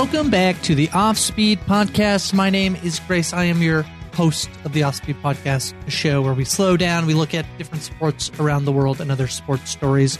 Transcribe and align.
Welcome 0.00 0.30
back 0.30 0.58
to 0.62 0.74
the 0.74 0.88
Off 0.94 1.18
Speed 1.18 1.60
Podcast. 1.66 2.32
My 2.32 2.48
name 2.48 2.74
is 2.76 2.98
Grace. 3.00 3.34
I 3.34 3.44
am 3.44 3.60
your 3.60 3.82
host 4.14 4.48
of 4.64 4.72
the 4.72 4.82
Off 4.82 4.94
Speed 4.94 5.16
Podcast, 5.16 5.74
a 5.86 5.90
show 5.90 6.22
where 6.22 6.32
we 6.32 6.46
slow 6.46 6.78
down, 6.78 7.04
we 7.04 7.12
look 7.12 7.34
at 7.34 7.44
different 7.58 7.84
sports 7.84 8.30
around 8.40 8.64
the 8.64 8.72
world 8.72 9.02
and 9.02 9.12
other 9.12 9.28
sports 9.28 9.70
stories. 9.70 10.18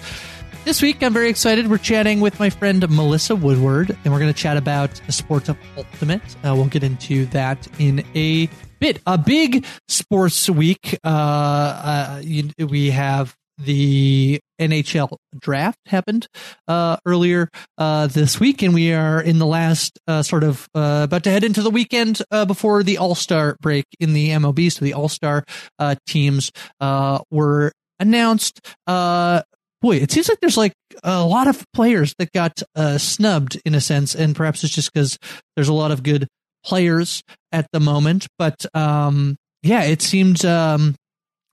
This 0.67 0.83
week, 0.83 1.03
I'm 1.03 1.15
very 1.15 1.31
excited. 1.31 1.71
We're 1.71 1.79
chatting 1.79 2.21
with 2.21 2.39
my 2.39 2.51
friend 2.51 2.87
Melissa 2.91 3.35
Woodward, 3.35 3.97
and 4.05 4.13
we're 4.13 4.21
going 4.21 4.31
to 4.31 4.39
chat 4.39 4.59
about 4.59 5.01
the 5.07 5.13
sport 5.13 5.49
of 5.49 5.57
ultimate. 5.79 6.21
Uh, 6.45 6.55
we'll 6.55 6.67
get 6.67 6.85
into 6.85 7.25
that 7.27 7.67
in 7.79 8.05
a 8.15 8.51
bit. 8.81 9.01
A 9.07 9.17
big 9.17 9.65
sports 9.89 10.51
week. 10.51 10.99
Uh, 11.03 11.09
uh, 11.09 12.21
you, 12.23 12.51
we 12.69 12.91
have 12.91 13.35
the 13.57 14.41
NHL 14.61 15.17
draft 15.39 15.79
happened 15.87 16.27
uh, 16.69 16.97
earlier 17.07 17.49
uh, 17.79 18.07
this 18.07 18.39
week, 18.39 18.63
and 18.63 18.75
we 18.75 18.93
are 18.93 19.21
in 19.21 19.39
the 19.39 19.47
last 19.47 19.99
uh, 20.07 20.23
sort 20.23 20.45
of 20.45 20.69
uh, 20.75 21.03
about 21.05 21.25
to 21.25 21.31
head 21.31 21.45
into 21.45 21.63
the 21.63 21.71
weekend 21.71 22.23
uh, 22.31 22.45
before 22.45 22.83
the 22.83 22.99
All 22.99 23.15
Star 23.15 23.57
break 23.61 23.87
in 23.99 24.13
the 24.13 24.29
MLB. 24.29 24.71
So 24.71 24.85
the 24.85 24.95
All 24.95 25.09
Star 25.09 25.45
uh, 25.79 25.97
teams 26.07 26.53
were 26.81 27.73
announced. 27.99 28.61
boy, 28.87 29.97
it 29.97 30.11
seems 30.11 30.29
like 30.29 30.39
there's 30.41 30.57
like 30.57 30.75
a 31.03 31.25
lot 31.25 31.49
of 31.49 31.65
players 31.73 32.15
that 32.19 32.33
got 32.33 32.63
snubbed 32.99 33.61
in 33.65 33.75
a 33.75 33.81
sense, 33.81 34.15
and 34.15 34.37
perhaps 34.37 34.63
it's 34.63 34.75
just 34.75 34.93
because 34.93 35.19
there's 35.57 35.69
a 35.69 35.73
lot 35.75 35.91
of 35.91 36.03
good 36.03 36.29
players 36.65 37.23
at 37.53 37.67
the 37.73 37.81
moment. 37.81 38.27
But 38.39 38.67
um, 38.75 39.37
yeah, 39.63 39.83
it 39.83 40.03
seems. 40.03 40.45
Um, 40.45 40.95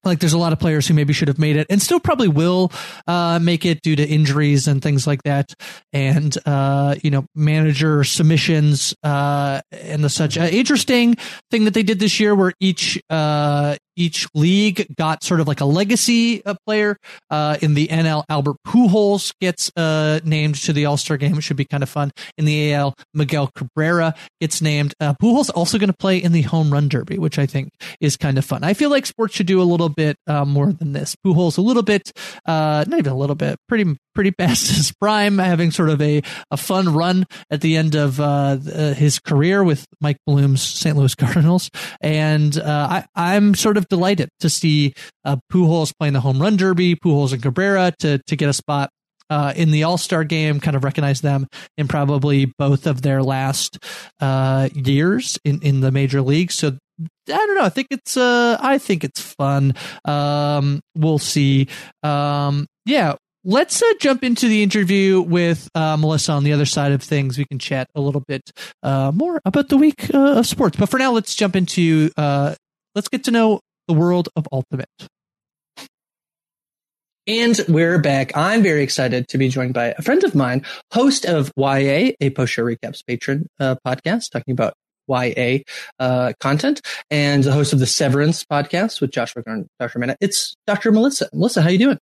like 0.07 0.19
there's 0.19 0.33
a 0.33 0.37
lot 0.37 0.53
of 0.53 0.59
players 0.59 0.87
who 0.87 0.93
maybe 0.93 1.13
should 1.13 1.27
have 1.27 1.39
made 1.39 1.55
it 1.55 1.67
and 1.69 1.81
still 1.81 1.99
probably 1.99 2.27
will 2.27 2.71
uh, 3.07 3.39
make 3.41 3.65
it 3.65 3.81
due 3.81 3.95
to 3.95 4.05
injuries 4.05 4.67
and 4.67 4.81
things 4.81 5.05
like 5.05 5.23
that. 5.23 5.53
And 5.93 6.35
uh, 6.45 6.95
you 7.03 7.11
know 7.11 7.25
manager 7.35 8.03
submissions 8.03 8.95
uh, 9.03 9.61
and 9.71 10.03
the 10.03 10.09
such. 10.09 10.37
Uh, 10.37 10.49
interesting 10.51 11.15
thing 11.51 11.65
that 11.65 11.73
they 11.73 11.83
did 11.83 11.99
this 11.99 12.19
year 12.19 12.35
where 12.35 12.53
each 12.59 12.99
uh, 13.09 13.75
each 13.97 14.27
league 14.33 14.87
got 14.95 15.23
sort 15.23 15.41
of 15.41 15.47
like 15.47 15.59
a 15.59 15.65
legacy 15.65 16.45
uh, 16.45 16.55
player 16.65 16.97
uh, 17.29 17.57
in 17.61 17.73
the 17.73 17.87
NL. 17.87 18.23
Albert 18.29 18.57
Pujols 18.65 19.33
gets 19.41 19.71
uh, 19.75 20.19
named 20.23 20.55
to 20.55 20.73
the 20.73 20.85
All 20.85 20.97
Star 20.97 21.17
game. 21.17 21.37
It 21.37 21.41
should 21.41 21.57
be 21.57 21.65
kind 21.65 21.83
of 21.83 21.89
fun. 21.89 22.11
In 22.37 22.45
the 22.45 22.73
AL, 22.73 22.93
Miguel 23.13 23.49
Cabrera 23.55 24.13
gets 24.39 24.61
named. 24.61 24.93
Uh, 24.99 25.13
Pujols 25.21 25.49
also 25.53 25.77
going 25.77 25.89
to 25.89 25.97
play 25.97 26.17
in 26.17 26.31
the 26.31 26.43
Home 26.43 26.71
Run 26.71 26.87
Derby, 26.87 27.17
which 27.17 27.39
I 27.39 27.45
think 27.45 27.69
is 27.99 28.15
kind 28.15 28.37
of 28.37 28.45
fun. 28.45 28.63
I 28.63 28.73
feel 28.73 28.89
like 28.89 29.05
sports 29.05 29.35
should 29.35 29.47
do 29.47 29.61
a 29.61 29.63
little 29.63 29.89
bit 29.89 30.15
uh, 30.27 30.45
more 30.45 30.71
than 30.71 30.93
this. 30.93 31.15
Pujols 31.25 31.57
a 31.57 31.61
little 31.61 31.83
bit, 31.83 32.11
uh, 32.45 32.85
not 32.87 32.99
even 32.99 33.11
a 33.11 33.17
little 33.17 33.35
bit, 33.35 33.57
pretty 33.67 33.97
pretty 34.17 34.31
past 34.31 34.67
his 34.75 34.91
prime, 34.93 35.37
having 35.37 35.69
sort 35.69 35.89
of 35.89 36.01
a, 36.01 36.23
a 36.49 36.57
fun 36.57 36.91
run 36.93 37.23
at 37.51 37.61
the 37.61 37.77
end 37.77 37.93
of 37.93 38.19
uh, 38.19 38.57
his 38.57 39.19
career 39.19 39.63
with 39.63 39.85
Mike 40.01 40.17
Bloom's 40.25 40.63
St. 40.63 40.97
Louis 40.97 41.13
Cardinals. 41.15 41.69
And 42.01 42.57
uh, 42.57 43.03
I, 43.03 43.05
I'm 43.15 43.53
sort 43.53 43.77
of 43.77 43.86
delighted 43.89 44.29
to 44.39 44.49
see 44.49 44.93
uh, 45.25 45.37
Pujols 45.51 45.93
playing 45.97 46.13
the 46.13 46.21
home 46.21 46.41
run 46.41 46.57
derby, 46.57 46.95
Pujols 46.95 47.33
and 47.33 47.41
Cabrera 47.41 47.93
to, 47.99 48.19
to 48.27 48.35
get 48.35 48.49
a 48.49 48.53
spot 48.53 48.89
uh, 49.29 49.53
in 49.55 49.71
the 49.71 49.83
All 49.83 49.97
Star 49.97 50.23
game, 50.23 50.59
kind 50.59 50.75
of 50.75 50.83
recognize 50.83 51.21
them 51.21 51.47
in 51.77 51.87
probably 51.87 52.51
both 52.57 52.87
of 52.87 53.01
their 53.01 53.23
last 53.23 53.77
uh, 54.19 54.69
years 54.73 55.37
in, 55.43 55.61
in 55.61 55.81
the 55.81 55.91
major 55.91 56.21
leagues. 56.21 56.55
So 56.55 56.77
I 56.99 57.05
don't 57.27 57.55
know. 57.55 57.63
I 57.63 57.69
think 57.69 57.87
it's 57.91 58.17
uh, 58.17 58.57
I 58.59 58.77
think 58.77 59.03
it's 59.03 59.21
fun. 59.21 59.73
Um, 60.05 60.81
we'll 60.95 61.19
see. 61.19 61.67
Um, 62.03 62.67
yeah, 62.85 63.15
let's 63.43 63.81
uh, 63.83 63.93
jump 63.99 64.23
into 64.23 64.47
the 64.47 64.63
interview 64.63 65.21
with 65.21 65.69
uh, 65.75 65.97
Melissa 65.97 66.31
on 66.31 66.43
the 66.43 66.53
other 66.53 66.65
side 66.65 66.91
of 66.91 67.03
things. 67.03 67.37
We 67.37 67.45
can 67.45 67.59
chat 67.59 67.87
a 67.93 68.01
little 68.01 68.23
bit 68.27 68.49
uh, 68.81 69.11
more 69.13 69.41
about 69.45 69.69
the 69.69 69.77
week 69.77 70.09
of 70.13 70.47
sports. 70.47 70.77
But 70.77 70.89
for 70.89 70.97
now, 70.97 71.11
let's 71.11 71.35
jump 71.35 71.55
into 71.55 72.09
let's 72.17 73.09
get 73.09 73.25
to 73.25 73.31
know 73.31 73.59
the 73.87 73.93
world 73.93 74.29
of 74.35 74.47
Ultimate. 74.51 74.89
And 77.25 77.59
we're 77.67 77.99
back. 77.99 78.35
I'm 78.37 78.63
very 78.63 78.83
excited 78.83 79.27
to 79.29 79.37
be 79.37 79.49
joined 79.49 79.73
by 79.73 79.93
a 79.97 80.01
friend 80.01 80.23
of 80.23 80.33
mine, 80.33 80.65
host 80.93 81.25
of 81.25 81.51
YA, 81.57 82.11
a 82.21 82.29
post 82.29 82.53
show 82.53 82.63
recaps 82.63 83.05
patron 83.05 83.47
uh, 83.59 83.75
podcast, 83.85 84.31
talking 84.31 84.53
about 84.53 84.75
YA 85.09 85.59
uh, 85.99 86.31
content, 86.39 86.81
and 87.11 87.43
the 87.43 87.51
host 87.51 87.73
of 87.73 87.79
the 87.79 87.85
Severance 87.85 88.45
podcast 88.45 89.01
with 89.01 89.11
Josh 89.11 89.33
Wigler 89.33 89.53
and 89.53 89.67
Dr. 89.77 89.99
Amanda. 89.99 90.15
It's 90.21 90.55
Dr. 90.67 90.91
Melissa. 90.93 91.27
Melissa, 91.33 91.61
how 91.61 91.69
you 91.69 91.79
doing? 91.79 91.97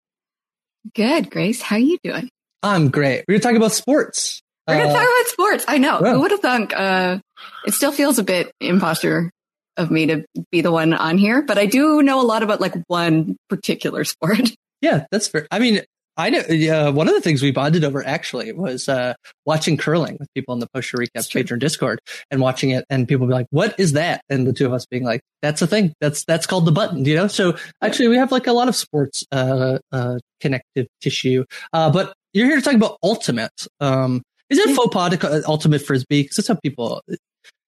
Good, 0.93 1.31
Grace. 1.31 1.61
How 1.61 1.77
you 1.77 1.97
doing? 2.03 2.29
I'm 2.61 2.89
great. 2.89 3.25
We're 3.27 3.33
going 3.33 3.41
to 3.41 3.47
talk 3.47 3.55
about 3.55 3.71
sports. 3.71 4.41
We're 4.67 4.75
going 4.75 4.87
to 4.87 4.93
uh, 4.93 4.97
talk 4.97 5.07
about 5.07 5.27
sports. 5.27 5.65
I 5.67 5.77
know. 5.79 5.97
Who 5.97 6.21
would 6.21 6.31
have 6.31 6.39
thunk? 6.39 6.73
Uh, 6.75 7.17
it 7.65 7.73
still 7.73 7.91
feels 7.91 8.19
a 8.19 8.23
bit 8.23 8.51
imposter 8.61 9.31
of 9.77 9.91
me 9.91 10.05
to 10.07 10.25
be 10.51 10.61
the 10.61 10.71
one 10.71 10.93
on 10.93 11.17
here, 11.17 11.41
but 11.41 11.57
I 11.57 11.65
do 11.65 12.01
know 12.01 12.21
a 12.21 12.23
lot 12.23 12.43
about 12.43 12.61
like 12.61 12.75
one 12.87 13.37
particular 13.49 14.03
sport. 14.05 14.51
Yeah, 14.81 15.05
that's 15.11 15.27
fair. 15.27 15.47
I 15.51 15.59
mean, 15.59 15.81
I 16.17 16.29
know 16.29 16.39
uh, 16.39 16.91
one 16.91 17.07
of 17.07 17.13
the 17.13 17.21
things 17.21 17.41
we 17.41 17.51
bonded 17.51 17.83
over 17.83 18.05
actually 18.05 18.51
was 18.53 18.87
uh, 18.87 19.15
watching 19.45 19.75
curling 19.75 20.15
with 20.19 20.33
people 20.33 20.53
in 20.53 20.59
the 20.59 20.67
post 20.73 20.93
recap 20.93 21.31
patron 21.31 21.59
Discord 21.59 21.99
and 22.31 22.39
watching 22.39 22.69
it, 22.69 22.85
and 22.89 23.07
people 23.07 23.27
be 23.27 23.33
like, 23.33 23.47
"What 23.49 23.77
is 23.77 23.93
that?" 23.93 24.21
And 24.29 24.47
the 24.47 24.53
two 24.53 24.65
of 24.65 24.71
us 24.71 24.85
being 24.85 25.03
like, 25.03 25.21
"That's 25.41 25.61
a 25.61 25.67
thing. 25.67 25.93
That's 25.99 26.23
that's 26.23 26.47
called 26.47 26.65
the 26.65 26.71
button." 26.71 27.03
You 27.03 27.15
know. 27.15 27.27
So 27.27 27.57
actually, 27.81 28.07
we 28.07 28.17
have 28.17 28.31
like 28.31 28.47
a 28.47 28.53
lot 28.53 28.69
of 28.69 28.75
sports 28.75 29.25
uh, 29.31 29.79
uh 29.91 30.19
connective 30.39 30.87
tissue. 31.01 31.43
Uh, 31.73 31.89
but 31.91 32.13
you're 32.33 32.47
here 32.47 32.55
to 32.55 32.61
talk 32.61 32.75
about 32.75 32.97
ultimate. 33.03 33.67
Um, 33.81 34.21
is 34.49 34.59
it 34.59 34.73
faux 34.75 34.93
pas 34.93 35.09
to 35.09 35.17
call 35.17 35.33
it 35.33 35.45
ultimate 35.45 35.81
frisbee? 35.81 36.23
Because 36.23 36.37
that's 36.37 36.47
how 36.47 36.55
people. 36.55 37.01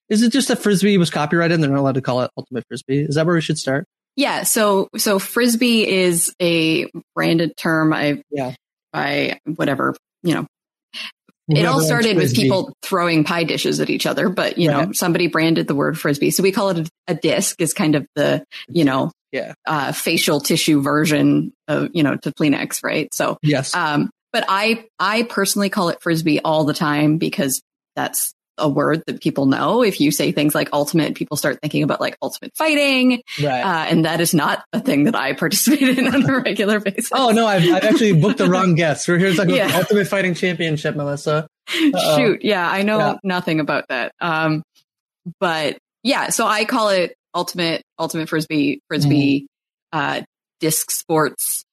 Is 0.09 0.23
it 0.23 0.31
just 0.31 0.47
that 0.47 0.59
frisbee 0.59 0.97
was 0.97 1.09
copyrighted 1.09 1.55
and 1.55 1.63
they're 1.63 1.71
not 1.71 1.79
allowed 1.79 1.95
to 1.95 2.01
call 2.01 2.21
it 2.21 2.31
ultimate 2.37 2.65
frisbee? 2.67 3.01
Is 3.01 3.15
that 3.15 3.25
where 3.25 3.35
we 3.35 3.41
should 3.41 3.57
start? 3.57 3.85
Yeah. 4.15 4.43
So, 4.43 4.89
so 4.97 5.19
frisbee 5.19 5.87
is 5.87 6.33
a 6.41 6.89
branded 7.15 7.55
term. 7.55 7.93
I, 7.93 8.23
yeah, 8.31 8.55
by 8.91 9.39
whatever, 9.45 9.95
you 10.23 10.33
know, 10.33 10.47
it 11.49 11.65
all 11.65 11.81
started 11.81 12.17
with 12.17 12.35
people 12.35 12.73
throwing 12.81 13.23
pie 13.23 13.45
dishes 13.45 13.79
at 13.79 13.89
each 13.89 14.05
other, 14.05 14.27
but 14.27 14.57
you 14.57 14.69
right. 14.69 14.87
know, 14.87 14.91
somebody 14.91 15.27
branded 15.27 15.67
the 15.67 15.75
word 15.75 15.97
frisbee. 15.97 16.31
So 16.31 16.43
we 16.43 16.51
call 16.51 16.71
it 16.71 16.79
a, 16.79 16.89
a 17.07 17.15
disc 17.15 17.61
is 17.61 17.73
kind 17.73 17.95
of 17.95 18.05
the, 18.15 18.43
you 18.67 18.83
know, 18.83 19.11
yeah, 19.31 19.53
uh, 19.65 19.91
facial 19.93 20.41
tissue 20.41 20.81
version 20.81 21.53
of, 21.67 21.89
you 21.93 22.03
know, 22.03 22.17
to 22.17 22.31
Kleenex, 22.31 22.83
right? 22.83 23.13
So, 23.13 23.37
yes. 23.41 23.73
Um, 23.73 24.09
but 24.33 24.45
I, 24.47 24.85
I 24.99 25.23
personally 25.23 25.69
call 25.69 25.89
it 25.89 26.01
frisbee 26.01 26.39
all 26.41 26.65
the 26.65 26.73
time 26.73 27.17
because 27.17 27.61
that's 27.95 28.33
a 28.57 28.67
word 28.67 29.03
that 29.07 29.21
people 29.21 29.45
know. 29.45 29.83
If 29.83 29.99
you 30.01 30.11
say 30.11 30.31
things 30.31 30.55
like 30.55 30.69
ultimate, 30.73 31.15
people 31.15 31.37
start 31.37 31.59
thinking 31.61 31.83
about 31.83 32.01
like 32.01 32.17
ultimate 32.21 32.55
fighting. 32.55 33.21
Right. 33.41 33.61
Uh, 33.61 33.85
and 33.89 34.05
that 34.05 34.21
is 34.21 34.33
not 34.33 34.63
a 34.73 34.79
thing 34.79 35.05
that 35.05 35.15
I 35.15 35.33
participate 35.33 35.97
in 35.97 36.07
on 36.07 36.29
a 36.29 36.39
regular 36.43 36.79
basis. 36.79 37.09
oh, 37.13 37.31
no, 37.31 37.45
I've, 37.45 37.63
I've 37.63 37.83
actually 37.83 38.13
booked 38.13 38.39
the 38.39 38.49
wrong 38.49 38.75
guest. 38.75 39.07
We're 39.07 39.17
here 39.17 39.31
to 39.31 39.35
talk 39.35 39.47
yeah. 39.47 39.65
about 39.65 39.71
the 39.71 39.77
ultimate 39.79 40.07
fighting 40.07 40.33
championship, 40.33 40.95
Melissa. 40.95 41.47
Uh-oh. 41.69 42.17
Shoot. 42.17 42.43
Yeah. 42.43 42.69
I 42.69 42.83
know 42.83 42.97
yeah. 42.97 43.17
nothing 43.23 43.59
about 43.59 43.87
that. 43.89 44.13
Um, 44.19 44.63
but 45.39 45.77
yeah, 46.03 46.29
so 46.29 46.45
I 46.47 46.65
call 46.65 46.89
it 46.89 47.15
ultimate, 47.33 47.83
ultimate 47.99 48.29
frisbee, 48.29 48.81
frisbee, 48.87 49.41
mm. 49.41 49.47
uh, 49.91 50.21
disc 50.59 50.91
sports. 50.91 51.63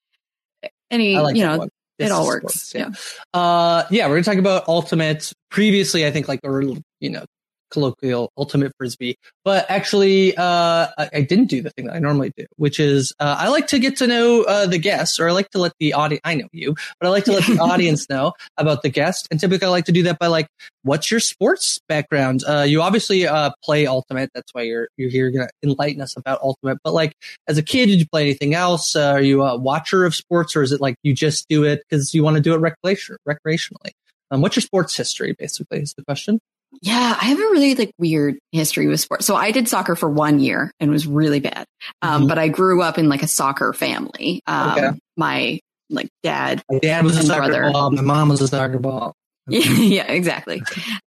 Any, 0.90 1.18
like 1.18 1.34
you 1.34 1.42
know, 1.42 1.68
it 1.98 2.10
all 2.10 2.26
works. 2.26 2.68
Sports, 2.68 2.74
yeah. 2.74 2.88
yeah. 3.34 3.40
Uh, 3.40 3.86
yeah, 3.90 4.06
we're 4.06 4.14
gonna 4.14 4.24
talk 4.24 4.36
about 4.36 4.68
ultimate. 4.68 5.32
Previously, 5.50 6.06
I 6.06 6.10
think 6.10 6.28
like 6.28 6.40
or 6.42 6.62
you 7.00 7.10
know 7.10 7.24
colloquial 7.70 8.30
ultimate 8.36 8.72
frisbee. 8.78 9.16
But 9.44 9.66
actually, 9.68 10.36
uh, 10.36 10.88
I, 10.98 11.10
I, 11.12 11.20
didn't 11.22 11.46
do 11.46 11.62
the 11.62 11.70
thing 11.70 11.86
that 11.86 11.94
I 11.94 11.98
normally 11.98 12.32
do, 12.36 12.46
which 12.56 12.78
is 12.80 13.12
uh, 13.20 13.36
I 13.38 13.48
like 13.48 13.66
to 13.68 13.78
get 13.78 13.96
to 13.98 14.06
know 14.06 14.42
uh, 14.42 14.66
the 14.66 14.78
guests, 14.78 15.18
or 15.18 15.28
I 15.28 15.32
like 15.32 15.50
to 15.50 15.58
let 15.58 15.72
the 15.78 15.92
audience. 15.92 16.20
I 16.24 16.34
know 16.34 16.48
you, 16.52 16.74
but 17.00 17.06
I 17.06 17.10
like 17.10 17.24
to 17.24 17.32
let 17.32 17.44
the 17.46 17.58
audience 17.60 18.08
know 18.08 18.32
about 18.56 18.82
the 18.82 18.88
guest. 18.88 19.28
And 19.30 19.40
typically, 19.40 19.66
I 19.66 19.70
like 19.70 19.86
to 19.86 19.92
do 19.92 20.04
that 20.04 20.18
by 20.18 20.28
like, 20.28 20.48
what's 20.82 21.10
your 21.10 21.20
sports 21.20 21.78
background? 21.88 22.42
Uh, 22.46 22.62
you 22.62 22.80
obviously 22.82 23.26
uh, 23.26 23.50
play 23.62 23.86
ultimate. 23.86 24.30
That's 24.34 24.52
why 24.52 24.62
you're 24.62 24.88
you're 24.96 25.10
here 25.10 25.30
going 25.30 25.46
to 25.46 25.68
enlighten 25.68 26.00
us 26.00 26.16
about 26.16 26.40
ultimate. 26.42 26.78
But 26.84 26.94
like, 26.94 27.14
as 27.48 27.58
a 27.58 27.62
kid, 27.62 27.86
did 27.86 28.00
you 28.00 28.06
play 28.06 28.22
anything 28.22 28.54
else? 28.54 28.94
Uh, 28.96 29.12
are 29.12 29.20
you 29.20 29.42
a 29.42 29.56
watcher 29.56 30.04
of 30.04 30.14
sports, 30.14 30.56
or 30.56 30.62
is 30.62 30.72
it 30.72 30.80
like 30.80 30.96
you 31.02 31.14
just 31.14 31.48
do 31.48 31.64
it 31.64 31.82
because 31.88 32.14
you 32.14 32.22
want 32.22 32.36
to 32.36 32.42
do 32.42 32.54
it 32.54 32.58
recreation 32.58 33.16
recreationally? 33.28 33.92
Um, 34.30 34.40
what's 34.40 34.56
your 34.56 34.62
sports 34.62 34.96
history? 34.96 35.34
Basically, 35.38 35.80
is 35.80 35.94
the 35.94 36.04
question. 36.04 36.40
Yeah, 36.82 37.16
I 37.20 37.24
have 37.26 37.38
a 37.38 37.42
really 37.42 37.74
like 37.74 37.92
weird 37.98 38.36
history 38.52 38.86
with 38.88 39.00
sports. 39.00 39.26
So 39.26 39.36
I 39.36 39.50
did 39.50 39.68
soccer 39.68 39.96
for 39.96 40.08
one 40.08 40.38
year 40.38 40.72
and 40.80 40.90
was 40.90 41.06
really 41.06 41.40
bad. 41.40 41.64
Um, 42.02 42.20
mm-hmm. 42.20 42.28
but 42.28 42.38
I 42.38 42.48
grew 42.48 42.82
up 42.82 42.98
in 42.98 43.08
like 43.08 43.22
a 43.22 43.28
soccer 43.28 43.72
family. 43.72 44.42
Um, 44.46 44.70
okay. 44.70 44.90
my 45.16 45.60
like 45.90 46.08
dad, 46.22 46.62
my 46.70 46.78
dad 46.78 47.04
was 47.04 47.16
a 47.16 47.22
soccer 47.22 47.48
brother. 47.48 47.70
ball. 47.72 47.90
My 47.90 48.02
mom 48.02 48.28
was 48.28 48.40
a 48.40 48.48
soccer 48.48 48.78
ball. 48.78 49.14
yeah, 49.46 50.10
exactly. 50.10 50.62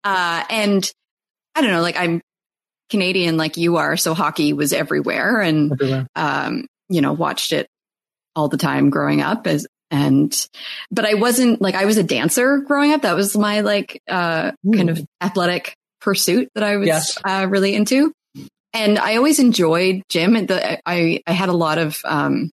Uh, 0.04 0.44
and 0.50 0.90
I 1.56 1.62
don't 1.62 1.72
know, 1.72 1.82
like 1.82 1.98
I'm 1.98 2.22
Canadian, 2.90 3.38
like 3.38 3.58
you 3.58 3.78
are. 3.78 3.98
So 3.98 4.14
hockey 4.14 4.54
was 4.54 4.74
everywhere 4.74 5.42
and, 5.42 5.72
everywhere. 5.72 6.08
um, 6.16 6.68
you 6.90 7.02
know, 7.02 7.14
watched 7.14 7.52
it 7.52 7.68
all 8.36 8.50
the 8.50 8.58
time 8.58 8.90
growing 8.90 9.22
up 9.22 9.48
as 9.48 9.66
and 9.96 10.48
but 10.92 11.06
I 11.06 11.14
wasn't 11.14 11.62
like 11.62 11.76
I 11.76 11.86
was 11.86 11.98
a 11.98 12.04
dancer 12.04 12.58
growing 12.58 12.92
up. 12.92 13.04
That 13.04 13.16
was 13.16 13.38
my 13.38 13.62
like 13.62 14.02
uh 14.10 14.52
kind 14.74 14.90
of 14.90 15.00
athletic 15.22 15.76
pursuit 16.02 16.50
that 16.54 16.64
I 16.64 16.76
was 16.76 16.88
yes. 16.88 17.18
uh, 17.24 17.48
really 17.50 17.76
into. 17.76 18.12
And 18.74 19.00
I 19.00 19.16
always 19.16 19.40
enjoyed 19.40 20.04
gym. 20.10 20.34
The, 20.34 20.82
I 20.88 21.22
I 21.26 21.32
had 21.32 21.48
a 21.48 21.54
lot 21.54 21.78
of 21.78 22.02
um 22.04 22.52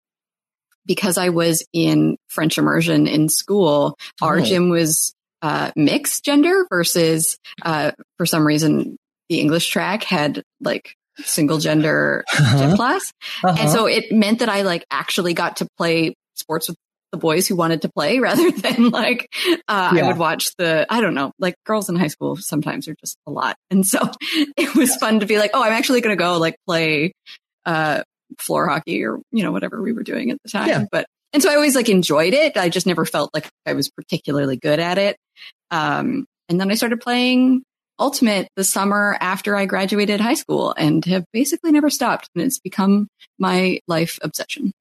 because 0.85 1.17
I 1.17 1.29
was 1.29 1.65
in 1.73 2.17
French 2.29 2.59
immersion 2.59 3.07
in 3.07 3.27
school. 3.27 3.97
Oh. 4.21 4.27
Our 4.27 4.41
gym 4.41 4.69
was 4.69 5.13
uh 5.41 5.71
mixed 5.75 6.23
gender 6.23 6.67
versus 6.69 7.37
uh 7.63 7.91
for 8.17 8.27
some 8.27 8.45
reason 8.45 8.97
the 9.29 9.39
English 9.39 9.67
track 9.67 10.03
had 10.03 10.43
like 10.59 10.93
single 11.17 11.57
gender 11.57 12.23
uh-huh. 12.31 12.57
gym 12.59 12.75
class. 12.75 13.11
Uh-huh. 13.43 13.57
And 13.59 13.69
so 13.71 13.87
it 13.87 14.11
meant 14.11 14.39
that 14.39 14.49
I 14.49 14.61
like 14.61 14.85
actually 14.91 15.33
got 15.33 15.57
to 15.57 15.67
play 15.77 16.13
sports 16.35 16.69
with 16.69 16.77
the 17.11 17.17
boys 17.17 17.47
who 17.47 17.55
wanted 17.55 17.81
to 17.83 17.89
play 17.89 18.19
rather 18.19 18.51
than 18.51 18.89
like 18.89 19.29
uh, 19.67 19.93
yeah. 19.95 20.03
I 20.03 20.07
would 20.07 20.17
watch 20.17 20.55
the 20.57 20.85
I 20.89 21.01
don't 21.01 21.13
know 21.13 21.31
like 21.39 21.55
girls 21.65 21.89
in 21.89 21.95
high 21.95 22.07
school 22.07 22.35
sometimes 22.37 22.87
are 22.87 22.95
just 22.95 23.17
a 23.27 23.31
lot. 23.31 23.55
And 23.69 23.85
so 23.85 23.99
it 24.57 24.75
was 24.75 24.95
fun 24.95 25.19
to 25.19 25.25
be 25.25 25.37
like 25.37 25.51
oh 25.53 25.63
I'm 25.63 25.73
actually 25.73 26.01
going 26.01 26.17
to 26.17 26.21
go 26.21 26.37
like 26.37 26.55
play 26.67 27.13
uh, 27.65 28.03
floor 28.39 28.67
hockey 28.67 29.03
or 29.03 29.19
you 29.31 29.43
know 29.43 29.51
whatever 29.51 29.81
we 29.81 29.93
were 29.93 30.03
doing 30.03 30.31
at 30.31 30.37
the 30.43 30.49
time. 30.49 30.67
Yeah. 30.67 30.85
but 30.91 31.05
and 31.33 31.41
so 31.41 31.49
I 31.49 31.55
always 31.55 31.75
like 31.75 31.89
enjoyed 31.89 32.33
it. 32.33 32.57
I 32.57 32.69
just 32.69 32.87
never 32.87 33.05
felt 33.05 33.33
like 33.33 33.49
I 33.65 33.73
was 33.73 33.89
particularly 33.89 34.57
good 34.57 34.79
at 34.79 34.97
it. 34.97 35.17
Um, 35.69 36.25
and 36.49 36.59
then 36.59 36.69
I 36.69 36.75
started 36.75 36.99
playing 36.99 37.63
ultimate 37.97 38.49
the 38.55 38.63
summer 38.63 39.15
after 39.21 39.55
I 39.55 39.65
graduated 39.65 40.19
high 40.19 40.33
school 40.33 40.73
and 40.77 41.05
have 41.05 41.23
basically 41.31 41.71
never 41.71 41.89
stopped. 41.89 42.27
And 42.35 42.43
it's 42.43 42.59
become 42.59 43.07
my 43.39 43.79
life 43.87 44.19
obsession 44.21 44.73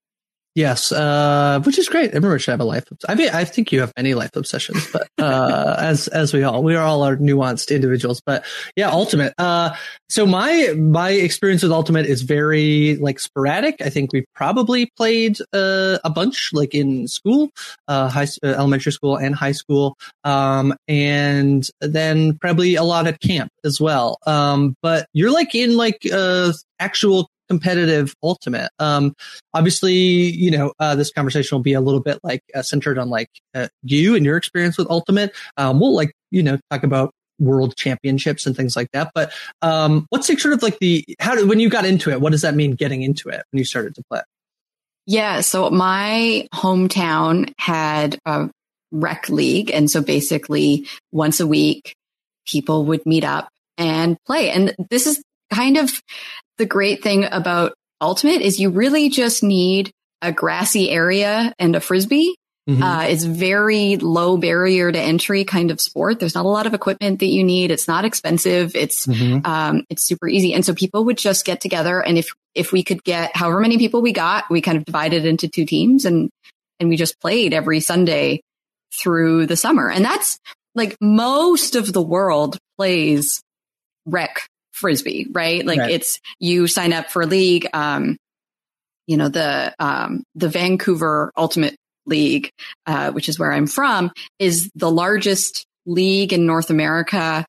Yes, 0.56 0.90
uh, 0.90 1.60
which 1.64 1.78
is 1.78 1.88
great. 1.88 2.10
Everyone 2.10 2.38
should 2.38 2.50
have 2.50 2.60
a 2.60 2.64
life. 2.64 2.84
I 3.08 3.14
mean, 3.14 3.30
I 3.32 3.44
think 3.44 3.70
you 3.70 3.80
have 3.80 3.92
many 3.96 4.14
life 4.14 4.34
obsessions, 4.34 4.84
but 4.92 5.08
uh, 5.18 5.76
as 5.78 6.08
as 6.08 6.34
we 6.34 6.42
all, 6.42 6.64
we 6.64 6.74
are 6.74 6.82
all 6.82 7.04
are 7.04 7.16
nuanced 7.16 7.74
individuals. 7.74 8.20
But 8.20 8.44
yeah, 8.74 8.90
Ultimate. 8.90 9.32
Uh, 9.38 9.76
so 10.08 10.26
my 10.26 10.74
my 10.76 11.10
experience 11.10 11.62
with 11.62 11.70
Ultimate 11.70 12.06
is 12.06 12.22
very 12.22 12.96
like 12.96 13.20
sporadic. 13.20 13.76
I 13.80 13.90
think 13.90 14.12
we 14.12 14.24
probably 14.34 14.90
played 14.96 15.38
uh, 15.52 15.98
a 16.02 16.10
bunch, 16.10 16.50
like 16.52 16.74
in 16.74 17.06
school, 17.06 17.50
uh, 17.86 18.08
high 18.08 18.26
uh, 18.42 18.48
elementary 18.48 18.90
school 18.90 19.16
and 19.16 19.36
high 19.36 19.52
school, 19.52 19.96
um, 20.24 20.74
and 20.88 21.68
then 21.80 22.38
probably 22.38 22.74
a 22.74 22.82
lot 22.82 23.06
at 23.06 23.20
camp 23.20 23.52
as 23.64 23.80
well. 23.80 24.18
Um, 24.26 24.74
but 24.82 25.06
you're 25.12 25.32
like 25.32 25.54
in 25.54 25.76
like 25.76 26.04
uh 26.12 26.52
actual 26.80 27.30
competitive 27.50 28.14
ultimate. 28.22 28.70
Um, 28.78 29.12
obviously, 29.52 29.92
you 29.92 30.52
know, 30.52 30.72
uh, 30.78 30.94
this 30.94 31.10
conversation 31.10 31.56
will 31.56 31.64
be 31.64 31.72
a 31.72 31.80
little 31.80 32.00
bit 32.00 32.20
like 32.22 32.42
uh, 32.54 32.62
centered 32.62 32.96
on 32.96 33.10
like 33.10 33.28
uh, 33.56 33.66
you 33.82 34.14
and 34.14 34.24
your 34.24 34.36
experience 34.36 34.78
with 34.78 34.88
ultimate. 34.88 35.34
Um, 35.56 35.80
we'll 35.80 35.94
like, 35.94 36.12
you 36.30 36.44
know, 36.44 36.58
talk 36.70 36.84
about 36.84 37.10
world 37.40 37.74
championships 37.74 38.46
and 38.46 38.56
things 38.56 38.76
like 38.76 38.88
that. 38.92 39.10
But, 39.16 39.32
um, 39.62 40.06
what's 40.10 40.28
like 40.28 40.38
sort 40.38 40.54
of 40.54 40.62
like 40.62 40.78
the, 40.78 41.04
how 41.18 41.34
did, 41.34 41.48
when 41.48 41.58
you 41.58 41.68
got 41.68 41.84
into 41.84 42.10
it, 42.10 42.20
what 42.20 42.30
does 42.30 42.42
that 42.42 42.54
mean 42.54 42.76
getting 42.76 43.02
into 43.02 43.28
it 43.30 43.42
when 43.50 43.58
you 43.58 43.64
started 43.64 43.96
to 43.96 44.02
play? 44.08 44.20
Yeah. 45.06 45.40
So 45.40 45.70
my 45.70 46.46
hometown 46.54 47.52
had 47.58 48.16
a 48.24 48.48
rec 48.92 49.28
league. 49.28 49.72
And 49.72 49.90
so 49.90 50.02
basically 50.02 50.86
once 51.10 51.40
a 51.40 51.48
week, 51.48 51.96
people 52.46 52.84
would 52.84 53.04
meet 53.06 53.24
up 53.24 53.48
and 53.76 54.16
play. 54.24 54.50
And 54.50 54.72
this 54.88 55.08
is 55.08 55.20
kind 55.52 55.76
of 55.76 55.90
the 56.58 56.66
great 56.66 57.02
thing 57.02 57.24
about 57.30 57.74
Ultimate 58.00 58.40
is 58.40 58.58
you 58.58 58.70
really 58.70 59.10
just 59.10 59.42
need 59.42 59.92
a 60.22 60.32
grassy 60.32 60.90
area 60.90 61.52
and 61.58 61.76
a 61.76 61.80
frisbee. 61.80 62.34
Mm-hmm. 62.68 62.82
Uh, 62.82 63.02
it's 63.04 63.24
very 63.24 63.96
low 63.96 64.36
barrier 64.36 64.92
to 64.92 64.98
entry 64.98 65.44
kind 65.44 65.70
of 65.70 65.80
sport. 65.80 66.20
There's 66.20 66.34
not 66.34 66.44
a 66.44 66.48
lot 66.48 66.66
of 66.66 66.74
equipment 66.74 67.20
that 67.20 67.26
you 67.26 67.42
need. 67.42 67.70
It's 67.70 67.88
not 67.88 68.04
expensive. 68.04 68.76
It's 68.76 69.06
mm-hmm. 69.06 69.44
um, 69.44 69.84
it's 69.90 70.04
super 70.06 70.28
easy. 70.28 70.54
And 70.54 70.64
so 70.64 70.74
people 70.74 71.04
would 71.06 71.18
just 71.18 71.44
get 71.44 71.60
together, 71.60 72.00
and 72.00 72.16
if 72.16 72.32
if 72.54 72.72
we 72.72 72.84
could 72.84 73.02
get 73.02 73.34
however 73.34 73.60
many 73.60 73.78
people 73.78 74.02
we 74.02 74.12
got, 74.12 74.44
we 74.50 74.60
kind 74.60 74.78
of 74.78 74.84
divided 74.84 75.24
into 75.24 75.48
two 75.48 75.64
teams, 75.64 76.04
and 76.04 76.30
and 76.78 76.88
we 76.88 76.96
just 76.96 77.20
played 77.20 77.52
every 77.52 77.80
Sunday 77.80 78.40
through 78.94 79.46
the 79.46 79.56
summer. 79.56 79.90
And 79.90 80.04
that's 80.04 80.38
like 80.74 80.96
most 81.00 81.74
of 81.76 81.92
the 81.92 82.02
world 82.02 82.58
plays 82.78 83.42
rec 84.06 84.46
frisbee, 84.80 85.26
right? 85.30 85.64
Like 85.64 85.78
right. 85.78 85.90
it's 85.90 86.18
you 86.38 86.66
sign 86.66 86.92
up 86.92 87.10
for 87.10 87.22
a 87.22 87.26
league. 87.26 87.68
Um, 87.72 88.16
you 89.06 89.16
know 89.16 89.28
the 89.28 89.74
um, 89.78 90.24
the 90.34 90.48
Vancouver 90.48 91.32
Ultimate 91.36 91.76
League, 92.06 92.50
uh, 92.86 93.12
which 93.12 93.28
is 93.28 93.38
where 93.38 93.52
I'm 93.52 93.66
from, 93.66 94.12
is 94.38 94.70
the 94.74 94.90
largest 94.90 95.66
league 95.86 96.32
in 96.32 96.46
North 96.46 96.70
America 96.70 97.44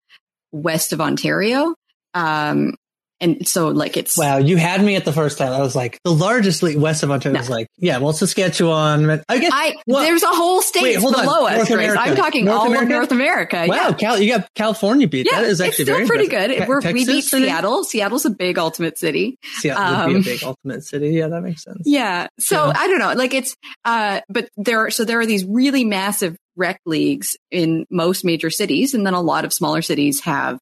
west 0.51 0.93
of 0.93 1.01
Ontario. 1.01 1.75
Um, 2.13 2.75
and 3.21 3.47
so 3.47 3.69
like 3.69 3.95
it's 3.95 4.17
wow. 4.17 4.37
You 4.37 4.57
had 4.57 4.83
me 4.83 4.95
at 4.95 5.05
the 5.05 5.13
first 5.13 5.37
time. 5.37 5.53
I 5.53 5.59
was 5.59 5.75
like 5.75 5.99
the 6.03 6.13
largest 6.13 6.63
league 6.63 6.77
west 6.77 7.03
of 7.03 7.11
Ontario. 7.11 7.35
No. 7.35 7.39
was 7.39 7.49
like 7.49 7.67
yeah, 7.77 7.99
well 7.99 8.13
Saskatchewan. 8.13 9.23
I 9.29 9.37
guess 9.37 9.51
I 9.53 9.75
well, 9.87 10.01
there's 10.03 10.23
a 10.23 10.27
whole 10.27 10.61
state 10.61 10.83
wait, 10.83 10.99
below 10.99 11.47
on. 11.47 11.53
us. 11.53 11.71
I'm 11.71 12.15
talking 12.15 12.45
North 12.45 12.59
all 12.59 12.67
America? 12.67 12.83
of 12.83 12.89
North 12.89 13.11
America. 13.11 13.65
Wow, 13.67 13.75
yeah. 13.75 13.93
Cal, 13.93 14.19
you 14.19 14.37
got 14.37 14.53
California 14.55 15.07
beat. 15.07 15.27
Yeah, 15.31 15.41
that 15.41 15.49
is 15.49 15.61
actually 15.61 15.83
it's 15.83 15.91
still 15.91 16.07
pretty 16.07 16.25
impressive. 16.25 16.67
good. 16.67 16.93
we 16.93 17.05
beat 17.05 17.23
City? 17.23 17.45
Seattle. 17.45 17.83
Seattle's 17.83 18.25
a 18.25 18.31
big 18.31 18.57
ultimate 18.57 18.97
city. 18.97 19.37
Seattle 19.43 19.83
um, 19.83 20.13
would 20.13 20.23
be 20.23 20.31
a 20.31 20.33
um, 20.33 20.37
big 20.37 20.43
ultimate 20.43 20.83
city. 20.83 21.09
Yeah, 21.09 21.27
that 21.27 21.41
makes 21.41 21.63
sense. 21.63 21.83
Yeah. 21.85 22.27
So 22.39 22.65
yeah. 22.65 22.73
I 22.75 22.87
don't 22.87 22.99
know. 22.99 23.13
Like 23.13 23.33
it's 23.33 23.55
uh, 23.85 24.21
but 24.29 24.49
there. 24.57 24.89
So 24.89 25.05
there 25.05 25.19
are 25.19 25.25
these 25.25 25.45
really 25.45 25.85
massive 25.85 26.35
rec 26.55 26.79
leagues 26.85 27.37
in 27.51 27.85
most 27.91 28.25
major 28.25 28.49
cities, 28.49 28.93
and 28.93 29.05
then 29.05 29.13
a 29.13 29.21
lot 29.21 29.45
of 29.45 29.53
smaller 29.53 29.81
cities 29.81 30.21
have 30.21 30.59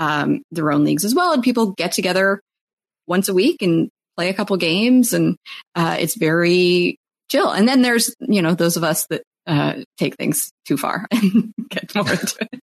um, 0.00 0.42
their 0.50 0.72
own 0.72 0.84
leagues 0.84 1.04
as 1.04 1.14
well, 1.14 1.32
and 1.32 1.42
people 1.42 1.72
get 1.72 1.92
together 1.92 2.40
once 3.06 3.28
a 3.28 3.34
week 3.34 3.62
and 3.62 3.88
play 4.16 4.28
a 4.28 4.34
couple 4.34 4.56
games, 4.56 5.12
and 5.12 5.36
uh, 5.76 5.96
it's 6.00 6.16
very 6.16 6.98
chill. 7.30 7.50
And 7.50 7.68
then 7.68 7.82
there's 7.82 8.14
you 8.20 8.42
know 8.42 8.54
those 8.54 8.76
of 8.76 8.82
us 8.82 9.06
that 9.06 9.22
uh, 9.46 9.74
take 9.98 10.16
things 10.16 10.50
too 10.66 10.76
far 10.76 11.06
and 11.10 11.52
get 11.68 11.94
more 11.94 12.10
into 12.10 12.36
it. 12.52 12.60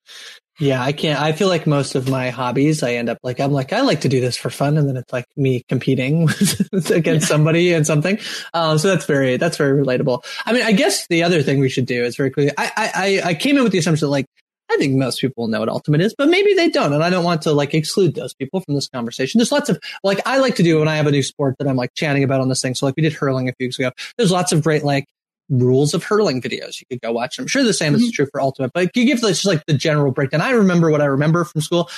Yeah, 0.59 0.83
I 0.83 0.91
can't. 0.91 1.19
I 1.19 1.31
feel 1.31 1.47
like 1.47 1.65
most 1.65 1.95
of 1.95 2.07
my 2.07 2.29
hobbies, 2.29 2.83
I 2.83 2.93
end 2.93 3.09
up 3.09 3.17
like, 3.23 3.39
I'm 3.39 3.51
like, 3.51 3.73
I 3.73 3.81
like 3.81 4.01
to 4.01 4.09
do 4.09 4.21
this 4.21 4.37
for 4.37 4.51
fun. 4.51 4.77
And 4.77 4.87
then 4.87 4.97
it's 4.97 5.11
like 5.11 5.25
me 5.35 5.63
competing 5.67 6.23
against 6.73 7.05
yeah. 7.05 7.19
somebody 7.19 7.73
and 7.73 7.87
something. 7.87 8.19
Um, 8.53 8.77
so 8.77 8.89
that's 8.89 9.05
very, 9.05 9.37
that's 9.37 9.57
very 9.57 9.81
relatable. 9.83 10.23
I 10.45 10.53
mean, 10.53 10.61
I 10.61 10.71
guess 10.71 11.07
the 11.07 11.23
other 11.23 11.41
thing 11.41 11.59
we 11.59 11.69
should 11.69 11.87
do 11.87 12.03
is 12.03 12.15
very 12.15 12.29
quickly, 12.29 12.53
I, 12.55 12.71
I, 12.77 13.21
I 13.29 13.33
came 13.33 13.57
in 13.57 13.63
with 13.63 13.71
the 13.71 13.79
assumption 13.79 14.05
that 14.05 14.11
like, 14.11 14.27
I 14.73 14.77
think 14.77 14.95
most 14.95 15.21
people 15.21 15.47
know 15.47 15.59
what 15.59 15.69
ultimate 15.69 16.01
is, 16.01 16.15
but 16.17 16.29
maybe 16.29 16.53
they 16.53 16.69
don't. 16.69 16.93
And 16.93 17.03
I 17.03 17.09
don't 17.09 17.23
want 17.23 17.43
to 17.43 17.53
like 17.53 17.73
exclude 17.73 18.15
those 18.15 18.33
people 18.33 18.59
from 18.61 18.75
this 18.75 18.87
conversation. 18.87 19.37
There's 19.37 19.51
lots 19.51 19.69
of 19.69 19.79
like, 20.03 20.19
I 20.25 20.39
like 20.39 20.55
to 20.55 20.63
do 20.63 20.79
when 20.79 20.87
I 20.87 20.95
have 20.95 21.07
a 21.07 21.11
new 21.11 21.23
sport 21.23 21.55
that 21.59 21.67
I'm 21.67 21.75
like 21.75 21.93
chatting 21.95 22.23
about 22.23 22.41
on 22.41 22.49
this 22.49 22.61
thing. 22.61 22.75
So 22.75 22.85
like 22.85 22.95
we 22.97 23.03
did 23.03 23.13
hurling 23.13 23.49
a 23.49 23.53
few 23.53 23.67
weeks 23.67 23.77
ago. 23.77 23.91
There's 24.17 24.31
lots 24.31 24.51
of 24.51 24.63
great 24.63 24.83
like 24.83 25.05
rules 25.49 25.93
of 25.93 26.03
hurling 26.03 26.41
videos. 26.41 26.79
You 26.79 26.85
could 26.89 27.01
go 27.01 27.11
watch. 27.11 27.39
I'm 27.39 27.47
sure 27.47 27.63
the 27.63 27.73
same 27.73 27.93
mm-hmm. 27.93 28.03
is 28.03 28.11
true 28.11 28.27
for 28.31 28.41
Ultimate, 28.41 28.71
but 28.73 28.95
you 28.95 29.05
give 29.05 29.21
this 29.21 29.41
just 29.41 29.45
like 29.45 29.65
the 29.65 29.73
general 29.73 30.11
breakdown. 30.11 30.41
I 30.41 30.51
remember 30.51 30.89
what 30.89 31.01
I 31.01 31.05
remember 31.05 31.43
from 31.43 31.61
school. 31.61 31.89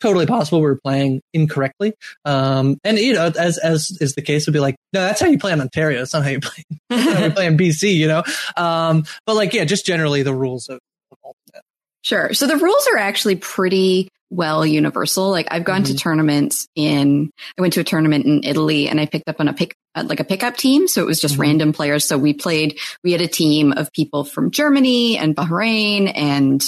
Totally 0.00 0.24
possible 0.24 0.60
we 0.60 0.66
were 0.66 0.80
playing 0.82 1.20
incorrectly. 1.34 1.92
Um, 2.24 2.78
and 2.84 2.98
you 2.98 3.12
know, 3.12 3.26
as, 3.38 3.58
as 3.58 3.90
is 4.00 4.14
the 4.14 4.22
case 4.22 4.46
would 4.46 4.54
be 4.54 4.60
like, 4.60 4.76
no, 4.94 5.00
that's 5.02 5.20
how 5.20 5.26
you 5.26 5.38
play 5.38 5.52
in 5.52 5.60
Ontario. 5.60 5.98
That's 5.98 6.14
not 6.14 6.22
how 6.22 6.30
you 6.30 6.40
play, 6.40 6.64
how 6.90 7.18
you 7.24 7.30
play 7.32 7.46
in 7.46 7.58
BC, 7.58 7.94
you 7.94 8.08
know? 8.08 8.22
Um, 8.56 9.04
but 9.26 9.36
like, 9.36 9.52
yeah, 9.52 9.64
just 9.64 9.84
generally 9.84 10.22
the 10.22 10.34
rules 10.34 10.68
of, 10.68 10.80
of 11.12 11.18
Ultimate. 11.22 11.64
Sure. 12.02 12.32
So 12.32 12.46
the 12.46 12.56
rules 12.56 12.86
are 12.92 12.98
actually 12.98 13.36
pretty 13.36 14.08
well 14.32 14.64
universal. 14.64 15.28
Like 15.28 15.48
I've 15.50 15.64
gone 15.64 15.82
mm-hmm. 15.82 15.92
to 15.92 15.98
tournaments 15.98 16.68
in, 16.76 17.30
I 17.58 17.60
went 17.60 17.74
to 17.74 17.80
a 17.80 17.84
tournament 17.84 18.26
in 18.26 18.44
Italy 18.44 18.88
and 18.88 19.00
I 19.00 19.06
picked 19.06 19.28
up 19.28 19.40
on 19.40 19.48
a 19.48 19.52
pick, 19.52 19.74
uh, 19.96 20.04
like 20.06 20.20
a 20.20 20.24
pickup 20.24 20.56
team. 20.56 20.86
So 20.86 21.02
it 21.02 21.06
was 21.06 21.20
just 21.20 21.34
mm-hmm. 21.34 21.42
random 21.42 21.72
players. 21.72 22.04
So 22.04 22.16
we 22.16 22.32
played, 22.32 22.78
we 23.02 23.10
had 23.10 23.20
a 23.20 23.26
team 23.26 23.72
of 23.72 23.92
people 23.92 24.24
from 24.24 24.52
Germany 24.52 25.18
and 25.18 25.34
Bahrain 25.34 26.12
and, 26.14 26.62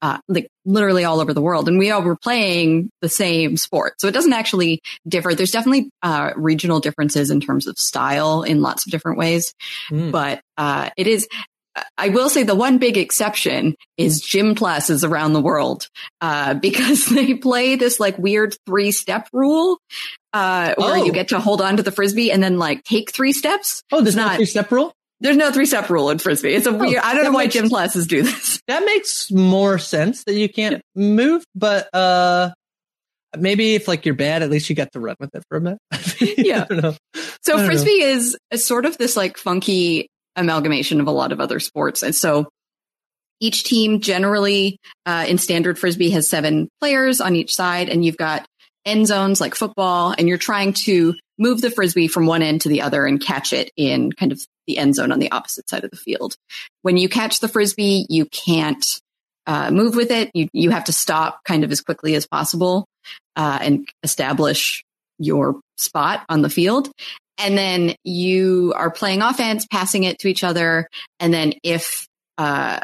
uh, 0.00 0.18
like 0.28 0.46
literally 0.64 1.04
all 1.04 1.18
over 1.20 1.34
the 1.34 1.40
world. 1.40 1.68
And 1.68 1.76
we 1.76 1.90
all 1.90 2.02
were 2.02 2.16
playing 2.16 2.88
the 3.02 3.08
same 3.08 3.56
sport. 3.56 4.00
So 4.00 4.06
it 4.06 4.14
doesn't 4.14 4.32
actually 4.32 4.80
differ. 5.08 5.34
There's 5.34 5.50
definitely, 5.50 5.90
uh, 6.04 6.34
regional 6.36 6.78
differences 6.78 7.32
in 7.32 7.40
terms 7.40 7.66
of 7.66 7.76
style 7.78 8.42
in 8.44 8.62
lots 8.62 8.86
of 8.86 8.92
different 8.92 9.18
ways. 9.18 9.54
Mm. 9.90 10.12
But, 10.12 10.40
uh, 10.56 10.90
it 10.96 11.08
is, 11.08 11.26
I 11.96 12.08
will 12.10 12.28
say 12.28 12.42
the 12.42 12.54
one 12.54 12.78
big 12.78 12.96
exception 12.96 13.74
is 13.96 14.20
gym 14.20 14.54
classes 14.54 15.04
around 15.04 15.32
the 15.32 15.40
world, 15.40 15.88
uh, 16.20 16.54
because 16.62 17.06
they 17.06 17.34
play 17.34 17.76
this 17.76 18.00
like 18.00 18.18
weird 18.18 18.54
three 18.66 18.92
step 18.92 19.28
rule, 19.32 19.78
uh, 20.32 20.74
where 20.76 20.96
oh. 20.96 21.04
you 21.04 21.12
get 21.12 21.28
to 21.28 21.40
hold 21.40 21.60
on 21.60 21.76
to 21.76 21.82
the 21.82 21.92
frisbee 21.92 22.30
and 22.30 22.42
then 22.42 22.58
like 22.58 22.84
take 22.84 23.12
three 23.12 23.32
steps. 23.32 23.82
Oh, 23.92 24.00
there's 24.00 24.16
not 24.16 24.36
three 24.36 24.46
step 24.46 24.70
rule. 24.70 24.92
There's 25.20 25.36
no 25.36 25.50
three 25.50 25.66
step 25.66 25.90
rule 25.90 26.10
in 26.10 26.18
frisbee. 26.18 26.54
It's 26.54 26.66
a 26.66 26.70
oh, 26.70 26.78
weird. 26.78 27.02
I 27.02 27.14
don't 27.14 27.24
know 27.24 27.32
why 27.32 27.48
gym 27.48 27.68
classes 27.68 28.06
do 28.06 28.22
this. 28.22 28.60
That 28.68 28.84
makes 28.84 29.30
more 29.30 29.78
sense 29.78 30.24
that 30.24 30.34
you 30.34 30.46
can't 30.46 30.82
yeah. 30.94 31.02
move, 31.02 31.42
but 31.54 31.88
uh, 31.94 32.50
maybe 33.34 33.74
if 33.74 33.88
like 33.88 34.04
you're 34.04 34.14
bad, 34.14 34.42
at 34.42 34.50
least 34.50 34.68
you 34.68 34.76
got 34.76 34.92
to 34.92 35.00
run 35.00 35.16
with 35.18 35.34
it 35.34 35.42
for 35.48 35.56
a 35.56 35.60
minute. 35.62 35.78
yeah. 36.20 36.66
So 37.42 37.64
frisbee 37.64 38.00
know. 38.00 38.06
is 38.06 38.36
sort 38.56 38.84
of 38.84 38.98
this 38.98 39.16
like 39.16 39.38
funky 39.38 40.10
amalgamation 40.38 41.00
of 41.00 41.06
a 41.06 41.12
lot 41.12 41.32
of 41.32 41.40
other 41.40 41.60
sports. 41.60 42.02
And 42.02 42.14
so 42.14 42.48
each 43.40 43.64
team 43.64 44.00
generally 44.00 44.78
uh, 45.06 45.24
in 45.28 45.38
standard 45.38 45.78
frisbee 45.78 46.10
has 46.10 46.28
seven 46.28 46.68
players 46.80 47.20
on 47.20 47.36
each 47.36 47.54
side, 47.54 47.88
and 47.88 48.04
you've 48.04 48.16
got 48.16 48.46
end 48.84 49.06
zones 49.06 49.40
like 49.40 49.54
football, 49.54 50.14
and 50.16 50.28
you're 50.28 50.38
trying 50.38 50.72
to 50.72 51.14
move 51.38 51.60
the 51.60 51.70
frisbee 51.70 52.08
from 52.08 52.26
one 52.26 52.42
end 52.42 52.62
to 52.62 52.68
the 52.68 52.82
other 52.82 53.06
and 53.06 53.20
catch 53.20 53.52
it 53.52 53.70
in 53.76 54.10
kind 54.12 54.32
of 54.32 54.40
the 54.66 54.78
end 54.78 54.94
zone 54.94 55.12
on 55.12 55.20
the 55.20 55.30
opposite 55.30 55.68
side 55.68 55.84
of 55.84 55.90
the 55.90 55.96
field. 55.96 56.34
When 56.82 56.96
you 56.96 57.08
catch 57.08 57.40
the 57.40 57.48
frisbee, 57.48 58.06
you 58.08 58.26
can't 58.26 58.84
uh, 59.46 59.70
move 59.70 59.94
with 59.94 60.10
it. 60.10 60.30
You 60.34 60.48
you 60.52 60.70
have 60.70 60.84
to 60.84 60.92
stop 60.92 61.44
kind 61.44 61.64
of 61.64 61.70
as 61.70 61.80
quickly 61.80 62.14
as 62.14 62.26
possible 62.26 62.86
uh, 63.36 63.58
and 63.62 63.88
establish 64.02 64.84
your 65.18 65.60
spot 65.76 66.24
on 66.28 66.42
the 66.42 66.50
field 66.50 66.90
and 67.38 67.56
then 67.56 67.94
you 68.04 68.74
are 68.76 68.90
playing 68.90 69.22
offense, 69.22 69.66
passing 69.66 70.04
it 70.04 70.18
to 70.20 70.28
each 70.28 70.44
other. 70.44 70.88
And 71.20 71.32
then 71.32 71.54
if 71.62 72.06
uh, 72.36 72.80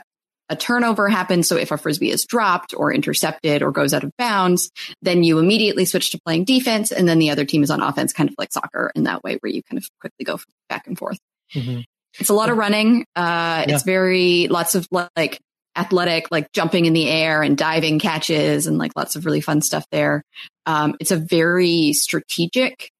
a 0.48 0.56
turnover 0.56 1.08
happens, 1.08 1.48
so 1.48 1.56
if 1.56 1.70
a 1.70 1.78
frisbee 1.78 2.10
is 2.10 2.26
dropped 2.26 2.74
or 2.76 2.92
intercepted 2.92 3.62
or 3.62 3.72
goes 3.72 3.94
out 3.94 4.04
of 4.04 4.10
bounds, 4.18 4.70
then 5.02 5.22
you 5.24 5.38
immediately 5.38 5.84
switch 5.84 6.10
to 6.10 6.20
playing 6.24 6.44
defense, 6.44 6.92
and 6.92 7.08
then 7.08 7.18
the 7.18 7.30
other 7.30 7.44
team 7.44 7.62
is 7.62 7.70
on 7.70 7.82
offense, 7.82 8.12
kind 8.12 8.28
of 8.28 8.34
like 8.38 8.52
soccer 8.52 8.92
in 8.94 9.04
that 9.04 9.24
way, 9.24 9.38
where 9.40 9.50
you 9.50 9.62
kind 9.62 9.78
of 9.78 9.88
quickly 10.00 10.24
go 10.24 10.38
back 10.68 10.86
and 10.86 10.98
forth. 10.98 11.18
Mm-hmm. 11.54 11.80
It's 12.18 12.30
a 12.30 12.34
lot 12.34 12.50
of 12.50 12.56
running. 12.56 13.06
Uh, 13.16 13.64
yeah. 13.66 13.74
It's 13.74 13.82
very 13.82 14.48
lots 14.48 14.74
of 14.74 14.86
like 15.16 15.40
athletic, 15.76 16.30
like 16.30 16.52
jumping 16.52 16.84
in 16.84 16.92
the 16.92 17.08
air 17.08 17.42
and 17.42 17.56
diving 17.56 17.98
catches, 17.98 18.66
and 18.66 18.78
like 18.78 18.92
lots 18.94 19.16
of 19.16 19.24
really 19.24 19.40
fun 19.40 19.62
stuff 19.62 19.86
there. 19.90 20.22
Um, 20.66 20.94
it's 21.00 21.10
a 21.10 21.16
very 21.16 21.92
strategic 21.94 22.90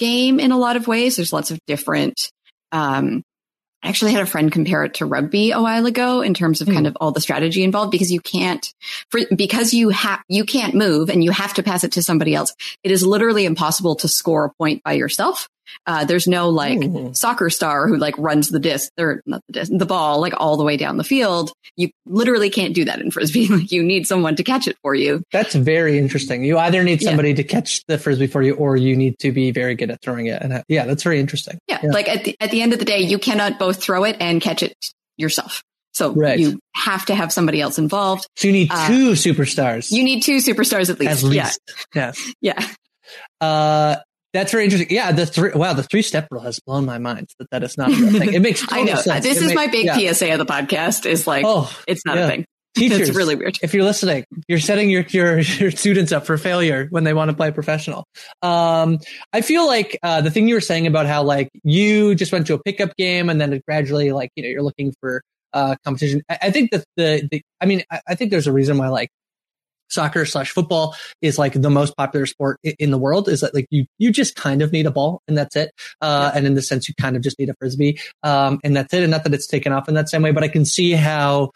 game 0.00 0.40
in 0.40 0.50
a 0.50 0.58
lot 0.58 0.74
of 0.74 0.88
ways. 0.88 1.14
There's 1.14 1.32
lots 1.32 1.52
of 1.52 1.60
different, 1.66 2.32
um, 2.72 3.22
I 3.82 3.88
actually 3.88 4.12
had 4.12 4.22
a 4.22 4.26
friend 4.26 4.52
compare 4.52 4.84
it 4.84 4.94
to 4.94 5.06
rugby 5.06 5.52
a 5.52 5.62
while 5.62 5.86
ago 5.86 6.20
in 6.20 6.34
terms 6.34 6.60
of 6.60 6.68
mm. 6.68 6.74
kind 6.74 6.86
of 6.86 6.96
all 7.00 7.12
the 7.12 7.20
strategy 7.20 7.62
involved 7.62 7.92
because 7.92 8.12
you 8.12 8.20
can't, 8.20 8.74
for, 9.10 9.20
because 9.34 9.72
you 9.72 9.88
have, 9.90 10.20
you 10.28 10.44
can't 10.44 10.74
move 10.74 11.08
and 11.08 11.24
you 11.24 11.30
have 11.30 11.54
to 11.54 11.62
pass 11.62 11.84
it 11.84 11.92
to 11.92 12.02
somebody 12.02 12.34
else. 12.34 12.54
It 12.82 12.90
is 12.90 13.06
literally 13.06 13.46
impossible 13.46 13.94
to 13.96 14.08
score 14.08 14.46
a 14.46 14.52
point 14.58 14.82
by 14.82 14.94
yourself. 14.94 15.48
Uh, 15.86 16.04
there's 16.04 16.26
no 16.26 16.48
like 16.48 16.78
mm. 16.78 17.16
soccer 17.16 17.50
star 17.50 17.86
who 17.86 17.96
like 17.96 18.16
runs 18.18 18.48
the 18.48 18.58
disc 18.58 18.90
or 18.98 19.22
not 19.26 19.42
the 19.48 19.52
disc, 19.52 19.72
the 19.74 19.86
ball 19.86 20.20
like 20.20 20.34
all 20.36 20.56
the 20.56 20.64
way 20.64 20.76
down 20.76 20.96
the 20.96 21.04
field. 21.04 21.52
You 21.76 21.90
literally 22.06 22.50
can't 22.50 22.74
do 22.74 22.84
that 22.84 23.00
in 23.00 23.10
frisbee. 23.10 23.46
like 23.48 23.72
you 23.72 23.82
need 23.82 24.06
someone 24.06 24.36
to 24.36 24.42
catch 24.42 24.68
it 24.68 24.76
for 24.82 24.94
you. 24.94 25.22
That's 25.32 25.54
very 25.54 25.98
interesting. 25.98 26.44
You 26.44 26.58
either 26.58 26.82
need 26.82 27.02
somebody 27.02 27.30
yeah. 27.30 27.36
to 27.36 27.44
catch 27.44 27.84
the 27.86 27.98
frisbee 27.98 28.26
for 28.26 28.42
you, 28.42 28.54
or 28.54 28.76
you 28.76 28.96
need 28.96 29.18
to 29.20 29.32
be 29.32 29.50
very 29.50 29.74
good 29.74 29.90
at 29.90 30.00
throwing 30.02 30.26
it. 30.26 30.40
And 30.42 30.62
yeah, 30.68 30.86
that's 30.86 31.02
very 31.02 31.20
interesting. 31.20 31.58
Yeah, 31.68 31.80
yeah. 31.82 31.90
like 31.90 32.08
at 32.08 32.24
the 32.24 32.36
at 32.40 32.50
the 32.50 32.62
end 32.62 32.72
of 32.72 32.78
the 32.78 32.84
day, 32.84 33.00
you 33.00 33.18
cannot 33.18 33.58
both 33.58 33.82
throw 33.82 34.04
it 34.04 34.16
and 34.20 34.40
catch 34.40 34.62
it 34.62 34.74
yourself. 35.16 35.62
So 35.92 36.12
right. 36.12 36.38
you 36.38 36.60
have 36.74 37.04
to 37.06 37.14
have 37.14 37.32
somebody 37.32 37.60
else 37.60 37.78
involved. 37.78 38.26
So 38.36 38.48
you 38.48 38.52
need 38.52 38.68
uh, 38.70 38.86
two 38.88 39.12
superstars. 39.12 39.90
You 39.90 40.04
need 40.04 40.22
two 40.22 40.38
superstars 40.38 40.88
at 40.88 41.00
least. 41.00 41.24
At 41.24 41.28
least. 41.28 41.60
Yeah. 41.94 42.06
Yes. 42.06 42.32
Yeah. 42.40 42.66
Uh, 43.40 43.96
that's 44.32 44.52
very 44.52 44.64
interesting. 44.64 44.88
Yeah, 44.90 45.12
the 45.12 45.26
three 45.26 45.50
wow, 45.54 45.72
the 45.72 45.82
three 45.82 46.02
step 46.02 46.28
rule 46.30 46.42
has 46.42 46.60
blown 46.60 46.84
my 46.84 46.98
mind 46.98 47.28
that 47.38 47.50
that 47.50 47.62
is 47.62 47.76
not 47.76 47.90
a 47.90 47.96
thing. 47.96 48.34
It 48.34 48.42
makes 48.42 48.64
I 48.70 48.82
know 48.82 48.94
sense. 48.94 49.24
this 49.24 49.38
it 49.38 49.42
is 49.42 49.48
makes, 49.48 49.56
my 49.56 49.66
big 49.66 49.86
yeah. 49.86 50.12
PSA 50.12 50.32
of 50.32 50.38
the 50.38 50.46
podcast. 50.46 51.06
Is 51.06 51.26
like, 51.26 51.44
oh, 51.46 51.70
it's 51.86 52.04
not 52.06 52.16
yeah. 52.16 52.26
a 52.26 52.28
thing. 52.28 52.46
Teachers, 52.76 53.08
it's 53.08 53.16
really 53.16 53.34
weird. 53.34 53.58
If 53.62 53.74
you're 53.74 53.82
listening, 53.82 54.24
you're 54.46 54.60
setting 54.60 54.90
your, 54.90 55.02
your 55.08 55.40
your 55.40 55.72
students 55.72 56.12
up 56.12 56.24
for 56.24 56.38
failure 56.38 56.86
when 56.90 57.02
they 57.02 57.12
want 57.12 57.30
to 57.30 57.36
play 57.36 57.50
professional. 57.50 58.04
Um, 58.42 59.00
I 59.32 59.40
feel 59.40 59.66
like 59.66 59.98
uh, 60.04 60.20
the 60.20 60.30
thing 60.30 60.46
you 60.46 60.54
were 60.54 60.60
saying 60.60 60.86
about 60.86 61.06
how 61.06 61.24
like 61.24 61.50
you 61.64 62.14
just 62.14 62.30
went 62.30 62.46
to 62.46 62.54
a 62.54 62.62
pickup 62.62 62.96
game 62.96 63.28
and 63.28 63.40
then 63.40 63.52
it 63.52 63.64
gradually 63.66 64.12
like 64.12 64.30
you 64.36 64.44
know 64.44 64.48
you're 64.48 64.62
looking 64.62 64.94
for 65.00 65.22
uh, 65.52 65.74
competition. 65.84 66.22
I, 66.28 66.38
I 66.42 66.50
think 66.52 66.70
that 66.70 66.84
the, 66.96 67.28
the 67.28 67.42
I 67.60 67.66
mean 67.66 67.82
I, 67.90 68.00
I 68.06 68.14
think 68.14 68.30
there's 68.30 68.46
a 68.46 68.52
reason 68.52 68.78
why 68.78 68.88
like 68.88 69.10
soccer 69.90 70.24
slash 70.24 70.50
football 70.50 70.94
is 71.20 71.38
like 71.38 71.52
the 71.52 71.70
most 71.70 71.96
popular 71.96 72.26
sport 72.26 72.58
in 72.62 72.90
the 72.90 72.98
world 72.98 73.28
is 73.28 73.40
that 73.40 73.54
like 73.54 73.66
you, 73.70 73.86
you 73.98 74.10
just 74.10 74.36
kind 74.36 74.62
of 74.62 74.72
need 74.72 74.86
a 74.86 74.90
ball 74.90 75.22
and 75.28 75.36
that's 75.36 75.56
it. 75.56 75.70
Uh, 76.00 76.30
and 76.34 76.46
in 76.46 76.54
the 76.54 76.62
sense 76.62 76.88
you 76.88 76.94
kind 76.94 77.16
of 77.16 77.22
just 77.22 77.38
need 77.38 77.48
a 77.48 77.54
frisbee. 77.58 77.98
Um, 78.22 78.60
and 78.64 78.76
that's 78.76 78.92
it. 78.94 79.02
And 79.02 79.10
not 79.10 79.24
that 79.24 79.34
it's 79.34 79.46
taken 79.46 79.72
off 79.72 79.88
in 79.88 79.94
that 79.94 80.08
same 80.08 80.22
way, 80.22 80.32
but 80.32 80.44
I 80.44 80.48
can 80.48 80.64
see 80.64 80.92
how, 80.92 81.50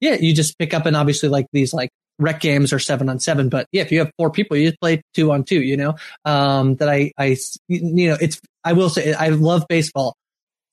yeah, 0.00 0.14
you 0.14 0.34
just 0.34 0.58
pick 0.58 0.74
up 0.74 0.86
and 0.86 0.96
obviously 0.96 1.28
like 1.28 1.46
these 1.52 1.72
like 1.72 1.90
rec 2.18 2.40
games 2.40 2.72
are 2.72 2.78
seven 2.78 3.08
on 3.08 3.20
seven, 3.20 3.48
but 3.48 3.66
yeah, 3.72 3.82
if 3.82 3.92
you 3.92 3.98
have 3.98 4.10
four 4.18 4.30
people, 4.30 4.56
you 4.56 4.68
just 4.68 4.80
play 4.80 5.02
two 5.14 5.32
on 5.32 5.44
two, 5.44 5.62
you 5.62 5.76
know, 5.76 5.94
um, 6.24 6.76
that 6.76 6.88
I, 6.88 7.12
I, 7.18 7.36
you 7.68 8.08
know, 8.08 8.16
it's, 8.20 8.40
I 8.64 8.72
will 8.72 8.88
say 8.88 9.12
I 9.12 9.28
love 9.28 9.66
baseball 9.68 10.16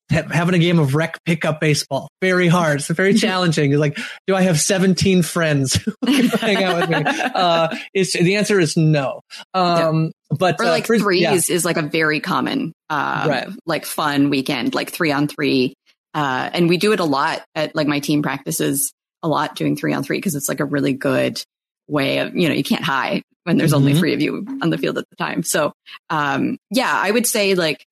having 0.09 0.55
a 0.55 0.59
game 0.59 0.79
of 0.79 0.95
rec 0.95 1.23
pickup 1.25 1.59
baseball. 1.59 2.09
Very 2.21 2.47
hard. 2.47 2.79
It's 2.79 2.89
very 2.89 3.13
challenging. 3.15 3.71
It's 3.71 3.79
like, 3.79 3.97
do 4.27 4.35
I 4.35 4.41
have 4.41 4.59
17 4.59 5.23
friends 5.23 5.75
who 6.05 6.27
hang 6.27 6.63
out 6.63 6.81
with 6.81 6.89
me? 6.89 7.03
Uh, 7.05 7.75
it's, 7.93 8.13
the 8.13 8.35
answer 8.35 8.59
is 8.59 8.77
no. 8.77 9.21
Um, 9.53 10.05
yeah. 10.05 10.37
but, 10.37 10.59
or 10.59 10.65
like 10.65 10.89
uh, 10.89 10.97
threes 10.99 11.21
yeah. 11.21 11.33
is 11.33 11.65
like 11.65 11.77
a 11.77 11.81
very 11.81 12.19
common, 12.19 12.73
uh, 12.89 13.25
right. 13.27 13.47
like 13.65 13.85
fun 13.85 14.29
weekend, 14.29 14.75
like 14.75 14.91
three 14.91 15.11
on 15.11 15.27
three. 15.27 15.73
Uh, 16.13 16.49
and 16.53 16.69
we 16.69 16.77
do 16.77 16.91
it 16.91 16.99
a 16.99 17.05
lot 17.05 17.43
at 17.55 17.75
like 17.75 17.87
my 17.87 17.99
team 17.99 18.21
practices 18.21 18.93
a 19.23 19.27
lot 19.27 19.55
doing 19.55 19.75
three 19.75 19.93
on 19.93 20.03
three 20.03 20.17
because 20.17 20.35
it's 20.35 20.49
like 20.49 20.59
a 20.59 20.65
really 20.65 20.93
good 20.93 21.41
way 21.87 22.19
of, 22.19 22.35
you 22.35 22.47
know, 22.47 22.53
you 22.53 22.63
can't 22.63 22.83
hide 22.83 23.23
when 23.45 23.57
there's 23.57 23.71
mm-hmm. 23.71 23.87
only 23.87 23.93
three 23.95 24.13
of 24.13 24.21
you 24.21 24.45
on 24.61 24.69
the 24.69 24.77
field 24.77 24.97
at 24.97 25.05
the 25.09 25.15
time. 25.15 25.43
So, 25.43 25.73
um, 26.09 26.57
yeah, 26.69 26.91
I 26.91 27.09
would 27.09 27.25
say 27.25 27.55
like 27.55 27.83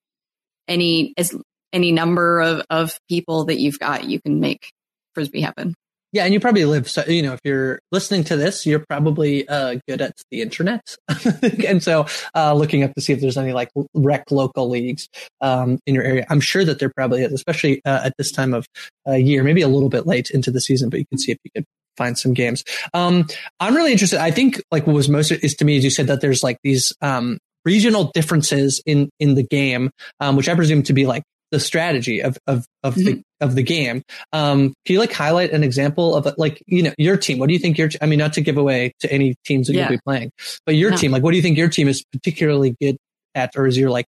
any, 0.67 1.13
as 1.17 1.35
any 1.73 1.91
number 1.91 2.41
of, 2.41 2.61
of 2.69 2.99
people 3.09 3.45
that 3.45 3.59
you've 3.59 3.79
got, 3.79 4.05
you 4.05 4.21
can 4.21 4.39
make 4.39 4.71
frisbee 5.13 5.41
happen. 5.41 5.75
Yeah, 6.13 6.25
and 6.25 6.33
you 6.33 6.41
probably 6.41 6.65
live. 6.65 6.89
So 6.89 7.05
you 7.05 7.21
know, 7.21 7.33
if 7.33 7.39
you're 7.45 7.79
listening 7.93 8.25
to 8.25 8.35
this, 8.35 8.65
you're 8.65 8.83
probably 8.89 9.47
uh, 9.47 9.77
good 9.87 10.01
at 10.01 10.13
the 10.29 10.41
internet, 10.41 10.97
and 11.67 11.81
so 11.81 12.05
uh, 12.35 12.53
looking 12.53 12.83
up 12.83 12.93
to 12.95 13.01
see 13.01 13.13
if 13.13 13.21
there's 13.21 13.37
any 13.37 13.53
like 13.53 13.69
rec 13.93 14.29
local 14.29 14.69
leagues 14.69 15.07
um, 15.39 15.79
in 15.85 15.95
your 15.95 16.03
area. 16.03 16.25
I'm 16.29 16.41
sure 16.41 16.65
that 16.65 16.79
there 16.79 16.91
probably 16.93 17.23
is, 17.23 17.31
especially 17.31 17.81
uh, 17.85 18.01
at 18.03 18.13
this 18.17 18.31
time 18.31 18.53
of 18.53 18.65
uh, 19.07 19.13
year, 19.13 19.41
maybe 19.41 19.61
a 19.61 19.69
little 19.69 19.87
bit 19.87 20.05
late 20.05 20.31
into 20.31 20.51
the 20.51 20.59
season, 20.59 20.89
but 20.89 20.99
you 20.99 21.05
can 21.05 21.17
see 21.17 21.31
if 21.31 21.37
you 21.45 21.51
could 21.55 21.65
find 21.95 22.17
some 22.17 22.33
games. 22.33 22.65
Um, 22.93 23.27
I'm 23.61 23.75
really 23.75 23.93
interested. 23.93 24.19
I 24.19 24.31
think 24.31 24.61
like 24.69 24.85
what 24.87 24.95
was 24.95 25.07
most 25.07 25.31
is 25.31 25.55
to 25.55 25.65
me, 25.65 25.77
as 25.77 25.83
you 25.85 25.89
said, 25.89 26.07
that 26.07 26.19
there's 26.19 26.43
like 26.43 26.57
these 26.61 26.93
um, 27.01 27.37
regional 27.63 28.11
differences 28.13 28.81
in 28.85 29.09
in 29.19 29.35
the 29.35 29.43
game, 29.43 29.91
um, 30.19 30.35
which 30.35 30.49
I 30.49 30.55
presume 30.55 30.83
to 30.83 30.93
be 30.93 31.05
like 31.05 31.23
the 31.51 31.59
strategy 31.59 32.21
of 32.21 32.37
of 32.47 32.65
of 32.83 32.95
mm-hmm. 32.95 33.05
the 33.05 33.23
of 33.39 33.55
the 33.55 33.63
game. 33.63 34.03
Um, 34.33 34.73
can 34.85 34.93
you 34.93 34.99
like 34.99 35.13
highlight 35.13 35.51
an 35.51 35.63
example 35.63 36.15
of 36.15 36.33
like 36.37 36.63
you 36.65 36.83
know 36.83 36.93
your 36.97 37.17
team? 37.17 37.37
What 37.37 37.47
do 37.47 37.53
you 37.53 37.59
think 37.59 37.77
your? 37.77 37.89
I 38.01 38.05
mean, 38.05 38.19
not 38.19 38.33
to 38.33 38.41
give 38.41 38.57
away 38.57 38.93
to 39.01 39.11
any 39.11 39.35
teams 39.45 39.67
that 39.67 39.73
yeah. 39.73 39.81
you'll 39.81 39.97
be 39.97 40.01
playing, 40.05 40.31
but 40.65 40.75
your 40.75 40.91
no. 40.91 40.97
team. 40.97 41.11
Like, 41.11 41.23
what 41.23 41.31
do 41.31 41.37
you 41.37 41.43
think 41.43 41.57
your 41.57 41.69
team 41.69 41.87
is 41.87 42.03
particularly 42.11 42.75
good 42.81 42.97
at, 43.35 43.51
or 43.55 43.67
is 43.67 43.77
your 43.77 43.89
like, 43.89 44.05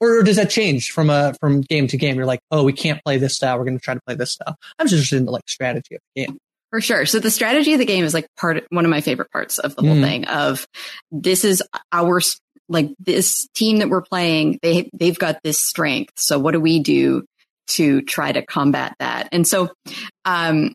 or 0.00 0.22
does 0.22 0.36
that 0.36 0.50
change 0.50 0.90
from 0.90 1.10
a 1.10 1.34
from 1.40 1.60
game 1.60 1.86
to 1.88 1.96
game? 1.96 2.16
You're 2.16 2.26
like, 2.26 2.40
oh, 2.50 2.64
we 2.64 2.72
can't 2.72 3.02
play 3.04 3.18
this 3.18 3.36
style. 3.36 3.58
We're 3.58 3.64
going 3.64 3.78
to 3.78 3.84
try 3.84 3.94
to 3.94 4.00
play 4.06 4.14
this 4.14 4.32
style. 4.32 4.56
I'm 4.78 4.86
just 4.86 4.94
interested 4.94 5.18
in 5.18 5.26
the 5.26 5.32
like 5.32 5.48
strategy 5.48 5.94
of 5.94 6.00
the 6.14 6.24
game. 6.24 6.38
For 6.70 6.82
sure. 6.82 7.06
So 7.06 7.18
the 7.18 7.30
strategy 7.30 7.72
of 7.72 7.78
the 7.78 7.86
game 7.86 8.04
is 8.04 8.12
like 8.12 8.26
part, 8.36 8.62
one 8.68 8.84
of 8.84 8.90
my 8.90 9.00
favorite 9.00 9.30
parts 9.32 9.58
of 9.58 9.74
the 9.74 9.82
whole 9.82 9.96
mm. 9.96 10.02
thing 10.02 10.26
of 10.26 10.66
this 11.10 11.44
is 11.44 11.62
our 11.92 12.20
like 12.68 12.90
this 12.98 13.48
team 13.54 13.78
that 13.78 13.88
we're 13.88 14.02
playing, 14.02 14.58
they, 14.62 14.90
they've 14.92 15.18
got 15.18 15.38
this 15.42 15.64
strength. 15.64 16.12
So 16.16 16.38
what 16.38 16.52
do 16.52 16.60
we 16.60 16.80
do 16.80 17.24
to 17.68 18.02
try 18.02 18.32
to 18.32 18.44
combat 18.44 18.94
that? 18.98 19.28
And 19.32 19.46
so, 19.46 19.70
um, 20.24 20.72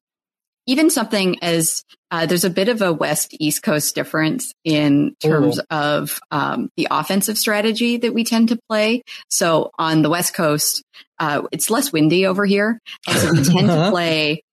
even 0.65 0.89
something 0.89 1.37
as 1.41 1.83
uh, 2.09 2.25
there's 2.25 2.45
a 2.45 2.49
bit 2.49 2.69
of 2.69 2.81
a 2.81 2.93
west 2.93 3.35
east 3.37 3.63
coast 3.63 3.95
difference 3.95 4.53
in 4.63 5.13
terms 5.19 5.59
of 5.69 6.19
um, 6.31 6.69
the 6.77 6.87
offensive 6.89 7.37
strategy 7.37 7.97
that 7.97 8.13
we 8.13 8.23
tend 8.23 8.47
to 8.47 8.59
play. 8.69 9.01
So 9.29 9.71
on 9.77 10.03
the 10.03 10.09
west 10.09 10.33
coast 10.33 10.81
uh, 11.19 11.43
it's 11.51 11.69
less 11.69 11.91
windy 11.91 12.25
over 12.25 12.45
here. 12.45 12.79
And 13.07 13.17
so 13.17 13.31
we 13.31 13.43
tend 13.43 13.67
to 13.67 13.89
play 13.89 14.43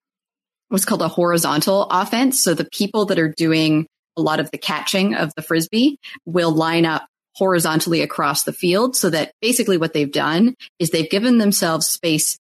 what's 0.69 0.85
called 0.85 1.03
a 1.03 1.09
horizontal 1.09 1.85
offense. 1.91 2.43
So 2.43 2.55
the 2.55 2.69
people 2.73 3.07
that 3.07 3.19
are 3.19 3.33
doing 3.37 3.87
a 4.17 4.23
lot 4.23 4.41
of 4.41 4.51
the 4.51 4.59
catching 4.59 5.15
of 5.15 5.33
the 5.35 5.43
frisbee 5.43 5.99
will 6.25 6.53
line 6.53 6.87
up 6.87 7.07
horizontally 7.37 8.03
across 8.03 8.43
the 8.43 8.53
field 8.53 8.97
so 8.97 9.11
that 9.11 9.33
basically 9.41 9.77
what 9.77 9.93
they've 9.93 10.13
done 10.13 10.55
is 10.79 10.91
they've 10.91 11.11
given 11.11 11.39
themselves 11.39 11.89
space 11.89 12.39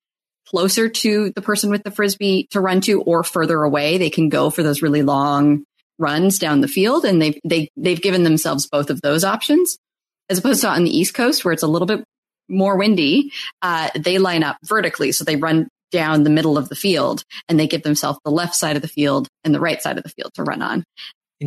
closer 0.47 0.87
to 0.87 1.31
the 1.35 1.41
person 1.41 1.69
with 1.69 1.83
the 1.83 1.91
frisbee 1.91 2.47
to 2.51 2.61
run 2.61 2.79
to 2.81 3.01
or 3.01 3.23
further 3.23 3.63
away. 3.63 3.97
They 3.97 4.09
can 4.09 4.29
go 4.29 4.49
for 4.49 4.63
those 4.63 4.81
really 4.81 5.03
long 5.03 5.63
runs 5.99 6.39
down 6.39 6.61
the 6.61 6.67
field 6.67 7.05
and 7.05 7.21
they've, 7.21 7.39
they, 7.43 7.69
they've 7.75 8.01
given 8.01 8.23
themselves 8.23 8.67
both 8.67 8.89
of 8.89 9.01
those 9.01 9.23
options 9.23 9.77
as 10.29 10.37
opposed 10.37 10.61
to 10.61 10.69
on 10.69 10.83
the 10.83 10.97
East 10.97 11.13
coast 11.13 11.43
where 11.43 11.53
it's 11.53 11.63
a 11.63 11.67
little 11.67 11.85
bit 11.85 12.03
more 12.47 12.77
windy. 12.77 13.31
Uh, 13.61 13.89
they 13.95 14.19
line 14.19 14.43
up 14.43 14.57
vertically. 14.63 15.11
So 15.11 15.23
they 15.23 15.35
run 15.35 15.67
down 15.91 16.23
the 16.23 16.29
middle 16.29 16.57
of 16.57 16.69
the 16.69 16.75
field 16.75 17.23
and 17.49 17.59
they 17.59 17.67
give 17.67 17.83
themselves 17.83 18.19
the 18.23 18.31
left 18.31 18.55
side 18.55 18.75
of 18.75 18.81
the 18.81 18.87
field 18.87 19.27
and 19.43 19.53
the 19.53 19.59
right 19.59 19.81
side 19.81 19.97
of 19.97 20.03
the 20.03 20.09
field 20.09 20.33
to 20.35 20.43
run 20.43 20.61
on. 20.61 20.83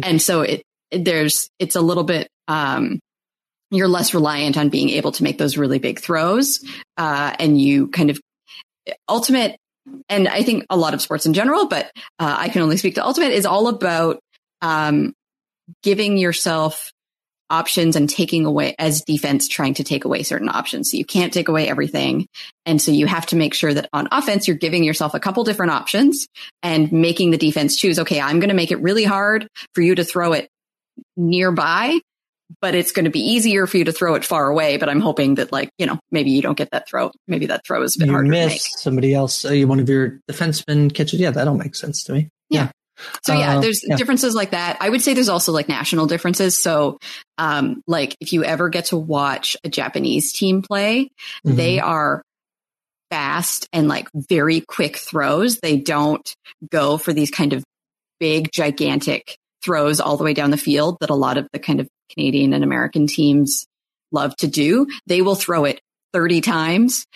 And 0.02 0.20
so 0.20 0.42
it, 0.42 0.62
there's, 0.92 1.48
it's 1.58 1.76
a 1.76 1.80
little 1.80 2.04
bit, 2.04 2.28
um, 2.48 3.00
you're 3.70 3.88
less 3.88 4.14
reliant 4.14 4.56
on 4.56 4.68
being 4.68 4.90
able 4.90 5.12
to 5.12 5.22
make 5.22 5.38
those 5.38 5.56
really 5.56 5.78
big 5.78 6.00
throws. 6.00 6.64
Uh, 6.96 7.34
and 7.38 7.60
you 7.60 7.88
kind 7.88 8.10
of 8.10 8.20
ultimate, 9.08 9.56
and 10.08 10.28
I 10.28 10.42
think 10.42 10.66
a 10.70 10.76
lot 10.76 10.94
of 10.94 11.02
sports 11.02 11.26
in 11.26 11.34
general, 11.34 11.66
but 11.66 11.86
uh, 12.18 12.36
I 12.38 12.48
can 12.48 12.62
only 12.62 12.76
speak 12.76 12.96
to 12.96 13.04
ultimate 13.04 13.32
is 13.32 13.46
all 13.46 13.68
about 13.68 14.20
um, 14.62 15.12
giving 15.82 16.18
yourself 16.18 16.90
options 17.48 17.96
and 17.96 18.08
taking 18.08 18.46
away 18.46 18.76
as 18.78 19.02
defense 19.02 19.48
trying 19.48 19.74
to 19.74 19.84
take 19.84 20.04
away 20.04 20.22
certain 20.22 20.48
options. 20.48 20.90
So 20.90 20.96
you 20.96 21.04
can't 21.04 21.32
take 21.32 21.48
away 21.48 21.68
everything. 21.68 22.28
And 22.64 22.80
so 22.80 22.92
you 22.92 23.06
have 23.06 23.26
to 23.26 23.36
make 23.36 23.54
sure 23.54 23.74
that 23.74 23.88
on 23.92 24.08
offense, 24.12 24.46
you're 24.46 24.56
giving 24.56 24.84
yourself 24.84 25.14
a 25.14 25.20
couple 25.20 25.42
different 25.42 25.72
options 25.72 26.28
and 26.62 26.92
making 26.92 27.32
the 27.32 27.36
defense 27.36 27.76
choose, 27.76 27.98
okay, 27.98 28.20
I'm 28.20 28.38
going 28.38 28.50
to 28.50 28.54
make 28.54 28.70
it 28.70 28.80
really 28.80 29.04
hard 29.04 29.48
for 29.74 29.80
you 29.80 29.96
to 29.96 30.04
throw 30.04 30.32
it 30.32 30.48
nearby 31.16 31.98
but 32.60 32.74
it's 32.74 32.92
going 32.92 33.04
to 33.04 33.10
be 33.10 33.20
easier 33.20 33.66
for 33.66 33.76
you 33.76 33.84
to 33.84 33.92
throw 33.92 34.14
it 34.14 34.24
far 34.24 34.48
away. 34.48 34.76
But 34.76 34.88
I'm 34.88 35.00
hoping 35.00 35.36
that, 35.36 35.52
like, 35.52 35.70
you 35.78 35.86
know, 35.86 35.98
maybe 36.10 36.30
you 36.30 36.42
don't 36.42 36.56
get 36.58 36.70
that 36.72 36.88
throw. 36.88 37.10
Maybe 37.28 37.46
that 37.46 37.62
throw 37.66 37.82
is 37.82 37.96
a 37.96 38.00
bit 38.00 38.06
you 38.06 38.12
harder 38.12 38.28
miss. 38.28 38.68
Somebody 38.80 39.14
else, 39.14 39.44
uh, 39.44 39.54
one 39.66 39.80
of 39.80 39.88
your 39.88 40.20
defensemen 40.30 40.92
catches. 40.92 41.20
Yeah, 41.20 41.30
that'll 41.30 41.56
make 41.56 41.74
sense 41.74 42.04
to 42.04 42.12
me. 42.12 42.28
Yeah. 42.48 42.64
yeah. 42.64 42.70
So 43.22 43.34
yeah, 43.34 43.56
uh, 43.56 43.60
there's 43.60 43.82
yeah. 43.86 43.96
differences 43.96 44.34
like 44.34 44.50
that. 44.50 44.76
I 44.80 44.90
would 44.90 45.02
say 45.02 45.14
there's 45.14 45.28
also 45.28 45.52
like 45.52 45.68
national 45.68 46.06
differences. 46.06 46.60
So, 46.60 46.98
um, 47.38 47.82
like 47.86 48.16
if 48.20 48.32
you 48.32 48.44
ever 48.44 48.68
get 48.68 48.86
to 48.86 48.96
watch 48.96 49.56
a 49.64 49.68
Japanese 49.68 50.32
team 50.32 50.62
play, 50.62 51.10
mm-hmm. 51.46 51.56
they 51.56 51.80
are 51.80 52.22
fast 53.10 53.68
and 53.72 53.88
like 53.88 54.08
very 54.14 54.60
quick 54.60 54.96
throws. 54.96 55.58
They 55.58 55.76
don't 55.78 56.34
go 56.70 56.96
for 56.96 57.12
these 57.12 57.30
kind 57.30 57.52
of 57.52 57.64
big, 58.18 58.50
gigantic 58.52 59.36
throws 59.62 60.00
all 60.00 60.16
the 60.16 60.24
way 60.24 60.34
down 60.34 60.50
the 60.50 60.56
field 60.56 60.98
that 61.00 61.10
a 61.10 61.14
lot 61.14 61.36
of 61.36 61.48
the 61.52 61.58
kind 61.58 61.80
of 61.80 61.88
Canadian 62.10 62.52
and 62.52 62.64
American 62.64 63.06
teams 63.06 63.66
love 64.12 64.36
to 64.36 64.48
do. 64.48 64.86
They 65.06 65.22
will 65.22 65.34
throw 65.34 65.64
it 65.64 65.80
30 66.12 66.40
times 66.40 67.06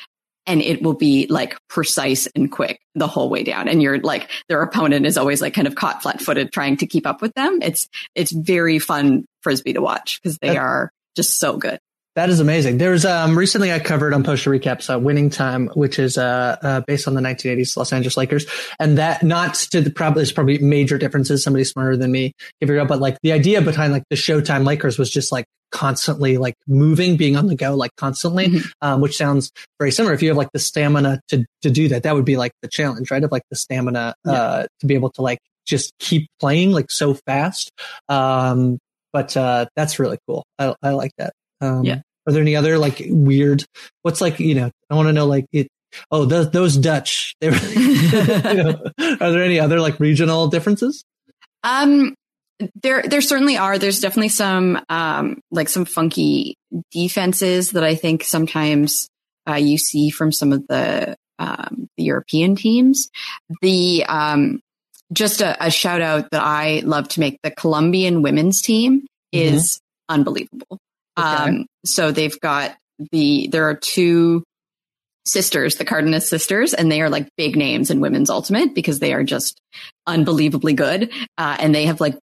and 0.46 0.60
it 0.60 0.82
will 0.82 0.94
be 0.94 1.26
like 1.28 1.56
precise 1.68 2.26
and 2.34 2.50
quick 2.50 2.80
the 2.94 3.06
whole 3.06 3.30
way 3.30 3.42
down. 3.42 3.68
And 3.68 3.82
you're 3.82 4.00
like, 4.00 4.30
their 4.48 4.62
opponent 4.62 5.06
is 5.06 5.16
always 5.16 5.40
like 5.40 5.54
kind 5.54 5.66
of 5.66 5.74
caught 5.74 6.02
flat 6.02 6.20
footed 6.20 6.52
trying 6.52 6.76
to 6.78 6.86
keep 6.86 7.06
up 7.06 7.22
with 7.22 7.32
them. 7.34 7.60
It's, 7.62 7.88
it's 8.14 8.32
very 8.32 8.78
fun 8.78 9.24
frisbee 9.42 9.72
to 9.72 9.80
watch 9.80 10.20
because 10.22 10.38
they 10.38 10.56
are 10.56 10.90
just 11.16 11.38
so 11.38 11.56
good. 11.56 11.78
That 12.16 12.30
is 12.30 12.38
amazing. 12.38 12.78
There's 12.78 13.04
um 13.04 13.36
recently 13.36 13.72
I 13.72 13.80
covered 13.80 14.14
on 14.14 14.22
Postshow 14.22 14.56
Recaps 14.58 14.92
uh, 14.92 14.98
Winning 14.98 15.30
Time, 15.30 15.68
which 15.74 15.98
is 15.98 16.16
uh, 16.16 16.56
uh, 16.62 16.80
based 16.86 17.08
on 17.08 17.14
the 17.14 17.20
1980s 17.20 17.76
Los 17.76 17.92
Angeles 17.92 18.16
Lakers, 18.16 18.46
and 18.78 18.98
that 18.98 19.24
not 19.24 19.54
to 19.72 19.80
the 19.80 19.90
probably 19.90 20.20
there's 20.20 20.32
probably 20.32 20.58
major 20.58 20.96
differences. 20.96 21.42
Somebody 21.42 21.64
smarter 21.64 21.96
than 21.96 22.12
me 22.12 22.32
give 22.60 22.70
it 22.70 22.78
up, 22.78 22.86
but 22.86 23.00
like 23.00 23.18
the 23.22 23.32
idea 23.32 23.60
behind 23.62 23.92
like 23.92 24.04
the 24.10 24.16
Showtime 24.16 24.64
Lakers 24.64 24.96
was 24.96 25.10
just 25.10 25.32
like 25.32 25.44
constantly 25.72 26.38
like 26.38 26.54
moving, 26.68 27.16
being 27.16 27.36
on 27.36 27.48
the 27.48 27.56
go, 27.56 27.74
like 27.74 27.90
constantly, 27.96 28.46
mm-hmm. 28.46 28.68
um, 28.80 29.00
which 29.00 29.16
sounds 29.16 29.50
very 29.80 29.90
similar. 29.90 30.14
If 30.14 30.22
you 30.22 30.28
have 30.28 30.38
like 30.38 30.52
the 30.52 30.60
stamina 30.60 31.20
to 31.28 31.44
to 31.62 31.70
do 31.70 31.88
that, 31.88 32.04
that 32.04 32.14
would 32.14 32.24
be 32.24 32.36
like 32.36 32.52
the 32.62 32.68
challenge, 32.68 33.10
right? 33.10 33.24
Of 33.24 33.32
like 33.32 33.42
the 33.50 33.56
stamina 33.56 34.14
uh, 34.24 34.30
yeah. 34.32 34.66
to 34.80 34.86
be 34.86 34.94
able 34.94 35.10
to 35.10 35.22
like 35.22 35.40
just 35.66 35.92
keep 35.98 36.28
playing 36.38 36.70
like 36.70 36.92
so 36.92 37.14
fast. 37.14 37.72
Um, 38.08 38.78
but 39.12 39.36
uh, 39.36 39.66
that's 39.74 39.98
really 39.98 40.18
cool. 40.28 40.44
I, 40.60 40.74
I 40.80 40.90
like 40.90 41.10
that. 41.18 41.32
Um, 41.60 41.84
yeah. 41.84 42.00
Are 42.26 42.32
there 42.32 42.42
any 42.42 42.56
other 42.56 42.78
like 42.78 43.02
weird? 43.06 43.64
What's 44.02 44.20
like 44.20 44.40
you 44.40 44.54
know? 44.54 44.70
I 44.90 44.94
want 44.94 45.08
to 45.08 45.12
know 45.12 45.26
like 45.26 45.46
it. 45.52 45.68
Oh, 46.10 46.24
those 46.24 46.50
those 46.50 46.76
Dutch. 46.76 47.34
They 47.40 47.50
were, 47.50 47.56
you 47.66 48.62
know, 48.62 48.82
are 49.20 49.32
there 49.32 49.42
any 49.42 49.60
other 49.60 49.80
like 49.80 50.00
regional 50.00 50.48
differences? 50.48 51.04
Um, 51.62 52.14
there 52.82 53.02
there 53.02 53.20
certainly 53.20 53.56
are. 53.56 53.78
There's 53.78 54.00
definitely 54.00 54.30
some 54.30 54.80
um 54.88 55.40
like 55.50 55.68
some 55.68 55.84
funky 55.84 56.56
defenses 56.90 57.72
that 57.72 57.84
I 57.84 57.94
think 57.94 58.24
sometimes 58.24 59.08
uh, 59.48 59.54
you 59.54 59.78
see 59.78 60.10
from 60.10 60.32
some 60.32 60.52
of 60.52 60.66
the 60.68 61.16
um, 61.38 61.88
the 61.96 62.04
European 62.04 62.56
teams. 62.56 63.10
The 63.60 64.04
um, 64.08 64.60
just 65.12 65.40
a, 65.40 65.66
a, 65.66 65.70
shout 65.70 66.00
out 66.00 66.30
that 66.30 66.42
I 66.42 66.80
love 66.84 67.08
to 67.08 67.20
make. 67.20 67.38
The 67.42 67.50
Colombian 67.50 68.22
women's 68.22 68.62
team 68.62 69.00
mm-hmm. 69.34 69.54
is 69.54 69.80
unbelievable. 70.08 70.78
Okay. 71.18 71.26
Um, 71.26 71.66
so 71.84 72.12
they've 72.12 72.38
got 72.40 72.76
the, 73.12 73.48
there 73.48 73.68
are 73.68 73.74
two 73.76 74.42
sisters, 75.26 75.76
the 75.76 75.84
Cardenas 75.84 76.28
sisters, 76.28 76.74
and 76.74 76.90
they 76.90 77.00
are 77.00 77.08
like 77.08 77.28
big 77.36 77.56
names 77.56 77.90
in 77.90 78.00
women's 78.00 78.30
ultimate 78.30 78.74
because 78.74 78.98
they 78.98 79.14
are 79.14 79.24
just 79.24 79.58
unbelievably 80.06 80.74
good. 80.74 81.12
Uh, 81.38 81.56
and 81.58 81.74
they 81.74 81.86
have 81.86 82.00
like 82.00 82.18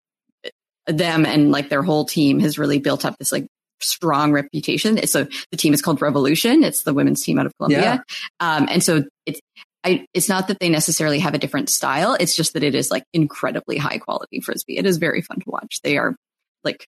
them 0.87 1.25
and 1.25 1.51
like 1.51 1.69
their 1.69 1.83
whole 1.83 2.05
team 2.05 2.39
has 2.39 2.59
really 2.59 2.79
built 2.79 3.05
up 3.05 3.15
this 3.17 3.31
like 3.31 3.47
strong 3.81 4.31
reputation. 4.31 5.05
So 5.07 5.27
the 5.51 5.57
team 5.57 5.73
is 5.73 5.81
called 5.81 6.01
Revolution. 6.01 6.63
It's 6.63 6.83
the 6.83 6.93
women's 6.93 7.23
team 7.23 7.39
out 7.39 7.47
of 7.47 7.53
Colombia. 7.57 7.81
Yeah. 7.81 7.99
Um, 8.39 8.67
and 8.69 8.83
so 8.83 9.03
it's, 9.25 9.39
I, 9.83 10.05
it's 10.13 10.29
not 10.29 10.47
that 10.49 10.59
they 10.59 10.69
necessarily 10.69 11.17
have 11.19 11.33
a 11.33 11.39
different 11.39 11.69
style. 11.69 12.15
It's 12.19 12.35
just 12.35 12.53
that 12.53 12.63
it 12.63 12.75
is 12.75 12.91
like 12.91 13.03
incredibly 13.13 13.77
high 13.77 13.97
quality 13.97 14.39
frisbee. 14.41 14.77
It 14.77 14.85
is 14.85 14.97
very 14.97 15.21
fun 15.21 15.39
to 15.39 15.49
watch. 15.49 15.79
They 15.83 15.97
are 15.97 16.15
like 16.63 16.85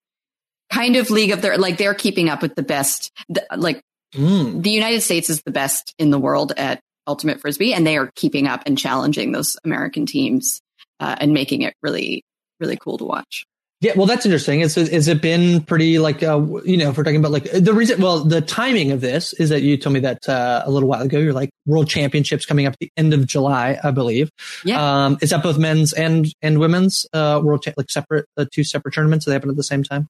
kind 0.72 0.96
of 0.96 1.10
league 1.10 1.32
of 1.32 1.42
their, 1.42 1.58
like 1.58 1.78
they're 1.78 1.94
keeping 1.94 2.30
up 2.30 2.42
with 2.42 2.56
the 2.56 2.64
best, 2.64 3.12
the, 3.30 3.46
like 3.56 3.82
mm. 4.14 4.62
the 4.62 4.72
United 4.72 5.02
States 5.02 5.30
is 5.30 5.42
the 5.42 5.52
best 5.52 5.94
in 5.98 6.10
the 6.10 6.20
world 6.20 6.54
at 6.58 6.82
ultimate 7.08 7.42
frisbee 7.42 7.74
and 7.74 7.86
they 7.88 7.98
are 7.98 8.12
keeping 8.16 8.48
up 8.48 8.64
and 8.66 8.78
challenging 8.78 9.32
those 9.32 9.58
American 9.64 10.06
teams, 10.06 10.62
uh, 11.00 11.16
and 11.20 11.34
making 11.34 11.62
it 11.62 11.74
really, 11.82 12.24
really 12.60 12.78
cool 12.78 12.98
to 12.98 13.06
watch. 13.06 13.46
Yeah, 13.82 13.94
well, 13.96 14.08
that's 14.08 14.26
interesting. 14.26 14.60
Is 14.60 15.08
it 15.08 15.22
been 15.22 15.62
pretty 15.62 16.00
like 16.00 16.22
uh, 16.22 16.46
you 16.66 16.76
know 16.76 16.90
if 16.90 16.98
we're 16.98 17.06
talking 17.06 17.20
about 17.20 17.32
like 17.32 17.50
the 17.50 17.74
reason? 17.74 18.02
Well, 18.02 18.26
the 18.26 18.42
timing 18.42 18.92
of 18.92 19.00
this 19.00 19.32
is 19.32 19.48
that 19.50 19.62
you 19.62 19.78
told 19.78 19.94
me 19.94 20.02
that 20.02 20.28
uh, 20.28 20.64
a 20.66 20.70
little 20.70 20.90
while 20.90 21.02
ago. 21.02 21.18
You're 21.18 21.32
like 21.32 21.50
World 21.66 21.88
Championships 21.88 22.46
coming 22.46 22.66
up 22.66 22.74
at 22.74 22.80
the 22.80 22.92
end 22.98 23.14
of 23.14 23.26
July, 23.26 23.80
I 23.82 23.92
believe. 23.92 24.32
Yeah. 24.66 25.06
Um, 25.06 25.18
is 25.22 25.30
that 25.30 25.42
both 25.42 25.58
men's 25.58 25.94
and 25.94 26.28
and 26.42 26.60
women's 26.60 27.08
uh, 27.14 27.40
world 27.42 27.64
cha- 27.64 27.72
like 27.78 27.90
separate 27.90 28.26
uh, 28.36 28.46
two 28.52 28.66
separate 28.66 28.94
tournaments? 28.94 29.26
They 29.26 29.32
happen 29.32 29.50
at 29.50 29.56
the 29.56 29.64
same 29.64 29.84
time. 29.84 30.10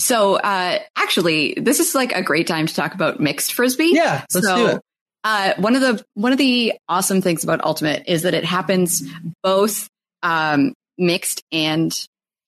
So 0.00 0.36
uh, 0.36 0.78
actually, 0.96 1.54
this 1.56 1.78
is 1.78 1.94
like 1.94 2.12
a 2.12 2.22
great 2.22 2.46
time 2.46 2.66
to 2.66 2.74
talk 2.74 2.94
about 2.94 3.20
mixed 3.20 3.52
frisbee. 3.52 3.92
Yeah, 3.92 4.24
let's 4.34 4.46
so, 4.46 4.56
do 4.56 4.66
it. 4.76 4.80
Uh, 5.22 5.52
one 5.58 5.76
of 5.76 5.82
the 5.82 6.02
one 6.14 6.32
of 6.32 6.38
the 6.38 6.72
awesome 6.88 7.20
things 7.20 7.44
about 7.44 7.62
Ultimate 7.62 8.04
is 8.06 8.22
that 8.22 8.34
it 8.34 8.44
happens 8.44 9.02
both 9.42 9.88
um, 10.22 10.72
mixed 10.96 11.42
and 11.52 11.94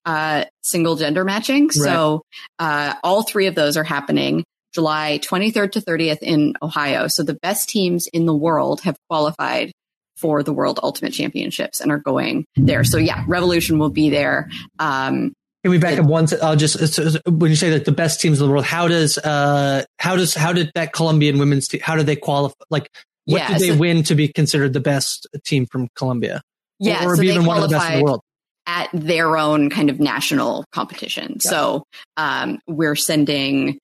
uh, 0.06 0.44
single 0.62 0.96
gender 0.96 1.24
matching. 1.24 1.64
Right. 1.64 1.72
So 1.74 2.22
uh, 2.58 2.94
all 3.04 3.22
three 3.22 3.46
of 3.46 3.54
those 3.54 3.76
are 3.76 3.84
happening 3.84 4.44
July 4.72 5.20
23rd 5.22 5.72
to 5.72 5.80
30th 5.80 6.18
in 6.22 6.54
Ohio. 6.62 7.08
So 7.08 7.22
the 7.22 7.38
best 7.42 7.68
teams 7.68 8.06
in 8.06 8.26
the 8.26 8.34
world 8.34 8.80
have 8.82 8.96
qualified 9.08 9.72
for 10.16 10.42
the 10.42 10.52
World 10.52 10.80
Ultimate 10.82 11.12
Championships 11.12 11.80
and 11.80 11.90
are 11.90 11.98
going 11.98 12.46
there. 12.56 12.84
So 12.84 12.96
yeah, 12.96 13.24
Revolution 13.26 13.78
will 13.78 13.90
be 13.90 14.08
there. 14.08 14.50
Um, 14.78 15.32
can 15.62 15.70
we 15.70 15.78
back 15.78 15.98
up 15.98 16.06
once? 16.06 16.32
I'll 16.32 16.56
just 16.56 16.76
when 17.26 17.50
you 17.50 17.56
say 17.56 17.70
that 17.70 17.84
the 17.84 17.92
best 17.92 18.20
teams 18.20 18.40
in 18.40 18.46
the 18.46 18.50
world, 18.50 18.64
how 18.64 18.88
does 18.88 19.18
uh 19.18 19.84
how 19.98 20.16
does 20.16 20.34
how 20.34 20.52
did 20.52 20.70
that 20.74 20.92
Colombian 20.92 21.38
women's 21.38 21.68
team 21.68 21.80
how 21.82 21.96
did 21.96 22.06
they 22.06 22.16
qualify? 22.16 22.64
Like, 22.70 22.90
what 23.26 23.38
yeah, 23.38 23.48
did 23.52 23.60
they 23.60 23.70
so, 23.70 23.76
win 23.76 24.02
to 24.04 24.14
be 24.14 24.28
considered 24.28 24.72
the 24.72 24.80
best 24.80 25.26
team 25.44 25.66
from 25.66 25.88
Colombia? 25.94 26.42
Yeah, 26.80 27.04
or, 27.06 27.12
or 27.12 27.16
so 27.16 27.22
even 27.22 27.44
one 27.44 27.62
of 27.62 27.62
the 27.62 27.76
best 27.76 27.92
in 27.92 27.98
the 27.98 28.04
world 28.04 28.22
at 28.66 28.88
their 28.92 29.36
own 29.36 29.70
kind 29.70 29.90
of 29.90 30.00
national 30.00 30.64
competition. 30.72 31.38
Yeah. 31.40 31.50
So 31.50 31.84
um, 32.16 32.58
we're 32.66 32.96
sending, 32.96 33.78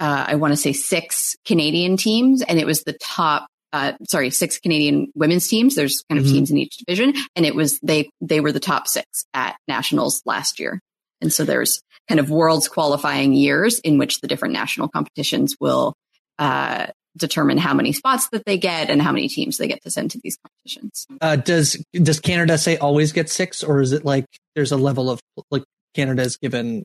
uh, 0.00 0.24
I 0.28 0.34
want 0.36 0.52
to 0.52 0.56
say 0.56 0.72
six 0.72 1.36
Canadian 1.44 1.96
teams, 1.96 2.42
and 2.42 2.58
it 2.58 2.66
was 2.66 2.82
the 2.82 2.94
top. 2.94 3.46
Uh, 3.72 3.92
sorry, 4.06 4.28
six 4.28 4.58
Canadian 4.58 5.10
women's 5.14 5.48
teams. 5.48 5.74
There's 5.74 6.04
kind 6.10 6.18
of 6.18 6.26
mm-hmm. 6.26 6.34
teams 6.34 6.50
in 6.50 6.58
each 6.58 6.76
division, 6.76 7.14
and 7.34 7.46
it 7.46 7.54
was 7.54 7.78
they 7.80 8.10
they 8.20 8.40
were 8.40 8.52
the 8.52 8.60
top 8.60 8.86
six 8.86 9.24
at 9.32 9.56
nationals 9.66 10.20
last 10.26 10.60
year. 10.60 10.80
And 11.22 11.32
so 11.32 11.44
there's 11.44 11.80
kind 12.08 12.20
of 12.20 12.30
worlds 12.30 12.68
qualifying 12.68 13.32
years 13.32 13.78
in 13.80 13.96
which 13.96 14.20
the 14.20 14.28
different 14.28 14.52
national 14.52 14.88
competitions 14.88 15.56
will 15.60 15.94
uh, 16.38 16.88
determine 17.16 17.58
how 17.58 17.74
many 17.74 17.92
spots 17.92 18.28
that 18.32 18.44
they 18.44 18.58
get 18.58 18.90
and 18.90 19.00
how 19.00 19.12
many 19.12 19.28
teams 19.28 19.56
they 19.56 19.68
get 19.68 19.82
to 19.82 19.90
send 19.90 20.10
to 20.10 20.20
these 20.22 20.36
competitions. 20.36 21.06
Uh, 21.20 21.36
does 21.36 21.82
does 21.92 22.20
Canada 22.20 22.58
say 22.58 22.76
always 22.76 23.12
get 23.12 23.30
six, 23.30 23.62
or 23.62 23.80
is 23.80 23.92
it 23.92 24.04
like 24.04 24.26
there's 24.54 24.72
a 24.72 24.76
level 24.76 25.10
of 25.10 25.20
like 25.50 25.64
Canada's 25.94 26.36
given? 26.36 26.82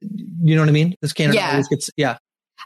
You 0.00 0.56
know 0.56 0.62
what 0.62 0.68
I 0.68 0.72
mean? 0.72 0.94
Does 1.00 1.12
Canada 1.12 1.38
yeah. 1.38 1.50
always 1.52 1.68
gets 1.68 1.90
yeah? 1.96 2.18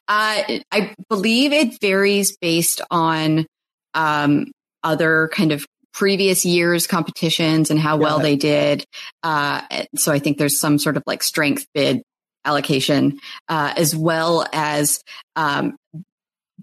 Uh, 0.09 0.59
I 0.73 0.95
believe 1.09 1.53
it 1.53 1.81
varies 1.81 2.37
based 2.41 2.81
on 2.91 3.47
um, 3.95 4.51
other 4.83 5.31
kind 5.33 5.53
of 5.53 5.67
previous 6.01 6.47
years 6.47 6.87
competitions 6.87 7.71
and 7.71 7.79
how 7.79 7.99
well 7.99 8.21
they 8.21 8.35
did. 8.35 8.87
Uh, 9.23 9.61
so 9.97 10.11
I 10.11 10.19
think 10.19 10.39
there's 10.39 10.59
some 10.59 10.79
sort 10.79 10.97
of 10.97 11.03
like 11.07 11.23
strength 11.23 11.67
bid 11.75 12.03
allocation, 12.43 13.21
uh, 13.51 13.75
as 13.77 13.95
well 13.95 14.47
as 14.51 15.03
um, 15.37 15.77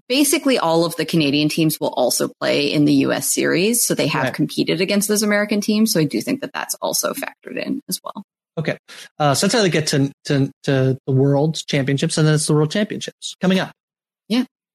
basically 0.08 0.58
all 0.58 0.84
of 0.84 0.96
the 0.96 1.06
Canadian 1.06 1.48
teams 1.48 1.78
will 1.78 1.94
also 1.94 2.28
play 2.40 2.72
in 2.72 2.84
the 2.84 2.94
US 2.94 3.32
series. 3.32 3.86
So 3.86 3.94
they 3.94 4.08
have 4.08 4.24
right. 4.24 4.34
competed 4.34 4.80
against 4.80 5.06
those 5.06 5.22
American 5.22 5.60
teams. 5.60 5.92
So 5.92 6.00
I 6.00 6.04
do 6.04 6.20
think 6.20 6.40
that 6.40 6.52
that's 6.52 6.74
also 6.82 7.14
factored 7.14 7.64
in 7.64 7.80
as 7.88 8.00
well. 8.02 8.24
Okay. 8.58 8.76
Uh, 9.20 9.34
so 9.34 9.46
that's 9.46 9.54
how 9.54 9.62
they 9.62 9.70
get 9.70 9.86
to, 9.88 10.10
to, 10.24 10.50
to 10.64 10.98
the 11.06 11.12
world 11.12 11.64
championships 11.68 12.18
and 12.18 12.26
then 12.26 12.34
it's 12.34 12.48
the 12.48 12.54
world 12.54 12.72
championships 12.72 13.36
coming 13.40 13.60
up. 13.60 13.70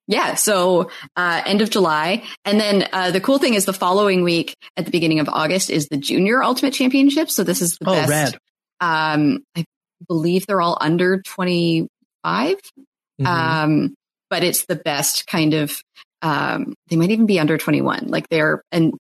Yeah. 0.07 0.35
So, 0.35 0.89
uh, 1.15 1.41
end 1.45 1.61
of 1.61 1.69
July. 1.69 2.23
And 2.43 2.59
then, 2.59 2.87
uh, 2.91 3.11
the 3.11 3.21
cool 3.21 3.39
thing 3.39 3.53
is 3.53 3.65
the 3.65 3.73
following 3.73 4.23
week 4.23 4.55
at 4.75 4.85
the 4.85 4.91
beginning 4.91 5.19
of 5.19 5.29
August 5.29 5.69
is 5.69 5.87
the 5.87 5.97
junior 5.97 6.43
ultimate 6.43 6.73
championship. 6.73 7.29
So 7.29 7.43
this 7.43 7.61
is 7.61 7.77
the 7.77 7.89
oh, 7.89 7.93
best. 7.93 8.09
Rad. 8.09 8.37
Um, 8.81 9.43
I 9.55 9.63
believe 10.07 10.45
they're 10.45 10.61
all 10.61 10.77
under 10.81 11.21
25. 11.21 11.87
Mm-hmm. 12.25 13.25
Um, 13.25 13.95
but 14.29 14.43
it's 14.43 14.65
the 14.65 14.75
best 14.75 15.25
kind 15.27 15.53
of, 15.53 15.81
um, 16.21 16.73
they 16.89 16.95
might 16.95 17.11
even 17.11 17.25
be 17.25 17.39
under 17.39 17.57
21. 17.57 18.07
Like 18.07 18.27
they're, 18.29 18.61
and 18.71 18.93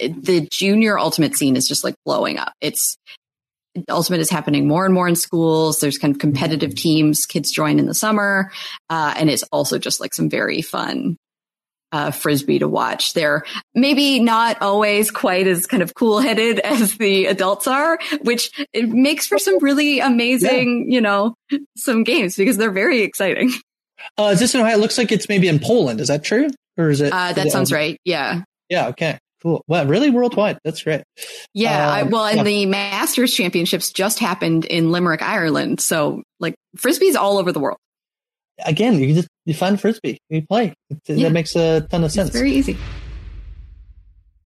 the 0.00 0.48
junior 0.50 0.98
ultimate 0.98 1.36
scene 1.36 1.56
is 1.56 1.68
just 1.68 1.84
like 1.84 1.94
blowing 2.06 2.38
up. 2.38 2.54
It's, 2.60 2.96
ultimate 3.88 4.20
is 4.20 4.30
happening 4.30 4.68
more 4.68 4.84
and 4.84 4.94
more 4.94 5.08
in 5.08 5.16
schools. 5.16 5.80
There's 5.80 5.98
kind 5.98 6.14
of 6.14 6.20
competitive 6.20 6.74
teams, 6.74 7.26
kids 7.26 7.50
join 7.50 7.78
in 7.78 7.86
the 7.86 7.94
summer. 7.94 8.50
Uh, 8.90 9.14
and 9.16 9.30
it's 9.30 9.42
also 9.44 9.78
just 9.78 10.00
like 10.00 10.14
some 10.14 10.28
very 10.28 10.62
fun, 10.62 11.16
uh, 11.92 12.10
frisbee 12.10 12.58
to 12.58 12.68
watch. 12.68 13.12
They're 13.12 13.44
maybe 13.74 14.20
not 14.20 14.62
always 14.62 15.10
quite 15.10 15.46
as 15.46 15.66
kind 15.66 15.82
of 15.82 15.94
cool 15.94 16.20
headed 16.20 16.58
as 16.64 16.96
the 16.96 17.26
adults 17.26 17.66
are, 17.66 17.98
which 18.22 18.50
it 18.72 18.88
makes 18.88 19.26
for 19.26 19.38
some 19.38 19.58
really 19.60 20.00
amazing, 20.00 20.86
yeah. 20.88 20.94
you 20.94 21.00
know, 21.00 21.34
some 21.76 22.04
games 22.04 22.36
because 22.36 22.56
they're 22.56 22.72
very 22.72 23.02
exciting. 23.02 23.52
Uh, 24.18 24.30
is 24.32 24.40
this 24.40 24.52
in 24.52 24.60
Ohio? 24.60 24.76
It 24.76 24.80
looks 24.80 24.98
like 24.98 25.12
it's 25.12 25.28
maybe 25.28 25.46
in 25.46 25.60
Poland. 25.60 26.00
Is 26.00 26.08
that 26.08 26.24
true? 26.24 26.48
Or 26.76 26.90
is 26.90 27.00
it? 27.00 27.12
Uh, 27.12 27.32
that 27.32 27.46
is 27.46 27.52
sounds 27.52 27.70
it, 27.70 27.74
right. 27.76 28.00
Yeah. 28.04 28.42
Yeah. 28.68 28.88
Okay. 28.88 29.16
Cool. 29.42 29.64
Well, 29.66 29.86
really 29.86 30.10
worldwide. 30.10 30.58
That's 30.64 30.82
great. 30.82 31.02
Yeah. 31.52 31.90
I, 31.90 32.02
um, 32.02 32.10
well, 32.10 32.26
and 32.26 32.38
yeah. 32.38 32.42
the 32.44 32.66
Masters 32.66 33.34
Championships 33.34 33.90
just 33.90 34.18
happened 34.18 34.64
in 34.64 34.92
Limerick, 34.92 35.22
Ireland. 35.22 35.80
So, 35.80 36.22
like, 36.38 36.54
frisbee's 36.76 37.16
all 37.16 37.38
over 37.38 37.50
the 37.50 37.60
world. 37.60 37.78
Again, 38.64 39.00
you 39.00 39.14
just 39.14 39.28
you 39.44 39.54
find 39.54 39.80
frisbee, 39.80 40.18
you 40.28 40.46
play. 40.46 40.74
Yeah. 41.06 41.24
That 41.24 41.32
makes 41.32 41.56
a 41.56 41.80
ton 41.90 42.04
of 42.04 42.12
sense. 42.12 42.28
It's 42.28 42.36
very 42.36 42.52
easy. 42.52 42.76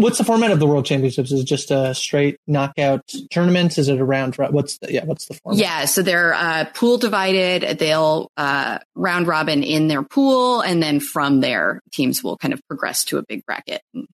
What's 0.00 0.16
the 0.16 0.24
format 0.24 0.50
of 0.50 0.58
the 0.58 0.66
World 0.66 0.86
Championships? 0.86 1.30
Is 1.30 1.42
it 1.42 1.44
just 1.44 1.70
a 1.70 1.94
straight 1.94 2.38
knockout 2.46 3.06
tournament? 3.30 3.76
Is 3.76 3.88
it 3.88 3.98
a 3.98 4.04
round? 4.04 4.34
What's 4.36 4.78
the 4.78 4.90
yeah? 4.90 5.04
What's 5.04 5.26
the 5.26 5.34
format? 5.34 5.60
Yeah, 5.60 5.84
so 5.84 6.00
they're 6.00 6.32
uh, 6.32 6.64
pool 6.72 6.96
divided. 6.96 7.78
They'll 7.78 8.30
uh, 8.36 8.78
round 8.94 9.26
robin 9.26 9.62
in 9.62 9.88
their 9.88 10.02
pool, 10.02 10.62
and 10.62 10.82
then 10.82 11.00
from 11.00 11.40
there, 11.40 11.80
teams 11.92 12.24
will 12.24 12.38
kind 12.38 12.54
of 12.54 12.60
progress 12.66 13.04
to 13.06 13.18
a 13.18 13.22
big 13.28 13.44
bracket 13.44 13.82
and 13.92 14.06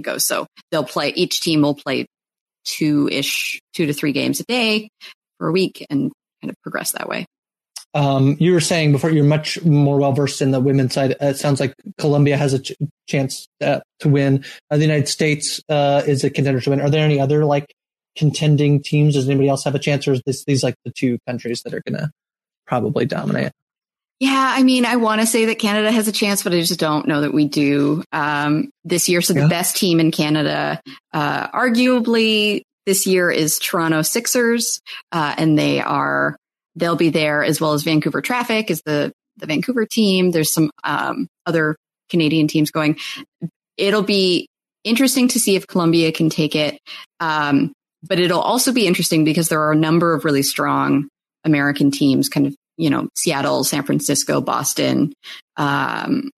go. 0.00 0.18
So 0.18 0.46
they'll 0.70 0.84
play. 0.84 1.08
Each 1.08 1.40
team 1.40 1.62
will 1.62 1.74
play 1.74 2.06
two 2.64 3.08
ish, 3.10 3.60
two 3.74 3.86
to 3.86 3.92
three 3.92 4.12
games 4.12 4.38
a 4.38 4.44
day 4.44 4.90
for 5.38 5.48
a 5.48 5.52
week, 5.52 5.84
and 5.90 6.12
kind 6.40 6.50
of 6.50 6.56
progress 6.62 6.92
that 6.92 7.08
way. 7.08 7.26
Um, 7.98 8.36
you 8.38 8.52
were 8.52 8.60
saying 8.60 8.92
before 8.92 9.10
you're 9.10 9.24
much 9.24 9.60
more 9.64 9.98
well 9.98 10.12
versed 10.12 10.40
in 10.40 10.52
the 10.52 10.60
women's 10.60 10.94
side. 10.94 11.16
It 11.20 11.36
sounds 11.36 11.58
like 11.58 11.74
Colombia 11.98 12.36
has 12.36 12.54
a 12.54 12.60
ch- 12.60 12.76
chance 13.08 13.48
uh, 13.60 13.80
to 13.98 14.08
win. 14.08 14.44
Uh, 14.70 14.76
the 14.76 14.84
United 14.84 15.08
States 15.08 15.60
uh, 15.68 16.04
is 16.06 16.22
a 16.22 16.30
contender 16.30 16.60
to 16.60 16.70
win. 16.70 16.80
Are 16.80 16.90
there 16.90 17.04
any 17.04 17.18
other 17.18 17.44
like 17.44 17.74
contending 18.14 18.80
teams? 18.80 19.14
Does 19.14 19.28
anybody 19.28 19.48
else 19.48 19.64
have 19.64 19.74
a 19.74 19.80
chance, 19.80 20.06
or 20.06 20.12
is 20.12 20.22
this 20.24 20.44
these 20.44 20.62
like 20.62 20.76
the 20.84 20.92
two 20.92 21.18
countries 21.26 21.62
that 21.62 21.74
are 21.74 21.82
going 21.84 21.98
to 21.98 22.08
probably 22.68 23.04
dominate? 23.04 23.50
Yeah, 24.20 24.52
I 24.56 24.62
mean, 24.62 24.84
I 24.84 24.94
want 24.94 25.20
to 25.20 25.26
say 25.26 25.46
that 25.46 25.58
Canada 25.58 25.90
has 25.90 26.06
a 26.06 26.12
chance, 26.12 26.44
but 26.44 26.52
I 26.52 26.60
just 26.60 26.78
don't 26.78 27.08
know 27.08 27.22
that 27.22 27.34
we 27.34 27.46
do 27.46 28.04
um, 28.12 28.70
this 28.84 29.08
year. 29.08 29.20
So 29.22 29.34
yeah. 29.34 29.42
the 29.42 29.48
best 29.48 29.76
team 29.76 29.98
in 29.98 30.12
Canada, 30.12 30.80
uh, 31.12 31.48
arguably 31.48 32.62
this 32.86 33.08
year, 33.08 33.28
is 33.28 33.58
Toronto 33.58 34.02
Sixers, 34.02 34.80
uh, 35.10 35.34
and 35.36 35.58
they 35.58 35.80
are 35.80 36.36
they'll 36.78 36.96
be 36.96 37.10
there 37.10 37.42
as 37.44 37.60
well 37.60 37.72
as 37.72 37.82
Vancouver 37.82 38.20
Traffic 38.20 38.70
is 38.70 38.82
the 38.84 39.12
the 39.36 39.46
Vancouver 39.46 39.86
team. 39.86 40.30
There's 40.30 40.52
some 40.52 40.70
um, 40.84 41.28
other 41.46 41.76
Canadian 42.10 42.48
teams 42.48 42.70
going. 42.70 42.98
It'll 43.76 44.02
be 44.02 44.48
interesting 44.84 45.28
to 45.28 45.40
see 45.40 45.56
if 45.56 45.66
Colombia 45.66 46.12
can 46.12 46.30
take 46.30 46.56
it, 46.56 46.78
um, 47.20 47.72
but 48.02 48.18
it'll 48.18 48.40
also 48.40 48.72
be 48.72 48.86
interesting 48.86 49.24
because 49.24 49.48
there 49.48 49.60
are 49.62 49.72
a 49.72 49.76
number 49.76 50.14
of 50.14 50.24
really 50.24 50.42
strong 50.42 51.08
American 51.44 51.90
teams, 51.90 52.28
kind 52.28 52.46
of 52.46 52.54
you 52.76 52.90
know 52.90 53.08
Seattle, 53.16 53.64
San 53.64 53.84
Francisco, 53.84 54.40
Boston. 54.40 55.12
Um, 55.56 56.30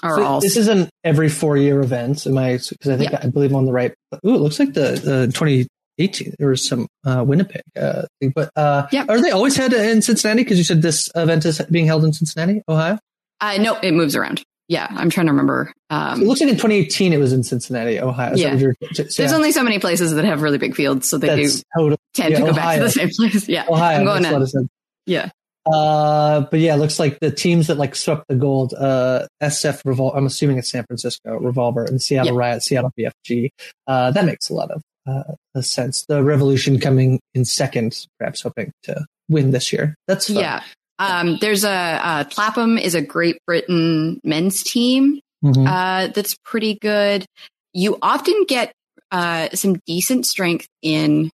are 0.00 0.16
so 0.16 0.22
all 0.24 0.40
this 0.40 0.56
is 0.56 0.68
an 0.68 0.88
every 1.02 1.28
four 1.28 1.56
year 1.56 1.80
event. 1.80 2.26
Am 2.26 2.38
I? 2.38 2.52
Because 2.52 2.88
I 2.88 2.96
think 2.96 3.12
yeah. 3.12 3.20
I 3.22 3.28
believe 3.28 3.50
I'm 3.50 3.56
on 3.56 3.66
the 3.66 3.72
right. 3.72 3.92
Ooh, 4.24 4.34
it 4.34 4.40
looks 4.40 4.58
like 4.58 4.72
the 4.72 4.92
the 4.92 5.32
20 5.32 5.66
18 5.98 6.34
there 6.38 6.48
was 6.48 6.66
some 6.66 6.86
uh, 7.04 7.24
winnipeg 7.26 7.62
uh, 7.76 8.02
thing. 8.20 8.32
but 8.34 8.50
uh 8.56 8.86
yeah 8.92 9.04
are 9.08 9.20
they 9.20 9.30
always 9.30 9.56
had 9.56 9.72
in 9.72 10.02
cincinnati 10.02 10.42
because 10.42 10.58
you 10.58 10.64
said 10.64 10.82
this 10.82 11.10
event 11.14 11.44
is 11.44 11.60
being 11.70 11.86
held 11.86 12.04
in 12.04 12.12
cincinnati 12.12 12.62
ohio 12.68 12.98
uh 13.40 13.56
no 13.58 13.76
it 13.82 13.92
moves 13.92 14.16
around 14.16 14.42
yeah 14.68 14.86
i'm 14.90 15.10
trying 15.10 15.26
to 15.26 15.32
remember 15.32 15.72
um, 15.90 16.20
it 16.20 16.26
looks 16.26 16.40
like 16.40 16.50
in 16.50 16.56
2018 16.56 17.12
it 17.12 17.18
was 17.18 17.32
in 17.32 17.42
cincinnati 17.42 17.98
ohio 17.98 18.34
yeah. 18.34 18.56
So 18.58 18.72
there's 19.02 19.18
yeah. 19.18 19.34
only 19.34 19.52
so 19.52 19.62
many 19.62 19.78
places 19.78 20.14
that 20.14 20.24
have 20.24 20.42
really 20.42 20.58
big 20.58 20.74
fields 20.74 21.08
so 21.08 21.18
they 21.18 21.28
That's 21.28 21.56
do 21.56 21.62
totally, 21.76 21.96
tend 22.14 22.32
yeah, 22.32 22.38
to 22.38 22.44
go 22.44 22.50
ohio. 22.50 22.62
back 22.62 22.76
to 22.78 22.84
the 22.84 22.90
same 22.90 23.10
place 23.10 23.48
yeah 23.48 23.64
ohio 23.68 23.98
i'm 23.98 24.04
going 24.04 24.22
to 24.22 24.68
yeah 25.06 25.30
uh, 25.70 26.40
but 26.50 26.60
yeah, 26.60 26.74
it 26.74 26.78
looks 26.78 26.98
like 26.98 27.20
the 27.20 27.30
teams 27.30 27.66
that 27.66 27.76
like 27.76 27.94
swept 27.94 28.26
the 28.28 28.34
gold, 28.34 28.74
uh, 28.74 29.26
SF 29.42 29.82
Revol, 29.82 30.16
I'm 30.16 30.26
assuming 30.26 30.58
it's 30.58 30.70
San 30.70 30.84
Francisco 30.84 31.38
Revolver 31.38 31.84
and 31.84 32.00
Seattle. 32.00 32.36
Riot, 32.36 32.62
Seattle 32.62 32.92
BFG. 32.98 33.50
Uh, 33.86 34.10
that 34.12 34.24
makes 34.24 34.48
a 34.48 34.54
lot 34.54 34.70
of 34.70 34.82
uh, 35.08 35.34
a 35.54 35.62
sense. 35.62 36.04
The 36.06 36.22
Revolution 36.22 36.78
coming 36.78 37.20
in 37.34 37.44
second, 37.44 38.06
perhaps 38.18 38.42
hoping 38.42 38.72
to 38.84 39.06
win 39.28 39.50
this 39.50 39.72
year. 39.72 39.94
That's 40.06 40.26
fun. 40.28 40.36
yeah. 40.36 40.62
Um, 40.98 41.38
there's 41.40 41.64
a 41.64 41.70
uh, 41.70 42.24
Clapham 42.24 42.76
is 42.76 42.94
a 42.94 43.02
Great 43.02 43.38
Britain 43.46 44.20
men's 44.24 44.62
team 44.64 45.20
mm-hmm. 45.44 45.66
uh, 45.66 46.08
that's 46.08 46.36
pretty 46.44 46.74
good. 46.74 47.24
You 47.72 47.98
often 48.02 48.44
get 48.48 48.72
uh, 49.10 49.50
some 49.54 49.76
decent 49.86 50.26
strength 50.26 50.66
in 50.82 51.30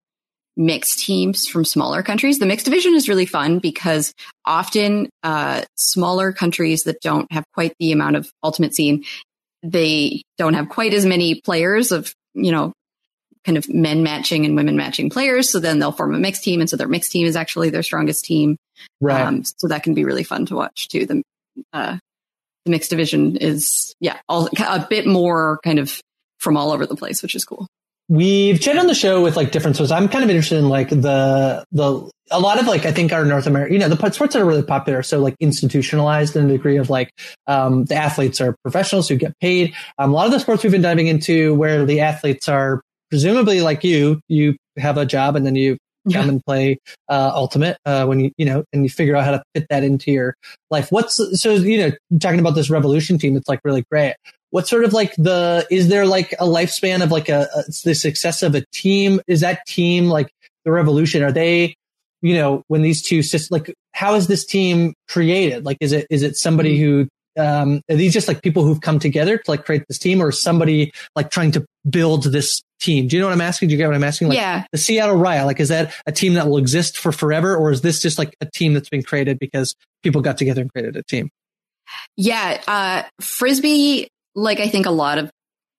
mixed 0.57 1.01
teams 1.01 1.49
from 1.49 1.65
smaller 1.65 2.03
countries. 2.03 2.39
The 2.39 2.47
mixed 2.47 2.67
division 2.67 2.95
is 2.95 3.09
really 3.09 3.27
fun 3.27 3.59
because 3.59 4.13
often 4.45 5.09
uh, 5.23 5.63
smaller 5.77 6.33
countries 6.33 6.85
that 6.85 7.01
don't 7.01 7.31
have 7.33 7.45
quite 7.55 7.75
the 7.79 7.93
amount 7.93 8.17
of 8.17 8.31
ultimate 8.43 8.75
scene, 8.75 9.05
they 9.63 10.23
don't 10.39 10.55
have 10.55 10.69
quite 10.69 10.95
as 10.95 11.07
many 11.07 11.41
players 11.41 11.91
of 11.91 12.15
you 12.35 12.53
know 12.53 12.73
kind 13.44 13.59
of 13.59 13.68
men 13.68 14.02
matching 14.02 14.44
and 14.44 14.57
women 14.57 14.76
matching 14.76 15.11
players. 15.11 15.50
So 15.50 15.61
then 15.61 15.78
they'll 15.78 15.92
form 15.92 16.14
a 16.14 16.18
mixed 16.18 16.42
team. 16.42 16.61
And 16.61 16.68
so 16.68 16.76
their 16.76 16.88
mixed 16.88 17.12
team 17.12 17.26
is 17.26 17.37
actually 17.37 17.70
their 17.70 17.83
strongest 17.83 18.24
team. 18.24 18.57
Right. 19.00 19.20
Um, 19.20 19.44
so 19.44 19.68
that 19.68 19.83
can 19.83 19.94
be 19.94 20.04
really 20.04 20.24
fun 20.24 20.46
to 20.46 20.54
watch 20.54 20.88
too. 20.88 21.07
The, 21.07 21.22
uh, 21.72 21.98
the 22.64 22.70
mixed 22.70 22.90
division 22.90 23.37
is, 23.37 23.94
yeah, 24.00 24.18
all, 24.28 24.48
a 24.59 24.87
bit 24.88 25.07
more 25.07 25.61
kind 25.62 25.78
of 25.78 26.00
from 26.38 26.57
all 26.57 26.72
over 26.72 26.87
the 26.87 26.96
place, 26.96 27.22
which 27.22 27.35
is 27.35 27.44
cool. 27.44 27.66
We've 28.09 28.61
chatted 28.61 28.80
on 28.80 28.87
the 28.87 28.94
show 28.94 29.22
with 29.22 29.37
like 29.37 29.50
different 29.50 29.76
sports. 29.76 29.90
I'm 29.90 30.09
kind 30.09 30.24
of 30.24 30.30
interested 30.30 30.59
in 30.59 30.68
like 30.68 30.90
the, 30.90 31.64
the, 31.72 32.11
a 32.30 32.40
lot 32.40 32.59
of 32.59 32.66
like, 32.66 32.85
I 32.85 32.92
think 32.92 33.12
our 33.12 33.24
North 33.24 33.46
America, 33.46 33.72
you 33.72 33.78
know, 33.78 33.88
the 33.88 34.11
sports 34.11 34.35
that 34.35 34.42
are 34.42 34.44
really 34.44 34.62
popular, 34.62 35.02
so 35.02 35.20
like 35.20 35.35
institutionalized 35.40 36.37
in 36.37 36.46
a 36.46 36.48
degree 36.48 36.76
of 36.76 36.90
like, 36.90 37.11
um, 37.46 37.85
the 37.87 37.94
athletes 37.94 38.40
are 38.42 38.57
professionals 38.62 39.09
who 39.09 39.16
get 39.16 39.38
paid. 39.40 39.74
Um, 39.98 40.11
a 40.11 40.14
lot 40.14 40.26
of 40.26 40.33
the 40.33 40.40
sports 40.40 40.62
we've 40.62 40.72
been 40.72 40.83
diving 40.83 41.07
into 41.07 41.54
where 41.54 41.87
the 41.87 42.00
athletes 42.00 42.48
are 42.48 42.83
presumably 43.11 43.61
like 43.61 43.85
you, 43.85 44.21
you 44.29 44.57
have 44.77 44.99
a 44.99 45.07
job 45.07 45.37
and 45.37 45.47
then 45.47 45.57
you 45.57 45.79
yeah. 46.07 46.21
come 46.21 46.29
and 46.29 46.45
play 46.45 46.79
uh, 47.09 47.31
ultimate 47.35 47.79
uh, 47.87 48.05
when 48.05 48.21
you 48.21 48.31
you 48.37 48.45
know 48.45 48.64
and 48.73 48.83
you 48.83 48.90
figure 48.90 49.17
out 49.17 49.25
how 49.25 49.31
to 49.33 49.43
fit 49.55 49.67
that 49.71 49.83
into 49.83 50.11
your 50.11 50.37
life. 50.71 50.90
What's 50.90 51.21
so 51.40 51.53
you 51.53 51.79
know 51.79 52.19
talking 52.21 52.40
about 52.40 52.55
this 52.55 52.71
revolution 52.71 53.19
team 53.19 53.37
it's 53.37 53.49
like 53.49 53.61
really 53.64 53.85
great. 53.90 54.14
What's 54.51 54.71
sort 54.71 54.85
of 54.85 54.93
like 54.93 55.14
the 55.17 55.67
is 55.71 55.88
there 55.88 56.07
like 56.07 56.33
a 56.35 56.45
lifespan 56.45 57.03
of 57.03 57.11
like 57.11 57.29
a, 57.29 57.49
a 57.55 57.64
the 57.85 57.95
success 57.95 58.43
of 58.43 58.55
a 58.55 58.64
team? 58.73 59.21
Is 59.27 59.40
that 59.40 59.67
team 59.67 60.07
like 60.07 60.31
the 60.64 60.73
revolution? 60.73 61.23
Are 61.23 61.33
they 61.33 61.75
you 62.23 62.35
know 62.35 62.62
when 62.69 62.83
these 62.83 63.03
two 63.03 63.23
systems 63.23 63.51
like 63.51 63.75
how 63.93 64.14
is 64.14 64.27
this 64.27 64.45
team 64.45 64.95
created? 65.09 65.64
Like 65.64 65.79
is 65.81 65.93
it 65.93 66.07
is 66.11 66.23
it 66.23 66.37
somebody 66.37 66.79
mm-hmm. 66.79 66.85
who 66.85 67.09
um, 67.37 67.83
are 67.90 67.97
these 67.97 68.12
just 68.12 68.29
like 68.29 68.43
people 68.43 68.64
who've 68.64 68.81
come 68.81 68.99
together 68.99 69.38
to 69.38 69.51
like 69.51 69.64
create 69.64 69.85
this 69.88 69.99
team 69.99 70.23
or 70.23 70.31
somebody 70.31 70.93
like 71.17 71.31
trying 71.31 71.51
to 71.53 71.67
build 71.88 72.25
this 72.25 72.62
team? 72.81 73.09
Do 73.09 73.17
you 73.17 73.21
know 73.21 73.29
what 73.29 73.35
I'm 73.35 73.41
asking? 73.41 73.69
Do 73.69 73.73
you 73.73 73.79
get 73.79 73.87
what 73.87 73.97
I'm 73.97 74.05
asking? 74.05 74.29
Like 74.29 74.39
yeah. 74.39 74.65
the 74.73 74.79
Seattle 74.79 75.17
Riot, 75.17 75.47
like, 75.47 75.61
is 75.61 75.69
that 75.69 75.95
a 76.07 76.13
team 76.13 76.35
that 76.35 76.49
will 76.49 76.59
exist 76.59 76.99
for 76.99 77.13
forever 77.13 77.57
or 77.57 77.71
is 77.71 77.81
this 77.81 78.01
just 78.01 78.19
like 78.19 78.37
a 78.41 78.47
team 78.47 78.75
that's 78.75 78.89
been 78.89 79.03
created 79.03 79.39
because 79.39 79.75
people 80.03 80.21
got 80.21 80.39
together 80.39 80.63
and 80.63 80.73
created 80.73 80.97
a 80.97 81.03
team? 81.03 81.31
Yeah. 82.17 82.61
Uh, 82.67 83.03
Frisbee, 83.21 84.09
like 84.35 84.61
I 84.61 84.69
think 84.69 84.87
a 84.87 84.91
lot 84.91 85.19
of 85.19 85.31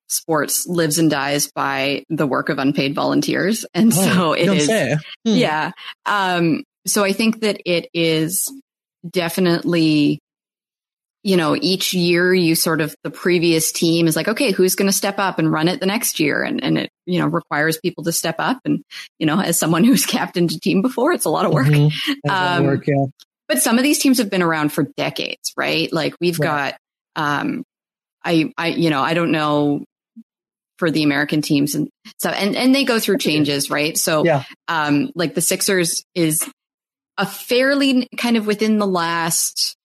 sports 0.08 0.66
lives 0.68 0.98
and 0.98 1.10
dies 1.10 1.52
by 1.54 2.04
the 2.10 2.28
work 2.28 2.50
of 2.50 2.60
unpaid 2.60 2.94
volunteers. 2.94 3.66
And 3.74 3.92
oh, 3.94 3.96
so 3.96 4.34
it 4.34 4.48
is, 4.48 4.68
hmm. 4.68 4.98
yeah. 5.24 5.72
Um, 6.06 6.64
so 6.88 7.04
I 7.04 7.14
think 7.14 7.42
that 7.42 7.60
it 7.66 7.90
is 7.94 8.52
definitely 9.10 10.20
you 11.26 11.38
know, 11.38 11.58
each 11.60 11.92
year 11.92 12.36
you 12.36 12.54
sort 12.54 12.82
of 12.82 12.96
the 13.04 13.10
previous 13.10 13.72
team 13.72 14.06
is 14.06 14.16
like, 14.16 14.28
okay, 14.28 14.52
who's 14.52 14.76
going 14.76 14.86
to 14.86 14.96
step 14.96 15.18
up 15.18 15.40
and 15.40 15.52
run 15.52 15.68
it 15.68 15.80
the 15.80 15.88
next 15.88 16.20
year? 16.20 16.44
And, 16.44 16.64
and 16.64 16.78
it, 16.78 16.92
you 17.08 17.18
know, 17.18 17.26
requires 17.26 17.80
people 17.80 18.04
to 18.04 18.12
step 18.12 18.36
up. 18.38 18.60
And, 18.64 18.84
you 19.18 19.26
know, 19.26 19.42
as 19.42 19.58
someone 19.58 19.84
who's 19.86 20.06
captained 20.06 20.52
a 20.52 20.60
team 20.60 20.84
before, 20.84 21.14
it's 21.14 21.26
a 21.26 21.32
lot 21.32 21.48
of 21.48 21.52
work. 21.52 21.66
Mm-hmm. 21.66 22.30
Um, 22.30 22.66
work 22.66 22.86
yeah. 22.86 23.08
But 23.48 23.58
some 23.58 23.80
of 23.80 23.84
these 23.84 23.98
teams 23.98 24.20
have 24.20 24.30
been 24.30 24.44
around 24.44 24.72
for 24.72 24.84
decades, 24.98 25.52
right? 25.58 25.92
Like 25.92 26.14
we've 26.22 26.40
right. 26.40 26.76
got, 27.16 27.22
um, 27.42 27.64
I, 28.24 28.54
I, 28.56 28.68
you 28.68 28.92
know, 28.92 29.02
I 29.02 29.16
don't 29.16 29.32
know 29.32 29.84
for 30.78 30.92
the 30.92 31.02
American 31.02 31.42
teams 31.42 31.74
and 31.74 31.90
stuff, 32.20 32.36
and, 32.38 32.56
and 32.56 32.76
they 32.76 32.84
go 32.84 33.00
through 33.00 33.18
changes, 33.18 33.72
right? 33.72 33.98
So, 33.98 34.26
yeah. 34.26 34.44
um, 34.68 35.12
like 35.16 35.34
the 35.34 35.42
Sixers 35.42 36.04
is 36.14 36.48
a 37.18 37.26
fairly 37.26 38.08
kind 38.16 38.38
of 38.38 38.46
within 38.46 38.78
the 38.78 38.86
last, 38.86 39.76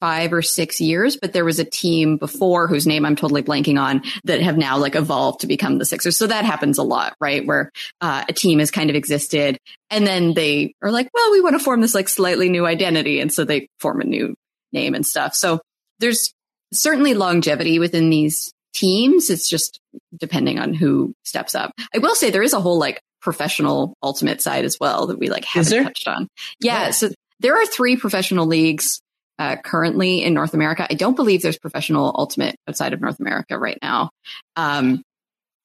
five 0.00 0.32
or 0.32 0.42
six 0.42 0.80
years, 0.80 1.16
but 1.16 1.32
there 1.32 1.44
was 1.44 1.58
a 1.58 1.64
team 1.64 2.16
before 2.16 2.66
whose 2.66 2.86
name 2.86 3.04
I'm 3.04 3.16
totally 3.16 3.42
blanking 3.42 3.80
on 3.80 4.02
that 4.24 4.40
have 4.40 4.56
now 4.56 4.78
like 4.78 4.94
evolved 4.94 5.40
to 5.40 5.46
become 5.46 5.78
the 5.78 5.84
Sixers. 5.84 6.16
So 6.16 6.26
that 6.26 6.44
happens 6.44 6.78
a 6.78 6.82
lot, 6.82 7.14
right? 7.20 7.46
Where 7.46 7.70
uh, 8.00 8.24
a 8.28 8.32
team 8.32 8.58
has 8.58 8.70
kind 8.70 8.90
of 8.90 8.96
existed 8.96 9.58
and 9.90 10.06
then 10.06 10.34
they 10.34 10.74
are 10.82 10.90
like, 10.90 11.08
well, 11.12 11.30
we 11.32 11.40
want 11.40 11.58
to 11.58 11.64
form 11.64 11.80
this 11.80 11.94
like 11.94 12.08
slightly 12.08 12.48
new 12.48 12.66
identity. 12.66 13.20
And 13.20 13.32
so 13.32 13.44
they 13.44 13.68
form 13.78 14.00
a 14.00 14.04
new 14.04 14.34
name 14.72 14.94
and 14.94 15.06
stuff. 15.06 15.34
So 15.34 15.60
there's 15.98 16.32
certainly 16.72 17.14
longevity 17.14 17.78
within 17.78 18.08
these 18.10 18.52
teams. 18.72 19.30
It's 19.30 19.48
just 19.48 19.80
depending 20.16 20.58
on 20.58 20.72
who 20.72 21.12
steps 21.24 21.54
up. 21.54 21.72
I 21.94 21.98
will 21.98 22.14
say 22.14 22.30
there 22.30 22.42
is 22.42 22.54
a 22.54 22.60
whole 22.60 22.78
like 22.78 23.00
professional 23.20 23.94
ultimate 24.02 24.40
side 24.40 24.64
as 24.64 24.78
well 24.80 25.08
that 25.08 25.18
we 25.18 25.28
like 25.28 25.44
haven't 25.44 25.84
touched 25.84 26.08
on. 26.08 26.28
Yeah. 26.60 26.86
Oh. 26.88 26.90
So 26.92 27.10
there 27.40 27.56
are 27.56 27.66
three 27.66 27.96
professional 27.96 28.46
leagues 28.46 29.00
uh, 29.40 29.56
currently 29.56 30.22
in 30.22 30.34
North 30.34 30.52
America. 30.52 30.86
I 30.88 30.94
don't 30.94 31.16
believe 31.16 31.40
there's 31.40 31.58
professional 31.58 32.14
ultimate 32.16 32.56
outside 32.68 32.92
of 32.92 33.00
North 33.00 33.18
America 33.18 33.58
right 33.58 33.78
now. 33.82 34.10
Um, 34.54 35.02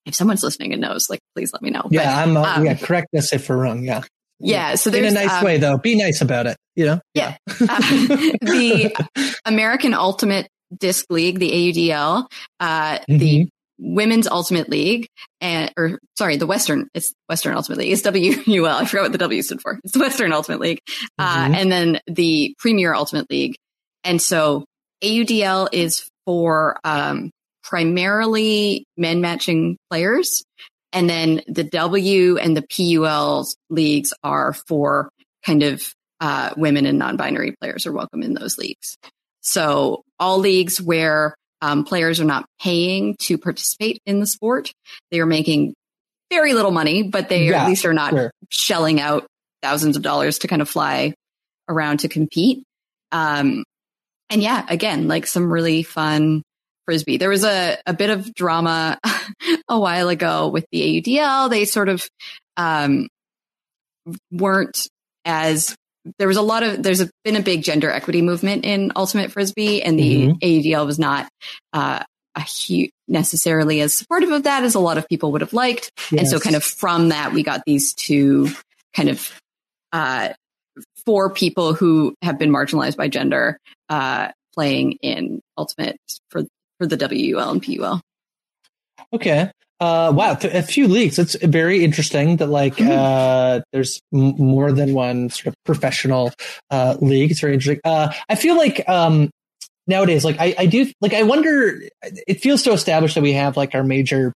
if 0.06 0.16
someone's 0.16 0.44
listening 0.44 0.72
and 0.72 0.82
knows, 0.82 1.10
like, 1.10 1.20
please 1.36 1.52
let 1.52 1.62
me 1.62 1.72
know. 1.72 1.84
Yeah, 1.92 2.04
but, 2.06 2.30
I'm. 2.30 2.38
Uh, 2.38 2.56
um, 2.56 2.66
yeah, 2.66 2.76
correct 2.76 3.14
us 3.14 3.34
if 3.34 3.50
we're 3.50 3.58
wrong. 3.58 3.84
Yeah. 3.84 4.04
Yeah, 4.40 4.76
so 4.76 4.92
in 4.92 5.06
a 5.06 5.12
nice 5.12 5.32
um, 5.32 5.46
way 5.46 5.58
though. 5.58 5.78
Be 5.78 5.96
nice 5.96 6.22
about 6.22 6.46
it. 6.46 6.58
You 6.76 6.86
know. 6.86 7.00
Yeah. 7.14 7.38
Uh, 7.50 7.54
the 8.42 8.96
American 9.46 9.94
Ultimate 9.94 10.48
Disc 10.78 11.06
League, 11.10 11.40
the 11.40 11.52
AUDL, 11.52 12.26
uh, 12.60 13.00
the 13.08 13.48
Women's 13.78 14.28
Ultimate 14.28 14.70
League, 14.70 15.08
and 15.42 15.72
or 15.78 16.00
sorry, 16.18 16.38
the 16.38 16.48
Western 16.48 16.88
it's 16.94 17.14
Western 17.28 17.56
Ultimate 17.56 17.80
League. 17.80 17.92
It's 17.92 18.04
WUL. 18.04 18.68
I 18.68 18.86
forgot 18.86 19.04
what 19.04 19.12
the 19.12 19.18
W 19.18 19.42
stood 19.42 19.62
for. 19.62 19.80
It's 19.84 19.94
the 19.94 20.00
Western 20.00 20.32
Ultimate 20.34 20.60
League, 20.60 20.80
uh, 21.18 21.48
Mhm. 21.48 21.56
and 21.56 21.72
then 21.72 22.00
the 22.08 22.56
Premier 22.60 22.94
Ultimate 22.94 23.30
League. 23.30 23.56
And 24.06 24.22
so 24.22 24.64
AUDL 25.04 25.68
is 25.74 26.10
for 26.26 26.80
um, 26.84 27.32
primarily 27.64 28.86
men 28.96 29.20
matching 29.20 29.78
players, 29.90 30.44
and 30.94 31.10
then 31.10 31.42
the 31.48 31.64
W 31.66 32.38
and 32.38 32.56
the 32.56 32.62
PUL 32.64 33.46
leagues 33.70 34.14
are 34.24 34.54
for 34.54 35.10
kind 35.46 35.64
of 35.64 35.94
uh, 36.22 36.52
women 36.56 36.86
and 36.86 36.98
non-binary 36.98 37.56
players 37.60 37.86
are 37.86 37.92
welcome 37.92 38.24
in 38.24 38.34
those 38.34 38.58
leagues. 38.58 38.96
So 39.42 40.04
all 40.20 40.40
leagues 40.40 40.82
where 40.82 41.36
um, 41.62 41.84
players 41.84 42.20
are 42.22 42.26
not 42.26 42.46
paying 42.62 43.16
to 43.22 43.38
participate 43.38 44.00
in 44.06 44.20
the 44.20 44.26
sport, 44.26 44.72
they 45.12 45.20
are 45.20 45.26
making 45.26 45.74
very 46.32 46.54
little 46.54 46.72
money, 46.72 47.04
but 47.04 47.30
they 47.30 47.50
Yeah, 47.50 47.64
at 47.64 47.68
least 47.68 47.86
are 47.86 47.94
not 47.94 48.12
sure. 48.12 48.32
shelling 48.50 49.00
out 49.00 49.28
thousands 49.62 49.98
of 49.98 50.04
dollars 50.04 50.40
to 50.40 50.48
kind 50.48 50.62
of 50.62 50.70
fly 50.70 51.14
around 51.68 52.00
to 52.00 52.08
compete. 52.08 52.64
Um, 53.12 53.64
and 54.30 54.42
yeah, 54.42 54.66
again, 54.70 55.08
like 55.08 55.28
some 55.28 55.52
really 55.52 55.84
fun 55.84 56.44
frisbee. 56.86 57.18
There 57.18 57.30
was 57.30 57.44
a, 57.44 57.78
a 57.86 57.94
bit 57.94 58.10
of 58.10 58.34
drama 58.34 59.00
a 59.70 59.80
while 59.80 60.10
ago 60.10 60.50
with 60.50 60.66
the 60.72 61.02
AUDL. 61.02 61.50
They 61.50 61.66
sort 61.66 61.90
of 61.90 62.08
um, 62.58 63.08
weren't 64.32 64.88
as 65.26 65.76
there 66.20 66.28
was 66.28 66.38
a 66.38 66.42
lot 66.42 66.62
of 66.64 66.84
there's 66.84 67.02
a, 67.02 67.10
been 67.24 67.36
a 67.36 67.42
big 67.42 67.64
gender 67.64 67.90
equity 67.90 68.22
movement 68.22 68.64
in 68.64 68.92
ultimate 68.96 69.32
frisbee, 69.32 69.82
and 69.82 69.98
the 69.98 70.28
Mhm. 70.28 70.40
AUDL 70.40 70.86
was 70.86 71.00
not 71.00 71.28
uh, 71.74 72.04
a 72.36 72.42
huge 72.42 72.92
necessarily 73.08 73.82
as 73.82 73.94
supportive 73.94 74.32
of 74.32 74.44
that 74.44 74.64
as 74.64 74.76
a 74.76 74.80
lot 74.80 74.98
of 74.98 75.08
people 75.08 75.32
would 75.32 75.42
have 75.42 75.54
liked. 75.54 75.92
And 76.12 76.28
so, 76.28 76.40
kind 76.40 76.56
of 76.56 76.64
from 76.64 77.10
that, 77.10 77.34
we 77.34 77.42
got 77.44 77.62
these 77.66 77.94
two 77.96 78.50
kind 78.96 79.10
of 79.10 79.32
uh, 79.92 80.30
four 81.06 81.32
people 81.34 81.74
who 81.74 82.14
have 82.22 82.38
been 82.38 82.52
marginalized 82.52 82.98
by 82.98 83.08
gender 83.08 83.58
uh, 83.90 84.30
playing 84.54 84.94
in 85.02 85.42
ultimate 85.58 85.98
for 86.30 86.44
for 86.78 86.88
the 86.88 86.98
WUL 86.98 87.52
and 87.52 87.64
PUL. 87.64 88.02
Okay. 89.14 89.52
Uh, 89.80 90.12
wow, 90.16 90.38
a 90.42 90.62
few 90.62 90.88
leagues. 90.88 91.20
It's 91.20 91.36
very 91.44 91.84
interesting 91.84 92.38
that 92.38 92.48
like 92.48 92.80
uh, 92.80 93.60
there's 93.74 94.00
m- 94.14 94.36
more 94.38 94.72
than 94.72 94.94
one 94.94 95.30
sort 95.30 95.48
of 95.48 95.56
professional 95.66 96.32
uh, 96.72 96.96
league. 97.02 97.32
It's 97.32 97.42
very 97.42 97.54
interesting. 97.54 97.82
Uh, 97.84 98.14
I 98.30 98.36
feel 98.36 98.56
like 98.56 98.88
um, 98.88 99.30
nowadays, 99.86 100.24
like 100.24 100.38
I, 100.40 100.56
I 100.58 100.66
do, 100.68 100.90
like 101.02 101.14
I 101.14 101.24
wonder. 101.24 101.82
It 102.02 102.42
feels 102.42 102.64
so 102.64 102.72
established 102.72 103.16
that 103.16 103.22
we 103.22 103.34
have 103.34 103.58
like 103.58 103.76
our 103.76 103.84
major, 103.84 104.32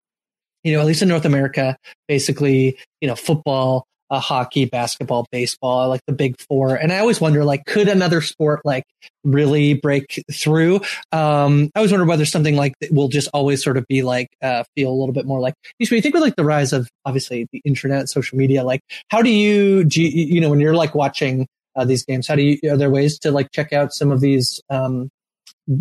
you 0.65 0.73
know, 0.73 0.81
at 0.81 0.87
least 0.87 1.03
in 1.03 1.09
North 1.09 1.25
America, 1.25 1.77
basically, 2.09 2.77
you 3.01 3.07
know, 3.07 3.15
football, 3.15 3.85
uh, 4.11 4.21
hockey, 4.21 4.65
basketball, 4.65 5.27
baseball, 5.31 5.89
like 5.89 6.01
the 6.07 6.13
big 6.13 6.41
four. 6.49 6.75
And 6.75 6.93
I 6.93 6.99
always 6.99 7.21
wonder, 7.21 7.45
like, 7.45 7.65
could 7.67 7.89
another 7.89 8.21
sport 8.21 8.61
like 8.65 8.85
really 9.25 9.75
break 9.75 10.25
through? 10.33 10.77
Um, 11.13 11.71
I 11.75 11.81
always 11.81 11.93
wonder 11.93 12.07
whether 12.07 12.25
something 12.25 12.57
like 12.57 12.75
that 12.81 12.93
will 12.93 13.09
just 13.09 13.29
always 13.35 13.63
sort 13.63 13.77
of 13.77 13.87
be 13.87 14.03
like, 14.03 14.29
uh, 14.43 14.65
feel 14.77 14.91
a 14.91 14.97
little 14.99 15.13
bit 15.13 15.27
more 15.27 15.41
like, 15.41 15.55
when 15.79 15.89
you 15.91 16.01
think 16.01 16.15
with 16.15 16.23
like 16.23 16.37
the 16.37 16.45
rise 16.45 16.73
of 16.73 16.89
obviously 17.05 17.47
the 17.53 17.61
internet, 17.65 18.09
social 18.09 18.39
media, 18.39 18.65
like, 18.65 18.81
how 19.09 19.21
do 19.21 19.31
you, 19.31 19.85
do 19.85 20.03
you, 20.03 20.09
you 20.09 20.41
know, 20.41 20.51
when 20.51 20.61
you're 20.61 20.75
like 20.75 20.95
watching 20.95 21.47
uh, 21.77 21.85
these 21.85 22.05
games, 22.05 22.27
how 22.27 22.35
do 22.35 22.43
you, 22.43 22.59
are 22.73 22.77
there 22.77 22.91
ways 22.91 23.19
to 23.21 23.31
like 23.31 23.51
check 23.53 23.73
out 23.73 23.93
some 23.93 24.11
of 24.11 24.21
these, 24.21 24.61
um, 24.71 25.11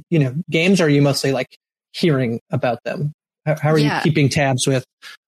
you 0.10 0.20
know, 0.20 0.36
games? 0.50 0.82
Or 0.82 0.86
are 0.86 0.90
you 0.90 1.02
mostly 1.02 1.32
like 1.32 1.56
hearing 1.94 2.40
about 2.52 2.80
them? 2.84 3.14
How, 3.46 3.56
how 3.56 3.72
are 3.72 3.78
Yeah. 3.78 3.98
you 3.98 4.02
keeping 4.04 4.28
tabs 4.30 4.68
with 4.68 4.84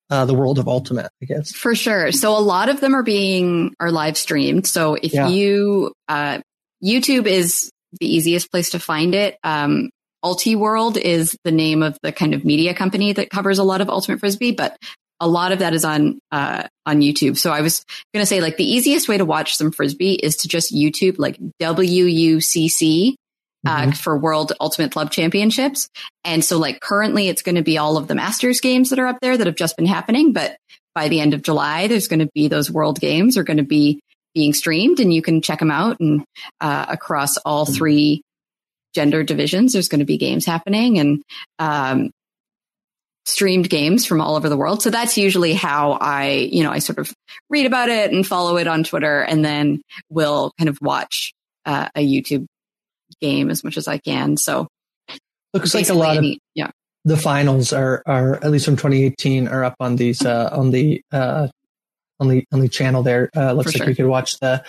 uh, 0.10 0.26
the 0.26 0.34
world 0.34 0.60
of 0.60 0.68
Ultimate, 0.68 1.12
I 1.22 1.26
guess? 1.26 1.52
For 1.52 1.76
sure. 1.76 2.12
So 2.12 2.36
a 2.38 2.40
lot 2.40 2.70
of 2.70 2.82
them 2.82 2.96
are 2.96 3.04
being 3.04 3.74
are 3.80 3.92
live 3.92 4.18
streamed. 4.18 4.68
So 4.68 4.96
if 4.96 5.14
Yeah. 5.14 5.28
you 5.28 5.94
uh, 6.08 6.40
YouTube 6.84 7.26
is 7.26 7.70
the 8.00 8.14
easiest 8.14 8.52
place 8.52 8.72
to 8.72 8.80
find 8.80 9.16
it. 9.16 9.38
Um, 9.44 9.90
Ultiworld 10.24 10.98
is 10.98 11.38
the 11.44 11.52
name 11.52 11.82
of 11.82 11.98
the 12.04 12.12
kind 12.12 12.34
of 12.34 12.44
media 12.44 12.74
company 12.74 13.14
that 13.14 13.30
covers 13.30 13.58
a 13.58 13.64
lot 13.64 13.82
of 13.82 13.90
Ultimate 13.90 14.20
Frisbee, 14.20 14.52
but 14.52 14.76
a 15.22 15.28
lot 15.28 15.52
of 15.52 15.60
that 15.60 15.74
is 15.74 15.84
on 15.86 16.20
uh, 16.32 16.64
on 16.86 17.02
YouTube. 17.02 17.38
So 17.38 17.52
I 17.52 17.62
was 17.62 17.84
going 18.14 18.22
to 18.22 18.26
say 18.28 18.42
like 18.42 18.58
the 18.58 18.70
easiest 18.70 19.08
way 19.08 19.18
to 19.18 19.26
watch 19.26 19.56
some 19.56 19.72
frisbee 19.72 20.14
is 20.14 20.38
to 20.38 20.48
just 20.48 20.74
YouTube 20.74 21.16
like 21.20 21.38
Uh, 23.68 23.88
Mhm. 23.88 23.98
for 23.98 24.18
World 24.18 24.54
Ultimate 24.62 24.92
Club 24.94 25.12
Championships. 25.12 25.90
And 26.24 26.46
so 26.46 26.58
like 26.58 26.80
currently 26.80 27.28
it's 27.28 27.42
going 27.42 27.56
to 27.56 27.62
be 27.62 27.78
all 27.78 27.98
of 27.98 28.08
the 28.08 28.16
Masters 28.16 28.62
games 28.62 28.90
that 28.90 29.00
are 29.00 29.08
up 29.08 29.18
there 29.22 29.36
that 29.38 29.48
have 29.48 29.58
just 29.58 29.76
been 29.76 29.86
happening. 29.86 30.32
But 30.32 30.56
by 30.96 31.10
the 31.10 31.20
end 31.20 31.34
of 31.34 31.42
July, 31.42 31.88
there's 31.88 32.08
going 32.08 32.22
to 32.22 32.30
be 32.34 32.48
those 32.48 32.72
World 32.72 33.02
Games 33.02 33.36
are 33.38 33.44
going 33.44 33.58
to 33.58 33.64
be 33.64 34.00
being 34.34 34.54
streamed 34.54 35.02
and 35.02 35.14
you 35.14 35.22
can 35.22 35.42
check 35.42 35.60
them 35.60 35.72
out. 35.72 36.00
And 36.00 36.24
uh, 36.62 36.86
across 36.88 37.36
all 37.38 37.66
three 37.66 38.22
gender 38.96 39.24
divisions, 39.24 39.74
there's 39.74 39.90
going 39.90 40.00
to 40.00 40.06
be 40.06 40.18
games 40.18 40.46
happening 40.46 40.98
and 40.98 41.22
um, 41.60 42.12
streamed 43.26 43.70
games 43.70 44.06
from 44.06 44.22
all 44.22 44.36
over 44.38 44.48
the 44.48 44.56
world. 44.58 44.82
So 44.82 44.90
that's 44.90 45.18
usually 45.18 45.54
how 45.54 45.98
I, 46.00 46.48
you 46.52 46.64
know, 46.64 46.72
I 46.72 46.80
sort 46.80 46.98
of 46.98 47.14
read 47.50 47.66
about 47.66 47.90
it 47.90 48.12
and 48.12 48.26
follow 48.26 48.56
it 48.58 48.68
on 48.68 48.86
Twitter 48.86 49.20
and 49.22 49.44
then 49.44 49.82
we'll 50.10 50.52
kind 50.58 50.70
of 50.70 50.78
watch 50.82 51.34
uh, 51.66 51.90
a 51.94 52.00
YouTube 52.08 52.46
game 53.22 53.50
as 53.50 53.64
much 53.64 53.78
as 53.78 53.88
I 53.88 53.98
can. 53.98 54.38
So 54.38 54.68
Looks 55.54 55.74
like 55.74 55.90
a 55.90 55.94
lot 55.94 56.18
of 56.18 56.26
yeah. 56.54 56.70
the 57.06 57.18
finals 57.18 57.74
are 57.74 58.04
are 58.06 58.36
at 58.36 58.52
least 58.52 58.66
from 58.66 58.76
2018 58.76 59.48
are 59.48 59.64
up 59.64 59.76
on 59.80 59.96
these 59.96 60.24
uh, 60.24 60.50
on 60.52 60.70
the 60.70 61.02
uh, 61.12 61.48
on 62.20 62.28
the 62.28 62.44
on 62.52 62.60
the 62.60 62.70
channel 62.70 63.02
there. 63.02 63.30
Uh, 63.36 63.54
looks 63.54 63.72
For 63.72 63.80
like 63.80 63.86
sure. 63.86 63.88
we 63.88 63.96
could 63.96 64.06
watch 64.06 64.38
the 64.40 64.64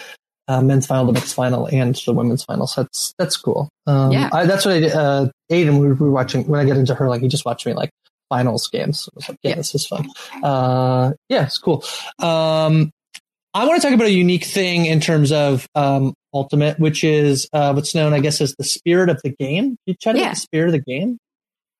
uh, 0.48 0.62
men's 0.62 0.86
final, 0.86 1.06
the 1.06 1.12
mixed 1.12 1.34
final, 1.34 1.68
and 1.70 1.94
the 2.06 2.14
women's 2.14 2.44
final. 2.44 2.66
So 2.66 2.82
that's 2.82 3.12
that's 3.18 3.36
cool. 3.36 3.68
Um, 3.86 4.10
Yeah. 4.10 4.30
I, 4.32 4.46
that's 4.46 4.64
what 4.64 4.74
I 4.74 4.80
did. 4.80 4.92
Uh, 4.92 5.28
Aiden, 5.52 5.80
we 5.80 5.92
were, 5.92 6.10
watching 6.10 6.46
when 6.48 6.60
I 6.60 6.64
get 6.64 6.76
into 6.76 6.94
her, 6.94 7.08
like 7.08 7.20
he 7.20 7.28
just 7.28 7.44
watched 7.44 7.66
me 7.66 7.74
like 7.74 7.90
finals 8.30 8.66
games. 8.68 9.08
I 9.08 9.12
was 9.16 9.28
like, 9.28 9.38
yeah, 9.42 9.56
this 9.56 9.74
is 9.74 9.86
fun. 9.86 10.08
Uh, 10.42 11.12
yeah, 11.28 11.44
it's 11.44 11.58
cool. 11.58 11.84
Um, 12.18 12.90
I 13.52 13.66
want 13.66 13.80
to 13.80 13.86
talk 13.86 13.94
about 13.94 14.06
a 14.06 14.12
unique 14.12 14.44
thing 14.44 14.86
in 14.86 15.00
terms 15.00 15.30
of 15.30 15.66
um, 15.74 16.14
Ultimate, 16.32 16.78
which 16.78 17.02
is 17.04 17.48
uh, 17.52 17.72
what's 17.72 17.94
known, 17.94 18.12
I 18.14 18.20
guess, 18.20 18.40
as 18.40 18.54
the 18.56 18.64
spirit 18.64 19.08
of 19.08 19.20
the 19.22 19.30
game. 19.30 19.76
You 19.86 19.94
chat 19.94 20.14
about 20.14 20.22
Yeah. 20.24 20.30
the 20.30 20.36
spirit 20.36 20.66
of 20.68 20.72
the 20.72 20.78
game? 20.80 21.18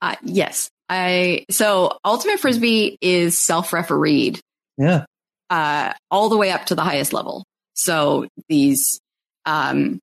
Uh, 0.02 0.16
yes. 0.24 0.70
I, 0.88 1.44
so 1.50 1.98
ultimate 2.04 2.40
frisbee 2.40 2.98
is 3.00 3.38
self-refereed, 3.38 4.40
Yeah. 4.76 5.04
uh, 5.50 5.92
all 6.10 6.28
the 6.30 6.36
way 6.36 6.50
up 6.50 6.66
to 6.66 6.74
the 6.74 6.82
highest 6.82 7.12
level. 7.12 7.44
So 7.74 8.26
these, 8.48 9.00
um, 9.46 10.00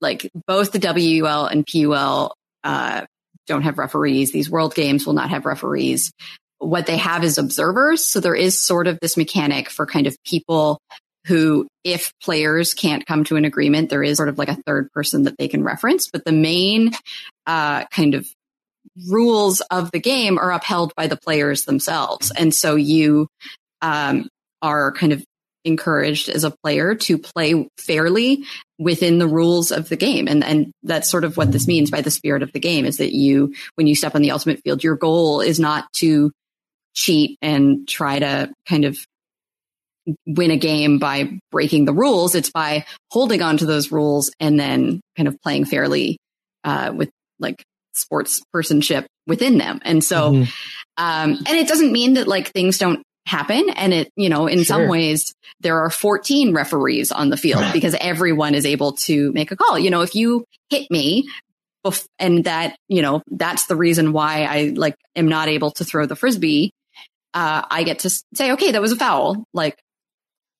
like 0.00 0.28
both 0.46 0.72
the 0.72 0.78
WUL 0.80 1.46
and 1.46 1.64
PUL, 1.66 2.34
uh, 2.64 3.06
don't 3.46 3.62
have 3.62 3.78
referees. 3.78 4.32
These 4.32 4.50
world 4.50 4.74
games 4.74 5.06
will 5.06 5.12
not 5.14 5.30
have 5.30 5.46
referees. 5.46 6.10
What 6.58 6.86
they 6.86 6.96
have 6.96 7.22
is 7.22 7.38
observers. 7.38 8.04
So 8.04 8.18
there 8.18 8.34
is 8.34 8.60
sort 8.60 8.88
of 8.88 8.98
this 9.00 9.16
mechanic 9.16 9.70
for 9.70 9.86
kind 9.86 10.08
of 10.08 10.16
people 10.24 10.80
who, 11.26 11.66
if 11.84 12.12
players 12.22 12.74
can't 12.74 13.06
come 13.06 13.24
to 13.24 13.36
an 13.36 13.44
agreement, 13.44 13.90
there 13.90 14.02
is 14.02 14.16
sort 14.16 14.28
of 14.28 14.38
like 14.38 14.48
a 14.48 14.58
third 14.66 14.90
person 14.92 15.24
that 15.24 15.36
they 15.38 15.48
can 15.48 15.64
reference. 15.64 16.08
But 16.10 16.24
the 16.24 16.32
main, 16.32 16.92
uh, 17.46 17.84
kind 17.86 18.14
of 18.14 18.26
rules 19.08 19.60
of 19.62 19.90
the 19.90 20.00
game 20.00 20.38
are 20.38 20.52
upheld 20.52 20.92
by 20.96 21.06
the 21.06 21.16
players 21.16 21.64
themselves. 21.64 22.32
And 22.36 22.54
so 22.54 22.76
you, 22.76 23.28
um, 23.82 24.28
are 24.62 24.92
kind 24.92 25.12
of 25.12 25.24
encouraged 25.64 26.28
as 26.28 26.44
a 26.44 26.54
player 26.62 26.94
to 26.94 27.18
play 27.18 27.68
fairly 27.76 28.44
within 28.78 29.18
the 29.18 29.26
rules 29.26 29.72
of 29.72 29.88
the 29.88 29.96
game. 29.96 30.28
And, 30.28 30.44
and 30.44 30.72
that's 30.82 31.10
sort 31.10 31.24
of 31.24 31.36
what 31.36 31.50
this 31.50 31.66
means 31.66 31.90
by 31.90 32.00
the 32.00 32.10
spirit 32.10 32.42
of 32.42 32.52
the 32.52 32.60
game 32.60 32.84
is 32.84 32.98
that 32.98 33.12
you, 33.12 33.54
when 33.74 33.86
you 33.86 33.96
step 33.96 34.14
on 34.14 34.22
the 34.22 34.30
ultimate 34.30 34.60
field, 34.62 34.84
your 34.84 34.96
goal 34.96 35.40
is 35.40 35.58
not 35.58 35.92
to 35.94 36.30
cheat 36.94 37.36
and 37.42 37.86
try 37.86 38.20
to 38.20 38.52
kind 38.66 38.84
of 38.84 38.98
win 40.26 40.50
a 40.50 40.56
game 40.56 40.98
by 40.98 41.38
breaking 41.50 41.84
the 41.84 41.92
rules. 41.92 42.34
It's 42.34 42.50
by 42.50 42.86
holding 43.10 43.42
on 43.42 43.56
to 43.58 43.66
those 43.66 43.90
rules 43.92 44.30
and 44.40 44.58
then 44.58 45.00
kind 45.16 45.28
of 45.28 45.40
playing 45.42 45.64
fairly, 45.66 46.18
uh, 46.64 46.92
with 46.94 47.10
like 47.38 47.62
sports 47.92 48.40
personship 48.54 49.06
within 49.26 49.58
them. 49.58 49.80
And 49.84 50.02
so, 50.04 50.32
Mm-hmm. 50.32 50.42
um, 50.96 51.30
and 51.46 51.56
it 51.56 51.68
doesn't 51.68 51.92
mean 51.92 52.14
that 52.14 52.28
like 52.28 52.52
things 52.52 52.78
don't 52.78 53.02
happen. 53.26 53.70
And 53.70 53.92
it, 53.92 54.10
you 54.16 54.28
know, 54.28 54.46
in 54.46 54.64
some 54.64 54.86
ways, 54.88 55.34
there 55.60 55.80
are 55.80 55.90
14 55.90 56.54
referees 56.54 57.10
on 57.10 57.28
the 57.30 57.36
field 57.36 57.64
because 57.72 57.96
everyone 58.00 58.54
is 58.54 58.64
able 58.66 58.92
to 58.92 59.32
make 59.32 59.50
a 59.50 59.56
call. 59.56 59.78
You 59.78 59.90
know, 59.90 60.02
if 60.02 60.14
you 60.14 60.44
hit 60.70 60.88
me 60.90 61.28
bef- 61.84 62.06
and 62.20 62.44
that, 62.44 62.76
you 62.88 63.02
know, 63.02 63.22
that's 63.30 63.66
the 63.66 63.74
reason 63.76 64.12
why 64.12 64.44
I 64.44 64.72
like 64.76 64.94
am 65.16 65.26
not 65.28 65.48
able 65.48 65.72
to 65.72 65.84
throw 65.84 66.06
the 66.06 66.14
frisbee. 66.16 66.70
Uh, 67.34 67.62
I 67.68 67.82
get 67.82 67.98
to 68.00 68.10
say, 68.34 68.52
okay, 68.52 68.70
that 68.72 68.80
was 68.80 68.92
a 68.92 68.96
foul. 68.96 69.44
Like 69.52 69.76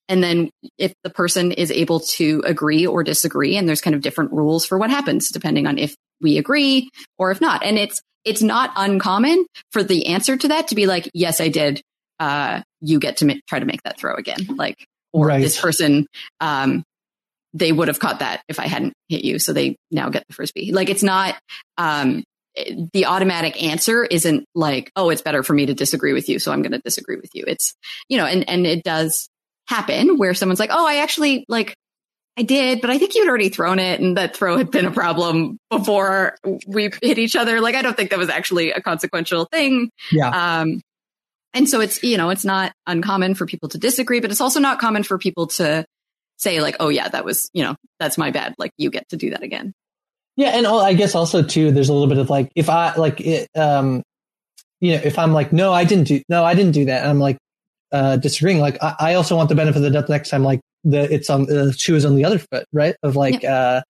and 0.09 0.23
then 0.23 0.51
if 0.79 0.93
the 1.03 1.11
person 1.11 1.53
is 1.53 1.71
able 1.71 2.01
to 2.01 2.43
agree 2.45 2.87
or 2.87 3.03
disagree, 3.03 3.57
and 3.57 3.69
there's 3.69 3.81
kind 3.81 3.97
of 3.97 4.03
different 4.03 4.33
rules 4.33 4.67
for 4.67 4.79
what 4.79 4.91
happens 4.91 5.31
depending 5.31 5.67
on 5.67 5.79
if 5.79 5.95
we 6.21 6.39
agree 6.39 6.89
or 7.19 7.31
if 7.31 7.41
not. 7.41 7.65
And 7.65 7.79
it's, 7.79 8.01
it's 8.25 8.43
not 8.43 8.73
uncommon 8.77 9.47
for 9.73 9.83
the 9.83 10.07
answer 10.07 10.37
to 10.37 10.49
that 10.49 10.69
to 10.69 10.75
be 10.75 10.87
like, 10.87 11.11
yes, 11.15 11.41
I 11.41 11.49
did. 11.49 11.83
Uh, 12.19 12.63
you 12.81 12.99
get 12.99 13.19
to 13.19 13.27
ma- 13.27 13.35
try 13.49 13.59
to 13.59 13.67
make 13.67 13.83
that 13.83 13.99
throw 13.99 14.15
again. 14.15 14.39
Like, 14.57 14.77
or 15.13 15.27
Right. 15.27 15.43
this 15.43 15.61
person, 15.61 16.07
um, 16.41 16.83
they 17.53 17.73
would 17.73 17.89
have 17.89 17.99
caught 18.01 18.21
that 18.21 18.43
if 18.49 18.59
I 18.61 18.67
hadn't 18.67 18.93
hit 19.09 19.25
you. 19.25 19.39
So 19.39 19.53
they 19.53 19.77
now 19.91 20.09
get 20.09 20.25
the 20.29 20.35
frisbee. 20.35 20.73
Like 20.73 20.91
it's 20.91 21.03
not, 21.03 21.37
um, 21.79 22.25
the 22.93 23.05
automatic 23.05 23.63
answer 23.63 24.05
isn't 24.05 24.47
like, 24.55 24.91
oh, 24.97 25.11
it's 25.11 25.23
better 25.23 25.43
for 25.43 25.53
me 25.53 25.67
to 25.67 25.75
disagree 25.75 26.13
with 26.15 26.29
you. 26.29 26.39
So 26.39 26.53
I'm 26.53 26.63
going 26.63 26.73
to 26.73 26.81
disagree 26.85 27.17
with 27.17 27.31
you. 27.35 27.45
It's, 27.47 27.75
you 28.09 28.17
know, 28.17 28.25
and, 28.25 28.49
and 28.49 28.67
it 28.67 28.83
does 28.83 29.29
happen 29.69 30.19
where 30.19 30.35
someone's 30.35 30.61
like, 30.61 30.71
oh, 30.73 30.87
I 30.87 30.97
actually 30.97 31.45
like, 31.49 31.75
I 32.39 32.43
did, 32.43 32.81
but 32.81 32.91
I 32.91 32.99
think 32.99 33.15
you'd 33.15 33.29
already 33.29 33.49
thrown 33.49 33.79
it 33.79 34.01
and 34.01 34.17
that 34.19 34.37
throw 34.37 34.59
had 34.59 34.71
been 34.71 34.85
a 34.85 34.91
problem 34.91 35.59
before 35.71 36.37
we 36.67 36.91
hit 37.03 37.19
each 37.19 37.35
other. 37.35 37.61
Like, 37.61 37.75
I 37.75 37.83
don't 37.83 37.97
think 37.97 38.11
that 38.11 38.19
was 38.19 38.29
actually 38.29 38.73
a 38.73 38.81
consequential 38.81 39.47
thing. 39.47 39.91
Yeah. 40.13 40.61
Um, 40.61 40.83
and 41.55 41.69
so 41.69 41.81
it's, 41.81 42.03
you 42.03 42.19
know, 42.19 42.29
it's 42.29 42.45
not 42.45 42.73
uncommon 42.87 43.35
for 43.35 43.47
people 43.47 43.71
to 43.71 43.79
disagree, 43.79 44.21
but 44.21 44.31
it's 44.31 44.43
also 44.43 44.61
not 44.61 44.79
common 44.79 45.03
for 45.03 45.17
people 45.17 45.47
to 45.47 45.87
say 46.37 46.61
like, 46.61 46.77
oh 46.81 46.91
yeah, 46.91 47.09
that 47.09 47.25
was, 47.25 47.49
you 47.55 47.65
know, 47.65 47.75
that's 47.99 48.19
my 48.19 48.31
bad. 48.31 48.55
Like 48.59 48.73
you 48.77 48.91
get 48.91 49.09
to 49.09 49.17
do 49.17 49.31
that 49.31 49.43
again. 49.43 49.73
Yeah, 50.37 50.49
and 50.49 50.67
I 50.67 50.93
guess 50.93 51.15
also 51.15 51.43
too, 51.43 51.73
there's 51.73 51.89
a 51.89 51.95
little 51.95 52.09
bit 52.09 52.19
of 52.19 52.29
like 52.29 52.53
if 52.55 52.69
I 52.69 52.95
like 52.97 53.23
it, 53.23 53.49
um, 53.55 54.03
you 54.81 54.93
know, 54.93 55.01
if 55.03 55.19
I'm 55.19 55.33
like, 55.33 55.51
no, 55.55 55.73
I 55.73 55.85
didn't 55.85 56.05
do, 56.05 56.21
no, 56.29 56.45
I 56.45 56.53
didn't 56.55 56.73
do 56.73 56.85
that, 56.85 57.01
and 57.01 57.11
I'm 57.11 57.19
like 57.19 57.39
uh, 57.93 58.17
disagreeing. 58.17 58.59
Like 58.59 58.83
I, 58.83 58.95
I 58.99 59.15
also 59.15 59.37
want 59.37 59.49
the 59.49 59.55
benefit 59.55 59.79
of 59.79 59.83
the 59.83 59.91
doubt 59.91 60.09
next 60.09 60.31
time. 60.31 60.43
Like 60.43 60.61
the 60.85 61.13
it's 61.13 61.29
on 61.31 61.47
the 61.47 61.73
shoe 61.73 61.97
is 61.97 62.05
on 62.05 62.17
the 62.17 62.25
other 62.25 62.39
foot, 62.39 62.65
right? 62.73 62.95
Of 63.03 63.17
like, 63.17 63.45
uh, 63.45 63.83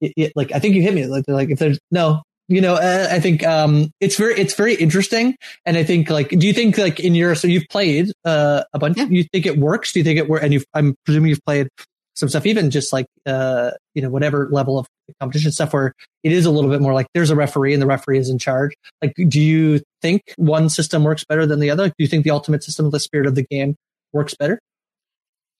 it, 0.00 0.12
it- 0.16 0.32
like 0.36 0.52
I 0.52 0.58
think 0.58 0.74
you 0.74 0.82
hit 0.82 0.94
me. 0.94 1.06
Like, 1.06 1.24
like 1.28 1.50
if 1.50 1.58
there's 1.58 1.78
no, 1.90 2.22
you 2.48 2.60
know, 2.60 2.74
uh, 2.74 3.08
I 3.10 3.20
think 3.20 3.44
um, 3.46 3.90
it's 4.00 4.16
very 4.16 4.34
it's 4.34 4.54
very 4.54 4.74
interesting, 4.74 5.36
and 5.64 5.76
I 5.76 5.84
think 5.84 6.10
like, 6.10 6.28
do 6.28 6.46
you 6.46 6.52
think 6.52 6.76
like 6.78 7.00
in 7.00 7.14
your 7.14 7.34
so 7.34 7.48
you've 7.48 7.66
played 7.70 8.12
uh, 8.24 8.64
a 8.72 8.78
bunch? 8.78 8.98
You 8.98 9.24
think 9.32 9.46
it 9.46 9.58
works? 9.58 9.92
Do 9.92 10.00
you 10.00 10.04
think 10.04 10.18
it 10.18 10.28
works? 10.28 10.44
And 10.44 10.52
you've, 10.52 10.64
I'm 10.74 10.94
presuming 11.06 11.30
you've 11.30 11.44
played 11.46 11.68
some 12.16 12.28
stuff, 12.28 12.46
even 12.46 12.70
just 12.70 12.92
like 12.92 13.06
uh, 13.26 13.70
you 13.94 14.02
know 14.02 14.10
whatever 14.10 14.48
level 14.50 14.78
of 14.78 14.86
competition 15.20 15.52
stuff 15.52 15.72
where 15.72 15.92
it 16.22 16.32
is 16.32 16.46
a 16.46 16.50
little 16.50 16.70
bit 16.70 16.80
more 16.80 16.94
like 16.94 17.06
there's 17.14 17.30
a 17.30 17.36
referee 17.36 17.72
and 17.72 17.82
the 17.82 17.86
referee 17.86 18.18
is 18.18 18.30
in 18.30 18.38
charge. 18.38 18.74
Like, 19.02 19.14
do 19.28 19.40
you 19.40 19.80
think 20.04 20.34
one 20.36 20.68
system 20.68 21.02
works 21.02 21.24
better 21.24 21.46
than 21.46 21.60
the 21.60 21.70
other? 21.70 21.88
Do 21.88 21.94
you 21.98 22.06
think 22.06 22.24
the 22.24 22.30
ultimate 22.30 22.62
system, 22.62 22.90
the 22.90 23.00
spirit 23.00 23.26
of 23.26 23.34
the 23.34 23.42
game, 23.42 23.74
works 24.12 24.34
better? 24.34 24.60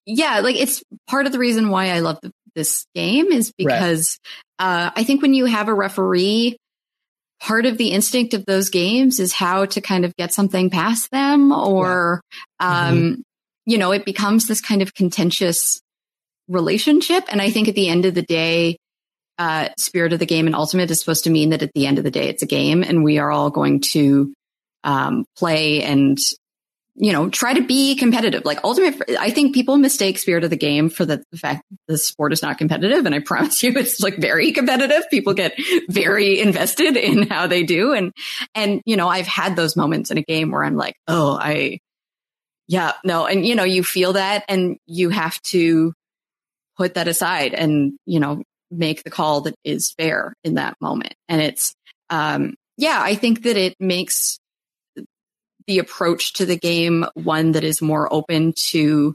Yeah, 0.05 0.41
like 0.41 0.57
it's 0.57 0.83
part 1.09 1.25
of 1.25 1.33
the 1.33 1.39
reason 1.39 1.71
why 1.71 1.89
I 1.89 2.01
love 2.01 2.19
the, 2.23 2.31
this 2.55 2.85
game 2.95 3.33
is 3.33 3.53
because 3.57 4.19
uh, 4.59 4.91
I 4.95 5.03
think 5.05 5.23
when 5.23 5.33
you 5.33 5.47
have 5.47 5.69
a 5.69 5.75
referee, 5.75 6.59
part 7.41 7.65
of 7.65 7.79
the 7.79 7.89
instinct 7.89 8.35
of 8.35 8.45
those 8.45 8.69
games 8.69 9.19
is 9.19 9.33
how 9.33 9.65
to 9.65 9.81
kind 9.81 10.05
of 10.05 10.15
get 10.17 10.35
something 10.35 10.69
past 10.69 11.11
them, 11.11 11.51
or 11.51 12.21
um, 12.61 13.23
you 13.65 13.79
know, 13.79 13.93
it 13.93 14.05
becomes 14.05 14.47
this 14.47 14.61
kind 14.61 14.83
of 14.83 14.93
contentious 14.93 15.81
relationship. 16.49 17.25
And 17.31 17.41
I 17.41 17.51
think 17.51 17.69
at 17.69 17.75
the 17.75 17.89
end 17.89 18.05
of 18.05 18.15
the 18.15 18.23
day, 18.23 18.77
uh, 19.39 19.69
spirit 19.79 20.13
of 20.13 20.19
the 20.19 20.27
game 20.27 20.47
and 20.47 20.55
ultimate 20.55 20.91
is 20.91 21.01
supposed 21.01 21.25
to 21.25 21.31
mean 21.31 21.51
that 21.51 21.63
at 21.63 21.73
the 21.75 21.87
end 21.87 21.99
of 21.99 22.05
the 22.05 22.11
day, 22.11 22.29
it's 22.29 22.43
a 22.43 22.47
game, 22.47 22.83
and 22.83 23.05
we 23.05 23.19
are 23.19 23.31
all 23.31 23.51
going 23.51 23.81
to 23.93 24.33
um, 24.85 25.25
play 25.37 25.83
and 25.83 26.19
you 26.97 27.13
know, 27.13 27.29
try 27.29 27.53
to 27.53 27.63
be 27.63 27.97
competitive. 27.97 28.45
Like 28.45 28.63
ultimate, 28.63 29.03
I 29.19 29.31
think 29.31 29.55
people 29.55 29.77
mistake 29.77 30.17
spirit 30.17 30.45
of 30.45 30.51
the 30.51 30.57
game 30.57 30.89
for 30.89 31.05
the, 31.05 31.25
the 31.33 31.39
fact 31.39 31.65
the 31.89 31.99
sport 31.99 32.33
is 32.33 32.43
not 32.43 32.59
competitive. 32.59 33.05
And 33.05 33.15
I 33.15 33.19
promise 33.25 33.63
you, 33.63 33.73
it's 33.75 34.01
like 34.01 34.17
very 34.17 34.53
competitive. 34.53 35.03
People 35.11 35.35
get 35.35 35.59
very 35.89 36.39
invested 36.41 36.97
in 36.97 37.27
how 37.27 37.47
they 37.47 37.65
do. 37.65 37.93
And, 37.93 38.13
and, 38.55 38.81
you 38.85 38.97
know, 38.97 39.09
I've 39.09 39.27
had 39.27 39.57
those 39.57 39.77
moments 39.77 40.11
in 40.11 40.19
a 40.19 40.23
game 40.23 40.53
where 40.53 40.63
I'm 40.63 40.77
like, 40.77 40.95
oh, 41.09 41.37
I, 41.37 41.81
yeah, 42.69 42.93
no. 43.05 43.27
And, 43.27 43.45
you 43.45 43.57
know, 43.57 43.65
you 43.65 43.83
feel 43.83 44.13
that 44.13 44.45
and 44.49 44.79
you 44.87 45.11
have 45.11 45.41
to 45.43 45.93
put 46.77 46.95
that 46.95 47.09
aside 47.09 47.55
and, 47.55 47.95
you 48.07 48.21
know, 48.21 48.43
make 48.71 49.03
the 49.05 49.11
call 49.11 49.43
that 49.43 49.55
is 49.65 49.93
fair 49.99 50.35
in 50.45 50.55
that 50.55 50.77
moment. 50.81 51.15
And 51.29 51.41
it's, 51.41 51.75
um, 52.11 52.55
yeah, 52.77 52.99
I 53.01 53.15
think 53.15 53.43
that 53.45 53.57
it 53.57 53.75
makes 53.79 54.39
the 55.67 55.79
approach 55.79 56.35
to 56.35 56.47
the 56.47 56.59
game 56.59 57.07
one 57.15 57.53
that 57.53 57.65
is 57.65 57.81
more 57.81 58.13
open 58.13 58.53
to 58.69 59.15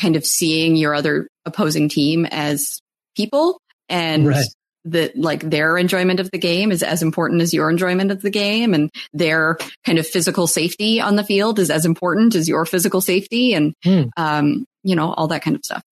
kind 0.00 0.16
of 0.16 0.24
seeing 0.24 0.76
your 0.76 0.94
other 0.94 1.28
opposing 1.44 1.88
team 1.88 2.24
as 2.26 2.80
people 3.16 3.60
and 3.88 4.26
Right. 4.28 4.46
that 4.86 5.16
like 5.18 5.40
their 5.42 5.76
enjoyment 5.76 6.20
of 6.20 6.30
the 6.30 6.38
game 6.38 6.70
is 6.70 6.82
as 6.82 7.02
important 7.02 7.42
as 7.42 7.52
your 7.52 7.68
enjoyment 7.68 8.10
of 8.10 8.22
the 8.22 8.30
game 8.30 8.72
and 8.74 8.90
their 9.12 9.58
kind 9.84 9.98
of 9.98 10.06
physical 10.06 10.46
safety 10.46 11.00
on 11.00 11.16
the 11.16 11.24
field 11.24 11.58
is 11.58 11.70
as 11.70 11.84
important 11.84 12.34
as 12.34 12.48
your 12.48 12.64
physical 12.64 13.00
safety 13.00 13.54
and 13.54 13.74
Hmm. 13.84 14.04
um 14.16 14.64
you 14.84 14.94
know 14.94 15.12
all 15.12 15.28
that 15.28 15.42
kind 15.42 15.56
of 15.56 15.64
stuff 15.64 15.82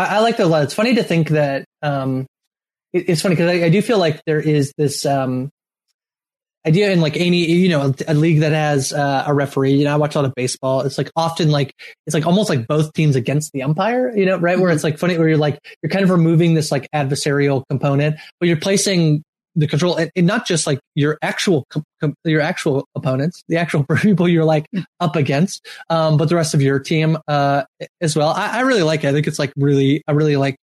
I, 0.00 0.16
I 0.16 0.18
like 0.20 0.36
that 0.38 0.46
a 0.46 0.48
lot. 0.48 0.62
It's 0.64 0.74
funny 0.74 0.94
to 0.96 1.02
think 1.04 1.28
that 1.30 1.64
um, 1.82 2.26
it- 2.92 3.08
it's 3.08 3.22
funny 3.22 3.34
because 3.36 3.50
I, 3.50 3.66
I 3.66 3.68
do 3.68 3.82
feel 3.82 3.98
like 3.98 4.20
there 4.26 4.40
is 4.40 4.72
this 4.76 5.04
um, 5.06 5.50
idea 6.66 6.90
in 6.90 7.00
like 7.00 7.16
any 7.16 7.50
you 7.50 7.68
know 7.70 7.94
a 8.06 8.14
league 8.14 8.40
that 8.40 8.52
has 8.52 8.92
uh, 8.92 9.24
a 9.26 9.32
referee. 9.34 9.72
You 9.72 9.84
know, 9.84 9.92
I 9.92 9.96
watch 9.96 10.14
a 10.14 10.18
lot 10.18 10.24
of 10.26 10.34
baseball. 10.34 10.82
It's 10.82 10.98
like 10.98 11.10
often 11.16 11.50
like 11.50 11.72
it's 12.06 12.14
like 12.14 12.26
almost 12.26 12.48
like 12.50 12.66
both 12.66 12.92
teams 12.92 13.16
against 13.16 13.52
the 13.52 13.62
umpire. 13.62 14.14
You 14.16 14.26
know, 14.26 14.36
right? 14.38 14.58
Where 14.58 14.70
it's 14.70 14.84
like 14.84 14.98
funny 14.98 15.16
where 15.18 15.28
you're 15.28 15.38
like 15.38 15.58
you're 15.82 15.90
kind 15.90 16.04
of 16.04 16.10
removing 16.10 16.54
this 16.54 16.70
like 16.70 16.88
adversarial 16.94 17.62
component, 17.70 18.16
but 18.38 18.48
you're 18.48 18.58
placing 18.58 19.22
the 19.56 19.66
control 19.66 19.96
and, 19.96 20.10
and 20.14 20.26
not 20.26 20.46
just 20.46 20.66
like 20.66 20.78
your 20.94 21.18
actual 21.22 21.66
com- 22.00 22.14
your 22.24 22.40
actual 22.40 22.86
opponents, 22.94 23.42
the 23.48 23.56
actual 23.56 23.84
people 24.00 24.28
you're 24.28 24.44
like 24.44 24.66
up 25.00 25.16
against, 25.16 25.66
um, 25.88 26.16
but 26.16 26.28
the 26.28 26.36
rest 26.36 26.54
of 26.54 26.62
your 26.62 26.78
team 26.78 27.18
uh, 27.28 27.64
as 28.00 28.14
well. 28.16 28.28
I, 28.30 28.58
I 28.58 28.60
really 28.60 28.82
like 28.82 29.04
it. 29.04 29.08
I 29.08 29.12
think 29.12 29.26
it's 29.26 29.38
like 29.38 29.52
really 29.56 30.02
a 30.06 30.14
really 30.14 30.36
like 30.36 30.56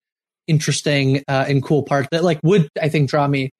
interesting 0.46 1.22
uh, 1.28 1.44
and 1.48 1.62
cool 1.62 1.82
part 1.82 2.08
that 2.10 2.22
like 2.24 2.38
would 2.42 2.68
I 2.80 2.88
think 2.88 3.10
draw 3.10 3.26
me 3.26 3.50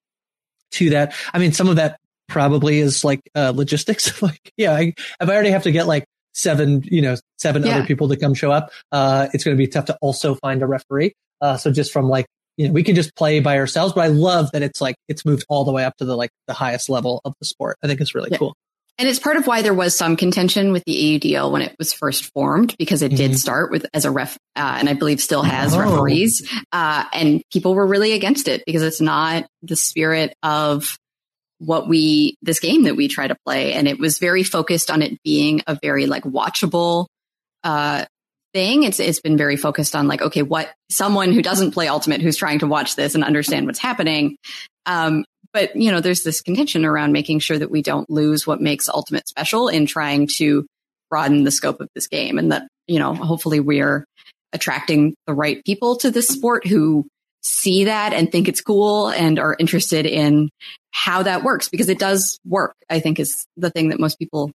to 0.71 0.91
that. 0.91 1.13
I 1.33 1.39
mean, 1.39 1.51
some 1.53 1.69
of 1.69 1.75
that 1.77 1.99
probably 2.27 2.79
is 2.79 3.03
like 3.03 3.21
uh, 3.35 3.51
logistics. 3.55 4.21
like, 4.21 4.51
yeah, 4.57 4.73
I, 4.73 4.93
if 5.21 5.29
I 5.29 5.33
already 5.33 5.51
have 5.51 5.63
to 5.63 5.71
get 5.71 5.87
like 5.87 6.05
seven, 6.33 6.83
you 6.83 7.01
know, 7.01 7.15
seven 7.37 7.63
Yeah. 7.65 7.77
other 7.77 7.85
people 7.85 8.09
to 8.09 8.17
come 8.17 8.33
show 8.33 8.51
up, 8.51 8.71
uh, 8.91 9.27
it's 9.33 9.43
going 9.43 9.55
to 9.55 9.61
be 9.61 9.67
tough 9.67 9.85
to 9.85 9.97
also 10.01 10.35
find 10.35 10.61
a 10.61 10.67
referee. 10.67 11.13
Uh, 11.41 11.57
so 11.57 11.71
just 11.71 11.91
from 11.91 12.09
like, 12.09 12.25
you 12.57 12.67
know, 12.67 12.73
we 12.73 12.83
can 12.83 12.95
just 12.95 13.15
play 13.15 13.39
by 13.39 13.57
ourselves, 13.57 13.93
but 13.93 14.01
I 14.01 14.07
love 14.07 14.49
that 14.53 14.63
it's 14.63 14.81
like, 14.81 14.95
it's 15.07 15.23
moved 15.25 15.45
all 15.47 15.63
the 15.63 15.71
way 15.71 15.83
up 15.85 15.95
to 15.97 16.05
the 16.05 16.15
like 16.15 16.31
the 16.47 16.53
highest 16.53 16.89
level 16.89 17.21
of 17.23 17.33
the 17.39 17.45
sport. 17.45 17.77
I 17.83 17.87
think 17.87 18.01
it's 18.01 18.15
really 18.15 18.29
Yeah. 18.31 18.37
cool. 18.37 18.55
And 18.99 19.07
it's 19.07 19.19
part 19.19 19.37
of 19.37 19.45
why 19.45 19.61
there 19.61 19.75
was 19.75 19.95
some 19.95 20.15
contention 20.15 20.71
with 20.71 20.83
the 20.87 20.95
AUDL 20.95 21.51
when 21.51 21.61
it 21.61 21.75
was 21.77 21.93
first 21.93 22.31
formed, 22.33 22.75
because 22.79 23.03
it 23.03 23.09
did 23.09 23.31
Mhm. 23.33 23.37
start 23.37 23.69
with 23.71 23.85
as 23.93 24.05
a 24.05 24.11
ref, 24.11 24.37
uh, 24.55 24.77
and 24.79 24.89
I 24.89 24.95
believe 24.95 25.21
still 25.21 25.43
has 25.43 25.75
Oh. 25.75 25.79
referees. 25.79 26.41
Uh, 26.71 27.03
and 27.13 27.43
people 27.53 27.75
were 27.75 27.85
really 27.85 28.13
against 28.13 28.47
it 28.47 28.63
because 28.65 28.81
it's 28.81 28.99
not 28.99 29.45
the 29.61 29.75
spirit 29.75 30.33
of 30.41 30.97
what 31.59 31.87
we, 31.87 32.37
this 32.41 32.59
game 32.59 32.83
that 32.85 32.95
we 32.95 33.07
try 33.07 33.27
to 33.27 33.35
play. 33.45 33.73
And 33.73 33.87
it 33.87 33.99
was 33.99 34.17
very 34.17 34.41
focused 34.43 34.89
on 34.89 35.03
it 35.03 35.21
being 35.23 35.61
a 35.67 35.77
very 35.79 36.07
like 36.07 36.23
watchable, 36.23 37.05
uh, 37.63 38.05
thing. 38.57 38.81
It's, 38.81 38.99
it's 38.99 39.19
been 39.19 39.37
very 39.37 39.55
focused 39.55 39.95
on 39.95 40.07
like, 40.07 40.23
okay, 40.23 40.41
what 40.41 40.73
someone 40.89 41.31
who 41.31 41.43
doesn't 41.43 41.73
play 41.73 41.87
ultimate, 41.87 42.21
who's 42.21 42.37
trying 42.37 42.57
to 42.59 42.67
watch 42.67 42.95
this 42.95 43.13
and 43.13 43.23
understand 43.23 43.67
what's 43.67 43.77
happening. 43.77 44.35
Um, 44.87 45.25
but 45.53 45.75
you 45.75 45.91
know, 45.91 46.01
there's 46.01 46.23
this 46.23 46.41
contention 46.41 46.83
around 46.83 47.11
making 47.11 47.37
sure 47.37 47.59
that 47.59 47.69
we 47.69 47.83
don't 47.83 48.09
lose 48.09 48.47
what 48.47 48.59
makes 48.59 48.89
ultimate 48.89 49.27
special 49.27 49.67
in 49.67 49.85
trying 49.85 50.27
to 50.37 50.65
broaden 51.11 51.43
the 51.43 51.51
scope 51.51 51.81
of 51.81 51.87
this 51.93 52.07
game 52.07 52.39
and 52.39 52.51
that, 52.51 52.67
you 52.87 52.97
know, 52.97 53.13
hopefully 53.13 53.59
we're 53.59 54.05
attracting 54.53 55.13
the 55.27 55.35
right 55.35 55.63
people 55.63 55.95
to 55.97 56.09
this 56.09 56.27
sport 56.27 56.65
who 56.65 57.05
see 57.43 57.83
that 57.83 58.11
and 58.11 58.31
think 58.31 58.47
it's 58.47 58.61
cool 58.61 59.09
and 59.09 59.37
are 59.37 59.55
interested 59.59 60.07
in 60.07 60.49
how 60.89 61.21
that 61.21 61.43
works 61.43 61.69
because 61.69 61.89
it 61.89 61.99
does 61.99 62.39
work, 62.43 62.73
I 62.89 63.01
think 63.01 63.19
is 63.19 63.45
the 63.55 63.69
thing 63.69 63.89
that 63.89 63.99
most 63.99 64.17
people 64.17 64.51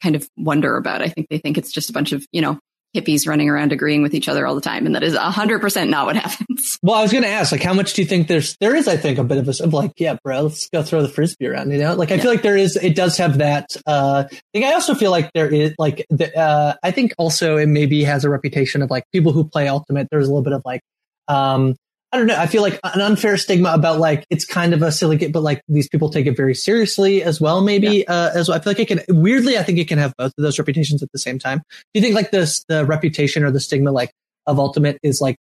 kind 0.00 0.14
of 0.14 0.28
wonder 0.36 0.76
about. 0.76 1.02
I 1.02 1.08
think 1.08 1.26
they 1.28 1.38
think 1.38 1.58
it's 1.58 1.72
just 1.72 1.90
a 1.90 1.92
bunch 1.92 2.12
of, 2.12 2.24
you 2.30 2.40
know, 2.40 2.60
hippies 2.94 3.26
running 3.26 3.48
around 3.48 3.72
agreeing 3.72 4.02
with 4.02 4.14
each 4.14 4.28
other 4.28 4.46
all 4.46 4.54
the 4.54 4.60
time. 4.60 4.86
And 4.86 4.94
that 4.94 5.02
is 5.02 5.16
hundred 5.16 5.60
percent 5.60 5.90
not 5.90 6.06
what 6.06 6.16
happens. 6.24 6.78
Well, 6.82 6.96
I 6.96 7.02
was 7.02 7.12
going 7.12 7.24
to 7.24 7.30
ask, 7.30 7.52
like, 7.52 7.62
how 7.62 7.74
much 7.74 7.94
do 7.94 8.02
you 8.02 8.08
think 8.08 8.28
there's, 8.28 8.56
there 8.58 8.74
is, 8.74 8.88
I 8.88 8.96
think, 8.96 9.18
a 9.18 9.24
bit 9.24 9.38
of 9.38 9.48
a, 9.48 9.64
of 9.64 9.72
like, 9.72 9.92
yeah, 9.96 10.16
bro, 10.22 10.42
let's 10.42 10.68
go 10.68 10.82
throw 10.82 11.02
the 11.02 11.08
frisbee 11.08 11.46
around, 11.46 11.70
you 11.70 11.78
know? 11.78 11.94
Like, 11.94 12.10
I 12.10 12.18
feel 12.18 12.30
like 12.30 12.42
there 12.42 12.56
is, 12.56 12.76
it 12.76 12.94
does 12.94 13.16
have 13.18 13.38
that, 13.38 13.76
uh, 13.86 14.24
thing. 14.52 14.64
I 14.64 14.72
also 14.72 14.94
feel 14.94 15.10
like 15.10 15.32
there 15.32 15.48
is, 15.48 15.74
like, 15.78 16.04
the, 16.10 16.36
uh, 16.38 16.74
I 16.82 16.90
think 16.90 17.14
also 17.18 17.56
it 17.56 17.66
maybe 17.66 18.04
has 18.04 18.24
a 18.24 18.30
reputation 18.30 18.82
of 18.82 18.90
like 18.90 19.04
people 19.12 19.32
who 19.32 19.44
play 19.44 19.68
Ultimate, 19.68 20.08
there's 20.10 20.26
a 20.26 20.30
little 20.30 20.42
bit 20.42 20.52
of 20.52 20.62
like, 20.64 20.82
um, 21.28 21.76
I 22.12 22.18
don't 22.18 22.26
know. 22.26 22.36
I 22.36 22.46
feel 22.46 22.60
like 22.60 22.78
an 22.84 23.00
unfair 23.00 23.38
stigma 23.38 23.72
about 23.72 23.98
like 23.98 24.26
it's 24.28 24.44
kind 24.44 24.74
of 24.74 24.82
a 24.82 24.92
silly 24.92 25.16
game, 25.16 25.32
but 25.32 25.42
like 25.42 25.62
these 25.66 25.88
people 25.88 26.10
take 26.10 26.26
it 26.26 26.36
very 26.36 26.54
seriously 26.54 27.22
as 27.22 27.40
well. 27.40 27.62
Maybe 27.62 28.04
yeah. 28.06 28.12
uh, 28.12 28.30
as 28.34 28.48
well. 28.48 28.58
I 28.58 28.60
feel 28.60 28.70
like 28.72 28.80
it 28.80 28.88
can 28.88 29.00
weirdly. 29.08 29.56
I 29.56 29.62
think 29.62 29.78
it 29.78 29.88
can 29.88 29.98
have 29.98 30.12
both 30.18 30.32
of 30.36 30.42
those 30.42 30.58
reputations 30.58 31.02
at 31.02 31.10
the 31.12 31.18
same 31.18 31.38
time. 31.38 31.58
Do 31.58 31.74
you 31.94 32.02
think 32.02 32.14
like 32.14 32.30
this 32.30 32.64
the 32.68 32.84
reputation 32.84 33.44
or 33.44 33.50
the 33.50 33.60
stigma 33.60 33.92
like 33.92 34.12
of 34.46 34.58
Ultimate 34.58 34.98
is 35.02 35.22
like 35.22 35.36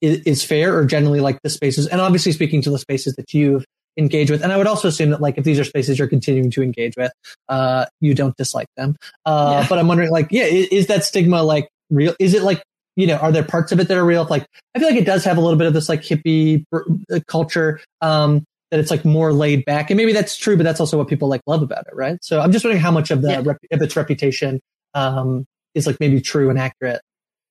is, 0.00 0.20
is 0.20 0.42
fair 0.42 0.74
or 0.74 0.86
generally 0.86 1.20
like 1.20 1.40
the 1.42 1.50
spaces? 1.50 1.86
And 1.86 2.00
obviously 2.00 2.32
speaking 2.32 2.62
to 2.62 2.70
the 2.70 2.78
spaces 2.78 3.14
that 3.16 3.34
you've 3.34 3.66
engaged 3.98 4.30
with, 4.30 4.42
and 4.42 4.50
I 4.50 4.56
would 4.56 4.66
also 4.66 4.88
assume 4.88 5.10
that 5.10 5.20
like 5.20 5.36
if 5.36 5.44
these 5.44 5.60
are 5.60 5.64
spaces 5.64 5.98
you're 5.98 6.08
continuing 6.08 6.50
to 6.52 6.62
engage 6.62 6.94
with, 6.96 7.12
uh, 7.50 7.84
you 8.00 8.14
don't 8.14 8.34
dislike 8.38 8.68
them. 8.78 8.96
Uh, 9.26 9.58
yeah. 9.60 9.68
but 9.68 9.78
I'm 9.78 9.88
wondering 9.88 10.10
like 10.10 10.28
yeah, 10.30 10.44
is, 10.44 10.68
is 10.68 10.86
that 10.86 11.04
stigma 11.04 11.42
like 11.42 11.68
real? 11.90 12.14
Is 12.18 12.32
it 12.32 12.42
like 12.42 12.62
you 12.96 13.06
know, 13.06 13.16
are 13.16 13.32
there 13.32 13.44
parts 13.44 13.72
of 13.72 13.80
it 13.80 13.88
that 13.88 13.96
are 13.96 14.04
real? 14.04 14.26
Like, 14.28 14.46
I 14.74 14.78
feel 14.78 14.88
like 14.88 14.98
it 14.98 15.06
does 15.06 15.24
have 15.24 15.36
a 15.36 15.40
little 15.40 15.58
bit 15.58 15.66
of 15.66 15.74
this 15.74 15.88
like 15.88 16.02
hippie 16.02 16.64
uh, 16.72 17.20
culture, 17.26 17.80
um, 18.00 18.44
that 18.70 18.80
it's 18.80 18.90
like 18.90 19.04
more 19.04 19.32
laid 19.32 19.64
back. 19.64 19.90
And 19.90 19.96
maybe 19.96 20.12
that's 20.12 20.36
true, 20.36 20.56
but 20.56 20.62
that's 20.62 20.80
also 20.80 20.98
what 20.98 21.08
people 21.08 21.28
like 21.28 21.42
love 21.46 21.62
about 21.62 21.86
it, 21.86 21.94
right? 21.94 22.18
So 22.22 22.40
I'm 22.40 22.52
just 22.52 22.64
wondering 22.64 22.82
how 22.82 22.90
much 22.90 23.10
of 23.10 23.22
the, 23.22 23.30
yeah. 23.30 23.42
rep- 23.44 23.58
of 23.70 23.82
its 23.82 23.96
reputation, 23.96 24.60
um, 24.94 25.44
is 25.74 25.86
like 25.86 25.98
maybe 26.00 26.20
true 26.20 26.50
and 26.50 26.58
accurate. 26.58 27.00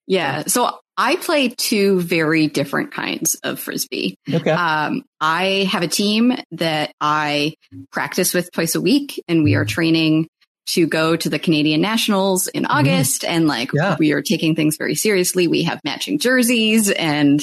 Yeah. 0.05 0.43
So 0.47 0.79
I 0.97 1.15
play 1.15 1.49
two 1.49 2.01
very 2.01 2.47
different 2.47 2.93
kinds 2.93 3.35
of 3.43 3.59
frisbee. 3.59 4.15
Okay. 4.31 4.51
Um, 4.51 5.03
I 5.21 5.67
have 5.71 5.81
a 5.81 5.87
team 5.87 6.33
that 6.51 6.91
I 6.99 7.55
practice 7.91 8.33
with 8.33 8.51
twice 8.51 8.75
a 8.75 8.81
week, 8.81 9.23
and 9.27 9.43
we 9.43 9.55
are 9.55 9.65
training 9.65 10.27
to 10.65 10.87
go 10.87 11.15
to 11.15 11.29
the 11.29 11.39
Canadian 11.39 11.81
Nationals 11.81 12.47
in 12.47 12.63
mm-hmm. 12.63 12.71
August. 12.71 13.23
Mm. 13.23 13.29
And 13.29 13.47
like, 13.47 13.71
yeah. 13.73 13.97
we 13.99 14.13
are 14.13 14.21
taking 14.21 14.55
things 14.55 14.77
very 14.77 14.95
seriously. 14.95 15.47
We 15.47 15.63
have 15.63 15.81
matching 15.83 16.19
jerseys. 16.19 16.89
And, 16.89 17.41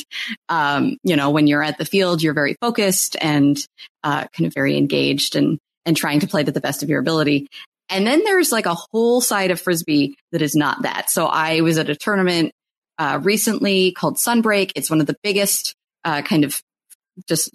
um, 0.48 0.96
you 1.02 1.16
know, 1.16 1.30
when 1.30 1.46
you're 1.46 1.62
at 1.62 1.78
the 1.78 1.84
field, 1.84 2.22
you're 2.22 2.34
very 2.34 2.56
focused 2.60 3.16
and, 3.20 3.58
uh, 4.02 4.26
kind 4.28 4.46
of 4.46 4.54
very 4.54 4.76
engaged 4.76 5.36
and, 5.36 5.58
and 5.84 5.96
trying 5.96 6.20
to 6.20 6.26
play 6.26 6.42
to 6.44 6.52
the 6.52 6.60
best 6.60 6.82
of 6.82 6.88
your 6.88 7.00
ability. 7.00 7.46
And 7.88 8.06
then 8.06 8.24
there's 8.24 8.52
like 8.52 8.66
a 8.66 8.76
whole 8.92 9.20
side 9.20 9.50
of 9.50 9.60
Frisbee 9.60 10.16
that 10.32 10.42
is 10.42 10.54
not 10.54 10.82
that. 10.82 11.10
So 11.10 11.26
I 11.26 11.60
was 11.60 11.76
at 11.76 11.90
a 11.90 11.96
tournament, 11.96 12.52
uh, 12.98 13.18
recently 13.22 13.92
called 13.92 14.16
Sunbreak. 14.16 14.72
It's 14.76 14.90
one 14.90 15.00
of 15.00 15.06
the 15.06 15.16
biggest, 15.22 15.74
uh, 16.04 16.22
kind 16.22 16.44
of 16.44 16.62
just 17.28 17.50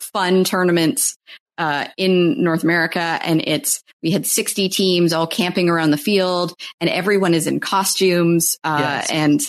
fun 0.00 0.44
tournaments 0.44 1.16
uh, 1.58 1.86
in 1.96 2.42
North 2.42 2.64
America, 2.64 3.00
and 3.00 3.42
it's 3.46 3.82
we 4.02 4.10
had 4.10 4.26
60 4.26 4.68
teams 4.68 5.12
all 5.12 5.26
camping 5.26 5.68
around 5.68 5.90
the 5.90 5.96
field, 5.96 6.54
and 6.80 6.90
everyone 6.90 7.34
is 7.34 7.46
in 7.46 7.60
costumes, 7.60 8.56
uh, 8.64 8.78
yes. 8.80 9.10
and 9.10 9.40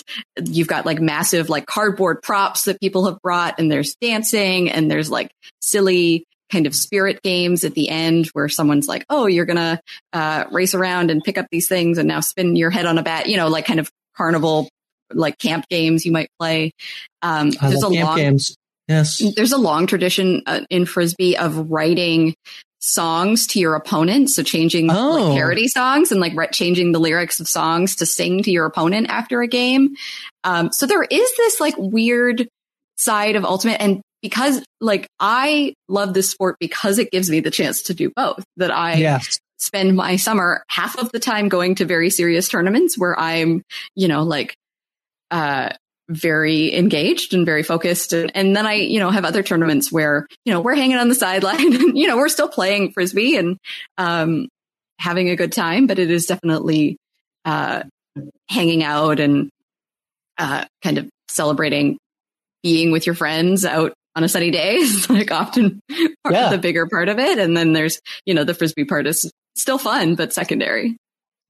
you've 0.48 0.68
got 0.68 0.86
like 0.86 1.00
massive 1.00 1.48
like 1.48 1.66
cardboard 1.66 2.22
props 2.22 2.64
that 2.64 2.80
people 2.80 3.06
have 3.06 3.20
brought, 3.22 3.58
and 3.58 3.70
there's 3.70 3.96
dancing, 4.00 4.70
and 4.70 4.90
there's 4.90 5.10
like 5.10 5.30
silly 5.60 6.24
kind 6.50 6.66
of 6.66 6.74
spirit 6.76 7.20
games 7.22 7.64
at 7.64 7.74
the 7.74 7.88
end 7.88 8.26
where 8.28 8.48
someone's 8.48 8.86
like, 8.86 9.04
"Oh, 9.10 9.26
you're 9.26 9.46
gonna 9.46 9.80
uh, 10.12 10.44
race 10.52 10.74
around 10.74 11.10
and 11.10 11.22
pick 11.22 11.38
up 11.38 11.46
these 11.50 11.68
things, 11.68 11.98
and 11.98 12.08
now 12.08 12.20
spin 12.20 12.56
your 12.56 12.70
head 12.70 12.86
on 12.86 12.98
a 12.98 13.02
bat," 13.02 13.28
you 13.28 13.36
know, 13.36 13.48
like 13.48 13.66
kind 13.66 13.80
of 13.80 13.90
carnival 14.16 14.68
like 15.12 15.38
camp 15.38 15.68
games 15.68 16.04
you 16.04 16.12
might 16.12 16.30
play. 16.38 16.72
Um, 17.22 17.50
there's 17.50 17.82
a 17.82 17.88
long 17.88 18.16
games. 18.16 18.56
Yes. 18.88 19.22
There's 19.34 19.52
a 19.52 19.58
long 19.58 19.86
tradition 19.86 20.42
uh, 20.46 20.60
in 20.70 20.86
Frisbee 20.86 21.36
of 21.36 21.70
writing 21.70 22.34
songs 22.78 23.46
to 23.48 23.58
your 23.58 23.74
opponent. 23.74 24.30
So 24.30 24.42
changing 24.42 24.90
oh. 24.90 25.10
like, 25.10 25.34
parody 25.34 25.68
songs 25.68 26.12
and 26.12 26.20
like 26.20 26.34
re- 26.36 26.48
changing 26.52 26.92
the 26.92 27.00
lyrics 27.00 27.40
of 27.40 27.48
songs 27.48 27.96
to 27.96 28.06
sing 28.06 28.42
to 28.44 28.50
your 28.50 28.66
opponent 28.66 29.08
after 29.10 29.42
a 29.42 29.48
game. 29.48 29.96
Um, 30.44 30.72
so 30.72 30.86
there 30.86 31.02
is 31.02 31.36
this 31.36 31.60
like 31.60 31.74
weird 31.76 32.48
side 32.96 33.36
of 33.36 33.44
ultimate 33.44 33.80
and 33.80 34.00
because 34.22 34.62
like 34.80 35.08
I 35.20 35.74
love 35.88 36.14
this 36.14 36.30
sport 36.30 36.56
because 36.58 36.98
it 36.98 37.10
gives 37.10 37.28
me 37.30 37.40
the 37.40 37.50
chance 37.50 37.82
to 37.82 37.94
do 37.94 38.10
both 38.14 38.44
that 38.56 38.70
I 38.70 38.94
yes. 38.94 39.38
spend 39.58 39.96
my 39.96 40.16
summer 40.16 40.62
half 40.68 40.98
of 40.98 41.12
the 41.12 41.18
time 41.18 41.48
going 41.48 41.74
to 41.76 41.84
very 41.84 42.10
serious 42.10 42.48
tournaments 42.48 42.96
where 42.96 43.18
I'm, 43.18 43.62
you 43.94 44.08
know, 44.08 44.22
like, 44.22 44.54
uh, 45.30 45.70
very 46.08 46.74
engaged 46.74 47.34
and 47.34 47.44
very 47.44 47.62
focused. 47.62 48.12
And, 48.12 48.30
and, 48.34 48.54
then 48.54 48.66
I, 48.66 48.74
you 48.74 49.00
know, 49.00 49.10
have 49.10 49.24
other 49.24 49.42
tournaments 49.42 49.90
where, 49.90 50.26
you 50.44 50.52
know, 50.52 50.60
we're 50.60 50.74
hanging 50.74 50.96
on 50.96 51.08
the 51.08 51.14
sideline 51.14 51.74
and, 51.74 51.98
you 51.98 52.06
know, 52.06 52.16
we're 52.16 52.28
still 52.28 52.48
playing 52.48 52.92
frisbee 52.92 53.36
and, 53.36 53.58
um, 53.98 54.48
having 54.98 55.28
a 55.28 55.36
good 55.36 55.52
time, 55.52 55.86
but 55.86 55.98
it 55.98 56.10
is 56.10 56.26
definitely, 56.26 56.96
uh, 57.44 57.82
hanging 58.48 58.82
out 58.82 59.20
and, 59.20 59.50
uh, 60.38 60.64
kind 60.82 60.98
of 60.98 61.08
celebrating 61.28 61.98
being 62.62 62.92
with 62.92 63.06
your 63.06 63.14
friends 63.14 63.64
out 63.64 63.92
on 64.14 64.24
a 64.24 64.28
sunny 64.28 64.50
day 64.50 64.74
is 64.76 65.08
like 65.10 65.30
often 65.30 65.80
part 66.24 66.34
yeah. 66.34 66.46
of 66.46 66.50
the 66.50 66.58
bigger 66.58 66.86
part 66.86 67.08
of 67.08 67.18
it. 67.18 67.38
And 67.38 67.56
then 67.56 67.72
there's, 67.72 68.00
you 68.24 68.34
know, 68.34 68.44
the 68.44 68.54
frisbee 68.54 68.84
part 68.84 69.06
is 69.06 69.30
still 69.56 69.78
fun, 69.78 70.14
but 70.14 70.32
secondary. 70.32 70.96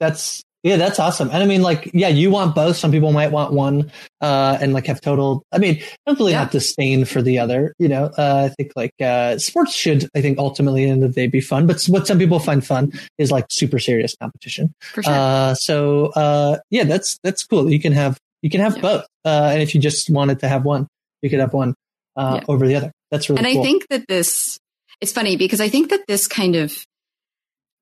That's 0.01 0.43
yeah, 0.67 0.77
that's 0.77 0.99
awesome. 0.99 1.31
And 1.31 1.45
I 1.45 1.47
mean, 1.47 1.63
like, 1.63 1.93
yeah, 1.95 2.09
you 2.09 2.29
want 2.29 2.57
both. 2.57 2.77
Some 2.77 2.91
people 2.91 3.13
might 3.13 3.31
want 3.31 3.53
one, 3.53 3.93
uh, 4.21 4.59
and 4.61 4.73
like 4.73 4.87
have 4.87 5.01
total, 5.01 5.45
I 5.53 5.59
mean, 5.59 5.81
don't 6.05 6.19
really 6.19 6.33
yeah. 6.33 6.41
have 6.41 6.51
disdain 6.51 7.05
for 7.05 7.23
the 7.23 7.39
other, 7.39 7.73
you 7.79 7.87
know, 7.87 8.07
uh, 8.19 8.49
I 8.51 8.55
think 8.55 8.73
like, 8.75 8.91
uh, 9.01 9.39
sports 9.39 9.73
should, 9.73 10.09
I 10.17 10.21
think 10.21 10.39
ultimately 10.39 10.85
end 10.85 11.05
of 11.05 11.15
the 11.15 11.21
day 11.21 11.29
be 11.29 11.41
fun, 11.41 11.69
but 11.69 11.81
what 11.85 12.09
some 12.09 12.19
people 12.19 12.41
find 12.41 12.67
fun 12.67 12.93
is 13.17 13.31
like 13.31 13.47
super 13.49 13.79
serious 13.79 14.17
competition. 14.21 14.73
For 14.81 15.05
sure. 15.05 15.13
Uh, 15.15 15.55
so, 15.55 16.07
uh, 16.17 16.59
yeah, 16.71 16.83
that's, 16.83 17.17
that's 17.23 17.45
cool. 17.45 17.71
You 17.71 17.79
can 17.79 17.93
have, 17.93 18.19
you 18.43 18.51
can 18.51 18.61
have 18.61 18.75
yeah. 18.75 18.83
both. 18.83 19.07
Uh, 19.25 19.51
and 19.53 19.63
if 19.63 19.73
you 19.73 19.81
just 19.81 20.11
wanted 20.11 20.41
to 20.41 20.49
have 20.49 20.65
one, 20.65 20.89
you 21.23 21.31
could 21.31 21.39
have 21.39 21.53
one, 21.53 21.75
uh, 22.17 22.41
yeah. 22.41 22.45
over 22.49 22.67
the 22.67 22.75
other. 22.75 22.91
That's 23.13 23.29
really 23.31 23.39
And 23.39 23.47
cool. 23.47 23.61
I 23.61 23.65
think 23.65 23.87
that 23.91 24.09
this, 24.09 24.59
it's 25.01 25.13
funny 25.13 25.37
because 25.37 25.61
I 25.61 25.69
think 25.69 25.91
that 25.91 26.01
this 26.09 26.27
kind 26.27 26.57
of 26.57 26.85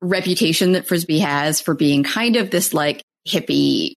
reputation 0.01 0.73
that 0.73 0.87
frisbee 0.87 1.19
has 1.19 1.61
for 1.61 1.73
being 1.73 2.03
kind 2.03 2.35
of 2.35 2.49
this 2.49 2.73
like 2.73 3.01
hippie 3.27 3.93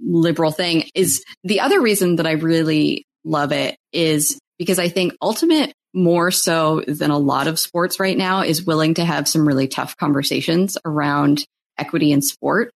liberal 0.00 0.50
thing 0.50 0.84
is 0.94 1.24
the 1.44 1.60
other 1.60 1.80
reason 1.80 2.16
that 2.16 2.26
I 2.26 2.32
really 2.32 3.04
love 3.24 3.52
it 3.52 3.76
is 3.92 4.38
because 4.58 4.78
I 4.78 4.88
think 4.88 5.14
ultimate 5.22 5.72
more 5.94 6.30
so 6.30 6.82
than 6.86 7.10
a 7.10 7.18
lot 7.18 7.46
of 7.46 7.58
sports 7.58 7.98
right 7.98 8.16
now 8.16 8.42
is 8.42 8.64
willing 8.64 8.94
to 8.94 9.04
have 9.04 9.26
some 9.26 9.46
really 9.46 9.68
tough 9.68 9.96
conversations 9.96 10.76
around 10.84 11.44
equity 11.78 12.12
in 12.12 12.20
sport. 12.20 12.70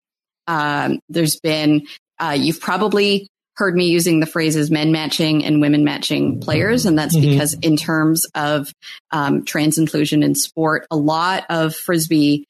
Um, 0.47 0.99
there's 1.10 1.39
been, 1.39 1.86
uh, 2.18 2.36
you've 2.38 2.62
probably 2.62 3.28
heard 3.60 3.76
me 3.76 3.88
using 3.88 4.22
the 4.22 4.26
phrases 4.26 4.72
men 4.72 4.93
matching 4.93 5.43
and 5.43 5.60
women 5.60 5.84
matching 5.84 6.39
players. 6.39 6.86
And 6.86 6.97
that's 6.97 7.14
mm-hmm. 7.14 7.32
because 7.32 7.53
in 7.55 7.76
terms 7.76 8.26
of 8.34 8.72
um, 9.12 9.43
trans 9.43 9.78
inclusion 9.78 10.24
in 10.24 10.34
sport, 10.34 10.88
a 10.89 10.95
lot 10.95 11.43
of 11.49 11.76
Frisbee 11.76 12.47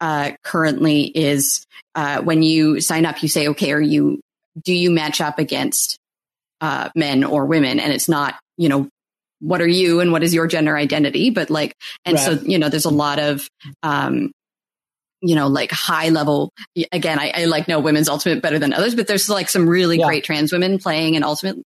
uh, 0.00 0.32
currently 0.42 1.02
is 1.04 1.64
uh, 1.94 2.20
when 2.22 2.42
you 2.42 2.80
sign 2.80 3.06
up, 3.06 3.22
you 3.22 3.28
say, 3.28 3.48
okay, 3.48 3.70
are 3.70 3.80
you, 3.80 4.20
do 4.60 4.74
you 4.74 4.90
match 4.90 5.20
up 5.20 5.38
against 5.38 5.98
uh, 6.60 6.90
men 6.96 7.22
or 7.22 7.46
women? 7.46 7.78
And 7.78 7.92
it's 7.92 8.08
not, 8.08 8.34
you 8.56 8.68
know, 8.68 8.88
what 9.38 9.60
are 9.60 9.68
you 9.68 10.00
and 10.00 10.10
what 10.10 10.24
is 10.24 10.34
your 10.34 10.48
gender 10.48 10.76
identity? 10.76 11.30
But 11.30 11.48
like, 11.48 11.76
and 12.04 12.16
right. 12.16 12.24
so, 12.24 12.32
you 12.32 12.58
know, 12.58 12.68
there's 12.68 12.86
a 12.86 12.90
lot 12.90 13.20
of, 13.20 13.48
um, 13.84 14.32
you 15.20 15.34
know, 15.34 15.48
like 15.48 15.70
high 15.70 16.08
level. 16.08 16.52
Again, 16.92 17.18
I, 17.18 17.32
I, 17.34 17.44
like 17.44 17.68
know 17.68 17.80
women's 17.80 18.08
ultimate 18.08 18.42
better 18.42 18.58
than 18.58 18.72
others, 18.72 18.94
but 18.94 19.06
there's 19.06 19.28
like 19.28 19.48
some 19.48 19.68
really 19.68 19.98
yeah. 19.98 20.06
great 20.06 20.24
trans 20.24 20.52
women 20.52 20.78
playing 20.78 21.14
in 21.14 21.22
ultimate 21.22 21.58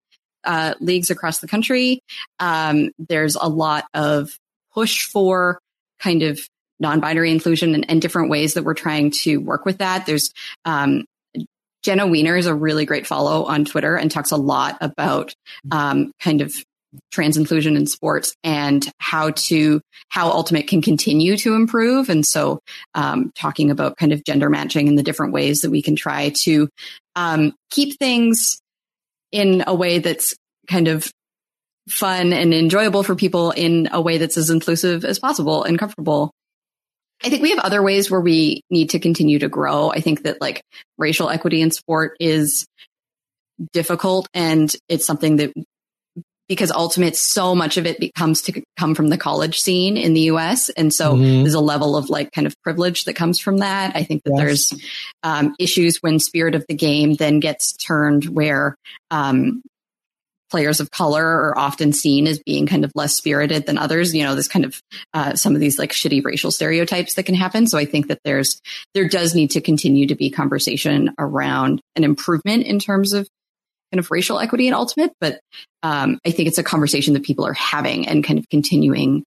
uh, 0.43 0.73
leagues 0.79 1.09
across 1.09 1.39
the 1.39 1.47
country. 1.47 2.01
Um, 2.39 2.91
there's 2.97 3.35
a 3.35 3.47
lot 3.47 3.85
of 3.93 4.37
push 4.73 5.05
for 5.05 5.59
kind 5.99 6.23
of 6.23 6.39
non-binary 6.79 7.31
inclusion 7.31 7.75
and, 7.75 7.89
and, 7.89 8.01
different 8.01 8.29
ways 8.29 8.55
that 8.55 8.63
we're 8.63 8.73
trying 8.73 9.11
to 9.11 9.37
work 9.37 9.63
with 9.63 9.77
that. 9.77 10.05
There's 10.05 10.33
um, 10.65 11.05
Jenna 11.83 12.07
Weiner 12.07 12.35
is 12.35 12.45
a 12.45 12.55
really 12.55 12.85
great 12.85 13.05
follow 13.05 13.45
on 13.45 13.65
Twitter 13.65 13.95
and 13.95 14.09
talks 14.09 14.31
a 14.31 14.37
lot 14.37 14.77
about 14.81 15.33
um, 15.71 16.11
kind 16.19 16.41
of 16.41 16.53
trans 17.11 17.37
inclusion 17.37 17.75
in 17.75 17.87
sports 17.87 18.35
and 18.43 18.89
how 18.99 19.31
to 19.31 19.81
how 20.09 20.29
ultimate 20.29 20.67
can 20.67 20.81
continue 20.81 21.37
to 21.37 21.55
improve 21.55 22.09
and 22.09 22.25
so 22.25 22.59
um, 22.95 23.31
talking 23.35 23.71
about 23.71 23.97
kind 23.97 24.11
of 24.11 24.23
gender 24.23 24.49
matching 24.49 24.87
and 24.87 24.97
the 24.97 25.03
different 25.03 25.33
ways 25.33 25.61
that 25.61 25.71
we 25.71 25.81
can 25.81 25.95
try 25.95 26.31
to 26.43 26.69
um, 27.15 27.53
keep 27.69 27.97
things 27.97 28.59
in 29.31 29.63
a 29.67 29.73
way 29.73 29.99
that's 29.99 30.35
kind 30.67 30.87
of 30.87 31.11
fun 31.89 32.31
and 32.31 32.53
enjoyable 32.53 33.03
for 33.03 33.15
people 33.15 33.51
in 33.51 33.89
a 33.91 34.01
way 34.01 34.17
that's 34.17 34.37
as 34.37 34.49
inclusive 34.49 35.03
as 35.03 35.19
possible 35.19 35.63
and 35.63 35.77
comfortable 35.77 36.31
I 37.23 37.29
think 37.29 37.41
we 37.41 37.51
have 37.51 37.59
other 37.59 37.81
ways 37.81 38.11
where 38.11 38.19
we 38.19 38.63
need 38.69 38.89
to 38.89 38.99
continue 38.99 39.39
to 39.39 39.47
grow. 39.47 39.89
I 39.89 40.01
think 40.01 40.23
that 40.23 40.41
like 40.41 40.61
racial 40.97 41.29
equity 41.29 41.61
in 41.61 41.71
sport 41.71 42.17
is 42.19 42.65
difficult 43.71 44.27
and 44.33 44.73
it's 44.89 45.05
something 45.05 45.37
that 45.37 45.53
because 46.47 46.71
ultimate 46.71 47.15
so 47.15 47.55
much 47.55 47.77
of 47.77 47.85
it 47.85 47.99
becomes 47.99 48.41
to 48.43 48.63
come 48.77 48.95
from 48.95 49.09
the 49.09 49.17
college 49.17 49.59
scene 49.59 49.97
in 49.97 50.13
the 50.13 50.21
US. 50.21 50.69
And 50.69 50.93
so 50.93 51.13
mm-hmm. 51.13 51.43
there's 51.43 51.53
a 51.53 51.59
level 51.59 51.95
of 51.95 52.09
like 52.09 52.31
kind 52.31 52.47
of 52.47 52.55
privilege 52.61 53.05
that 53.05 53.15
comes 53.15 53.39
from 53.39 53.57
that. 53.57 53.95
I 53.95 54.03
think 54.03 54.23
that 54.23 54.33
yes. 54.35 54.39
there's 54.39 54.73
um, 55.23 55.55
issues 55.59 55.97
when 56.01 56.19
spirit 56.19 56.55
of 56.55 56.65
the 56.67 56.75
game 56.75 57.15
then 57.15 57.39
gets 57.39 57.73
turned 57.73 58.25
where 58.25 58.75
um, 59.11 59.61
players 60.53 60.79
of 60.79 60.91
color 60.91 61.25
are 61.25 61.57
often 61.57 61.91
seen 61.91 62.27
as 62.27 62.39
being 62.45 62.67
kind 62.67 62.85
of 62.85 62.91
less 62.93 63.15
spirited 63.15 63.65
than 63.65 63.79
others. 63.79 64.13
You 64.13 64.23
know, 64.23 64.35
this 64.35 64.47
kind 64.47 64.65
of 64.65 64.79
uh, 65.11 65.33
some 65.33 65.55
of 65.55 65.59
these 65.59 65.79
like 65.79 65.91
shitty 65.91 66.23
racial 66.23 66.51
stereotypes 66.51 67.15
that 67.15 67.23
can 67.23 67.33
happen. 67.33 67.65
So 67.65 67.79
I 67.79 67.85
think 67.85 68.07
that 68.09 68.19
there's 68.23 68.61
there 68.93 69.07
does 69.07 69.33
need 69.33 69.49
to 69.51 69.61
continue 69.61 70.05
to 70.05 70.15
be 70.15 70.29
conversation 70.29 71.09
around 71.17 71.81
an 71.95 72.03
improvement 72.03 72.67
in 72.67 72.77
terms 72.77 73.13
of 73.13 73.27
kind 73.93 73.99
of 73.99 74.09
racial 74.09 74.39
equity 74.39 74.67
in 74.67 74.73
ultimate. 74.73 75.13
But 75.21 75.39
um, 75.83 76.19
I 76.25 76.31
think 76.31 76.47
it's 76.47 76.57
a 76.57 76.63
conversation 76.63 77.13
that 77.13 77.23
people 77.23 77.45
are 77.45 77.53
having 77.53 78.07
and 78.07 78.23
kind 78.23 78.39
of 78.39 78.49
continuing 78.49 79.23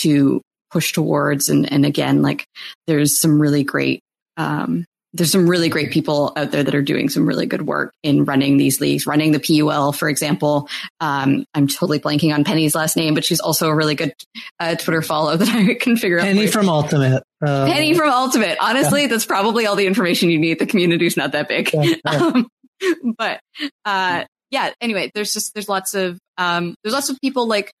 to 0.00 0.42
push 0.70 0.92
towards. 0.92 1.48
And 1.48 1.70
and 1.72 1.86
again, 1.86 2.20
like 2.20 2.44
there's 2.86 3.18
some 3.18 3.40
really 3.40 3.64
great 3.64 4.00
um, 4.36 4.84
there's 5.14 5.32
some 5.32 5.48
really 5.48 5.68
great 5.68 5.90
people 5.90 6.32
out 6.36 6.52
there 6.52 6.62
that 6.62 6.74
are 6.74 6.82
doing 6.82 7.08
some 7.08 7.26
really 7.26 7.44
good 7.44 7.62
work 7.62 7.92
in 8.02 8.24
running 8.24 8.56
these 8.56 8.80
leagues, 8.80 9.06
running 9.06 9.32
the 9.32 9.40
PUL, 9.40 9.92
for 9.92 10.08
example. 10.08 10.68
Um, 11.00 11.44
I'm 11.54 11.68
totally 11.68 12.00
blanking 12.00 12.34
on 12.34 12.44
Penny's 12.44 12.74
last 12.74 12.96
name, 12.96 13.14
but 13.14 13.24
she's 13.24 13.40
also 13.40 13.68
a 13.68 13.74
really 13.74 13.94
good 13.94 14.14
uh, 14.58 14.74
Twitter 14.74 15.02
follow 15.02 15.36
that 15.38 15.48
I 15.48 15.74
can 15.74 15.96
figure 15.96 16.18
Penny 16.18 16.30
out. 16.30 16.34
Penny 16.36 16.46
from 16.46 16.68
Ultimate. 16.68 17.22
Um, 17.46 17.70
Penny 17.70 17.94
from 17.94 18.10
Ultimate. 18.10 18.56
Honestly, 18.60 19.02
yeah. 19.02 19.08
that's 19.08 19.26
probably 19.26 19.66
all 19.66 19.76
the 19.76 19.86
information 19.86 20.30
you 20.30 20.38
need. 20.38 20.58
The 20.58 20.66
community's 20.66 21.16
not 21.16 21.32
that 21.32 21.48
big. 21.48 21.70
Yeah, 21.72 21.82
yeah. 21.82 21.96
Um, 22.22 22.48
but 23.18 23.40
uh, 23.84 24.24
yeah, 24.50 24.72
anyway, 24.80 25.10
there's 25.14 25.32
just 25.32 25.54
there's 25.54 25.68
lots 25.68 25.94
of 25.94 26.18
um, 26.38 26.74
there's 26.82 26.94
lots 26.94 27.10
of 27.10 27.18
people 27.20 27.46
like 27.46 27.72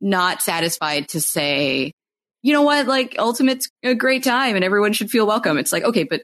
not 0.00 0.42
satisfied 0.42 1.08
to 1.08 1.20
say 1.20 1.92
you 2.46 2.52
know 2.52 2.62
what, 2.62 2.86
like 2.86 3.16
Ultimate's 3.18 3.68
a 3.82 3.96
great 3.96 4.22
time 4.22 4.54
and 4.54 4.64
everyone 4.64 4.92
should 4.92 5.10
feel 5.10 5.26
welcome. 5.26 5.58
It's 5.58 5.72
like, 5.72 5.82
okay, 5.82 6.04
but 6.04 6.22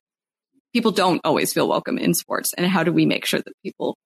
people 0.73 0.93
don't 0.93 1.21
always 1.25 1.53
feel 1.53 1.69
welcome 1.69 1.99
in 1.99 2.15
sports. 2.15 2.55
And 2.57 2.65
how 2.65 2.85
do 2.85 2.93
we 2.93 3.07
make 3.07 3.27
sure 3.27 3.41
that 3.41 3.53
people 3.65 3.97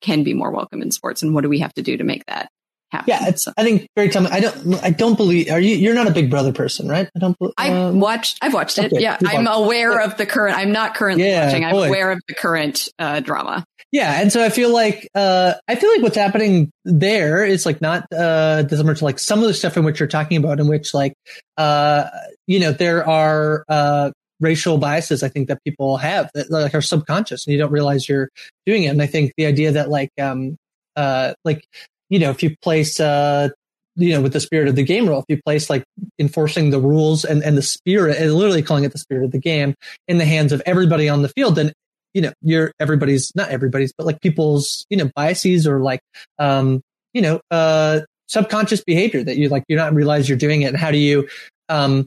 can 0.00 0.24
be 0.24 0.34
more 0.34 0.50
welcome 0.50 0.82
in 0.82 0.90
sports? 0.90 1.22
And 1.22 1.36
what 1.36 1.42
do 1.42 1.48
we 1.48 1.60
have 1.60 1.72
to 1.74 1.82
do 1.82 1.96
to 1.96 2.02
make 2.02 2.26
that 2.26 2.48
happen? 2.92 3.06
Yeah, 3.08 3.28
it's, 3.28 3.48
I 3.56 3.64
think 3.64 3.88
very 3.96 4.08
time. 4.08 4.26
I 4.26 4.40
don't, 4.40 4.84
I 4.84 4.90
don't 4.90 5.16
believe, 5.16 5.50
are 5.50 5.58
you, 5.58 5.74
you're 5.76 5.94
not 5.94 6.06
a 6.06 6.12
big 6.12 6.30
brother 6.30 6.52
person, 6.52 6.88
right? 6.88 7.08
I 7.16 7.18
don't, 7.18 7.36
um, 7.40 7.52
I've 7.58 7.94
watched, 7.94 8.38
I've 8.42 8.54
watched 8.54 8.78
it. 8.78 8.92
Okay, 8.92 9.02
yeah. 9.02 9.18
I'm 9.26 9.48
aware 9.48 10.00
of 10.00 10.16
the 10.16 10.26
current, 10.26 10.56
I'm 10.56 10.70
not 10.70 10.94
currently 10.94 11.28
yeah, 11.28 11.46
watching. 11.46 11.64
I'm 11.64 11.72
boy. 11.72 11.88
aware 11.88 12.12
of 12.12 12.20
the 12.28 12.34
current 12.34 12.88
uh, 12.98 13.20
drama. 13.20 13.64
Yeah, 13.90 14.22
and 14.22 14.32
so 14.32 14.42
I 14.42 14.48
feel 14.48 14.72
like 14.72 15.06
uh, 15.14 15.52
I 15.68 15.74
feel 15.74 15.90
like 15.90 16.00
what's 16.00 16.16
happening 16.16 16.70
there 16.82 17.44
is 17.44 17.66
like 17.66 17.82
not 17.82 18.10
uh, 18.10 18.62
dissimilar 18.62 18.94
to 18.94 19.04
like 19.04 19.18
some 19.18 19.40
of 19.40 19.48
the 19.48 19.52
stuff 19.52 19.76
in 19.76 19.84
which 19.84 20.00
you're 20.00 20.08
talking 20.08 20.38
about, 20.38 20.60
in 20.60 20.66
which 20.66 20.94
like 20.94 21.12
uh, 21.58 22.08
you 22.46 22.58
know 22.58 22.72
there 22.72 23.06
are 23.06 23.66
uh, 23.68 24.10
racial 24.40 24.78
biases 24.78 25.22
I 25.22 25.28
think 25.28 25.48
that 25.48 25.62
people 25.62 25.98
have 25.98 26.30
that 26.32 26.50
like 26.50 26.74
are 26.74 26.80
subconscious 26.80 27.46
and 27.46 27.52
you 27.52 27.58
don't 27.58 27.70
realize 27.70 28.08
you're 28.08 28.30
doing 28.64 28.84
it. 28.84 28.88
And 28.88 29.02
I 29.02 29.06
think 29.06 29.34
the 29.36 29.44
idea 29.46 29.72
that 29.72 29.90
like 29.90 30.10
um 30.18 30.56
uh 30.96 31.34
like 31.44 31.64
you 32.12 32.18
know 32.18 32.30
if 32.30 32.42
you 32.42 32.54
place 32.62 33.00
uh 33.00 33.48
you 33.96 34.12
know 34.14 34.20
with 34.20 34.32
the 34.32 34.40
spirit 34.40 34.68
of 34.68 34.76
the 34.76 34.82
game 34.82 35.08
rule 35.08 35.18
if 35.18 35.24
you 35.28 35.40
place 35.42 35.68
like 35.68 35.84
enforcing 36.18 36.70
the 36.70 36.80
rules 36.80 37.24
and 37.24 37.42
and 37.42 37.56
the 37.56 37.62
spirit 37.62 38.16
and 38.18 38.34
literally 38.34 38.62
calling 38.62 38.84
it 38.84 38.92
the 38.92 38.98
spirit 38.98 39.24
of 39.24 39.32
the 39.32 39.38
game 39.38 39.74
in 40.06 40.18
the 40.18 40.24
hands 40.24 40.52
of 40.52 40.62
everybody 40.66 41.08
on 41.08 41.22
the 41.22 41.28
field 41.28 41.56
then 41.56 41.72
you 42.14 42.22
know, 42.22 42.32
you're 42.42 42.72
everybody's, 42.78 43.32
not 43.34 43.48
everybody's, 43.48 43.92
but 43.92 44.06
like 44.06 44.20
people's, 44.20 44.86
you 44.90 44.96
know, 44.96 45.10
biases 45.14 45.66
or 45.66 45.80
like, 45.80 46.00
um, 46.38 46.82
you 47.12 47.22
know, 47.22 47.40
uh, 47.50 48.00
subconscious 48.28 48.82
behavior 48.84 49.22
that 49.22 49.36
you 49.36 49.48
like, 49.48 49.64
you're 49.68 49.78
not 49.78 49.94
realize 49.94 50.28
you're 50.28 50.38
doing 50.38 50.62
it. 50.62 50.66
And 50.66 50.76
how 50.76 50.90
do 50.90 50.98
you, 50.98 51.28
um, 51.68 52.06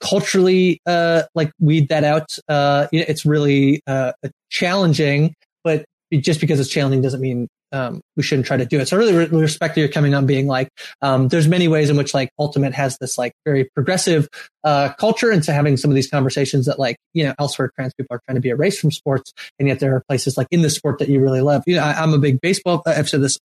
culturally, 0.00 0.80
uh, 0.86 1.22
like 1.34 1.52
weed 1.60 1.88
that 1.88 2.04
out? 2.04 2.36
Uh, 2.48 2.86
you 2.92 3.00
know, 3.00 3.06
it's 3.08 3.24
really, 3.24 3.82
uh, 3.86 4.12
challenging, 4.50 5.34
but 5.64 5.84
just 6.12 6.40
because 6.40 6.60
it's 6.60 6.70
challenging 6.70 7.02
doesn't 7.02 7.20
mean 7.20 7.48
um, 7.72 8.00
we 8.16 8.22
shouldn't 8.22 8.46
try 8.46 8.56
to 8.56 8.66
do 8.66 8.78
it. 8.80 8.88
So 8.88 8.96
I 8.96 9.00
really 9.00 9.14
re- 9.14 9.26
respect 9.26 9.76
your 9.76 9.88
coming 9.88 10.14
on 10.14 10.26
being 10.26 10.46
like, 10.46 10.68
um, 11.00 11.28
there's 11.28 11.48
many 11.48 11.68
ways 11.68 11.90
in 11.90 11.96
which 11.96 12.14
like 12.14 12.30
Ultimate 12.38 12.74
has 12.74 12.96
this 12.98 13.18
like 13.18 13.32
very 13.44 13.68
progressive 13.74 14.28
uh, 14.64 14.92
culture 14.98 15.30
into 15.30 15.52
having 15.52 15.76
some 15.76 15.90
of 15.90 15.94
these 15.94 16.08
conversations 16.08 16.66
that 16.66 16.78
like, 16.78 16.96
you 17.14 17.24
know, 17.24 17.34
elsewhere 17.38 17.70
trans 17.74 17.92
people 17.94 18.14
are 18.14 18.20
trying 18.26 18.36
to 18.36 18.40
be 18.40 18.50
erased 18.50 18.80
from 18.80 18.90
sports. 18.90 19.32
And 19.58 19.68
yet 19.68 19.80
there 19.80 19.94
are 19.96 20.02
places 20.08 20.36
like 20.36 20.46
in 20.50 20.62
the 20.62 20.70
sport 20.70 20.98
that 20.98 21.08
you 21.08 21.20
really 21.20 21.40
love. 21.40 21.62
You 21.66 21.76
know, 21.76 21.82
I, 21.82 22.02
am 22.02 22.14
a 22.14 22.18
big 22.18 22.40
baseball, 22.40 22.82
I've 22.86 23.08
said 23.08 23.22
this 23.22 23.38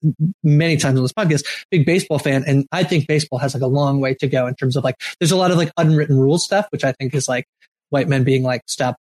many 0.43 0.77
times 0.77 0.97
on 0.97 1.03
this 1.03 1.13
podcast, 1.13 1.43
big 1.71 1.85
baseball 1.85 2.19
fan. 2.19 2.43
And 2.45 2.67
I 2.71 2.83
think 2.83 3.07
baseball 3.07 3.39
has 3.39 3.53
like 3.53 3.63
a 3.63 3.67
long 3.67 3.99
way 3.99 4.13
to 4.15 4.27
go 4.27 4.47
in 4.47 4.55
terms 4.55 4.75
of 4.75 4.83
like, 4.83 4.95
there's 5.19 5.31
a 5.31 5.37
lot 5.37 5.51
of 5.51 5.57
like 5.57 5.71
unwritten 5.77 6.17
rules 6.17 6.43
stuff, 6.43 6.67
which 6.71 6.83
I 6.83 6.91
think 6.93 7.13
is 7.13 7.27
like 7.27 7.45
white 7.89 8.07
men 8.07 8.23
being 8.23 8.43
like, 8.43 8.61
stop 8.67 8.97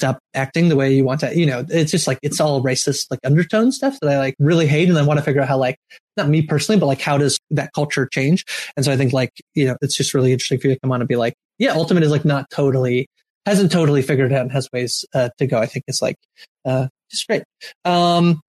stop 0.00 0.18
acting 0.32 0.70
the 0.70 0.76
way 0.76 0.94
you 0.94 1.04
want 1.04 1.20
to, 1.20 1.36
you 1.36 1.44
know, 1.44 1.62
it's 1.68 1.90
just 1.90 2.06
like, 2.06 2.18
it's 2.22 2.40
all 2.40 2.62
racist, 2.62 3.06
like 3.10 3.20
undertone 3.22 3.70
stuff 3.70 3.98
that 4.00 4.10
I 4.10 4.16
like 4.16 4.34
really 4.38 4.66
hate. 4.66 4.88
And 4.88 4.96
I 4.96 5.02
want 5.02 5.18
to 5.18 5.22
figure 5.22 5.42
out 5.42 5.48
how 5.48 5.58
like, 5.58 5.76
not 6.16 6.28
me 6.28 6.40
personally, 6.40 6.80
but 6.80 6.86
like, 6.86 7.02
how 7.02 7.18
does 7.18 7.38
that 7.50 7.74
culture 7.74 8.08
change? 8.10 8.46
And 8.76 8.84
so 8.84 8.92
I 8.92 8.96
think 8.96 9.12
like, 9.12 9.30
you 9.54 9.66
know, 9.66 9.76
it's 9.82 9.94
just 9.94 10.14
really 10.14 10.32
interesting 10.32 10.58
for 10.58 10.68
you 10.68 10.74
to 10.74 10.80
come 10.80 10.90
on 10.90 11.02
and 11.02 11.08
be 11.08 11.16
like, 11.16 11.34
yeah, 11.58 11.72
Ultimate 11.72 12.02
is 12.02 12.10
like 12.10 12.24
not 12.24 12.48
totally, 12.50 13.08
hasn't 13.44 13.70
totally 13.70 14.00
figured 14.00 14.32
out 14.32 14.40
and 14.40 14.52
has 14.52 14.68
ways 14.72 15.04
uh, 15.14 15.28
to 15.36 15.46
go. 15.46 15.58
I 15.58 15.66
think 15.66 15.84
it's 15.86 16.00
like, 16.00 16.16
uh, 16.64 16.88
just 17.10 17.26
great. 17.26 17.42
Um, 17.84 18.40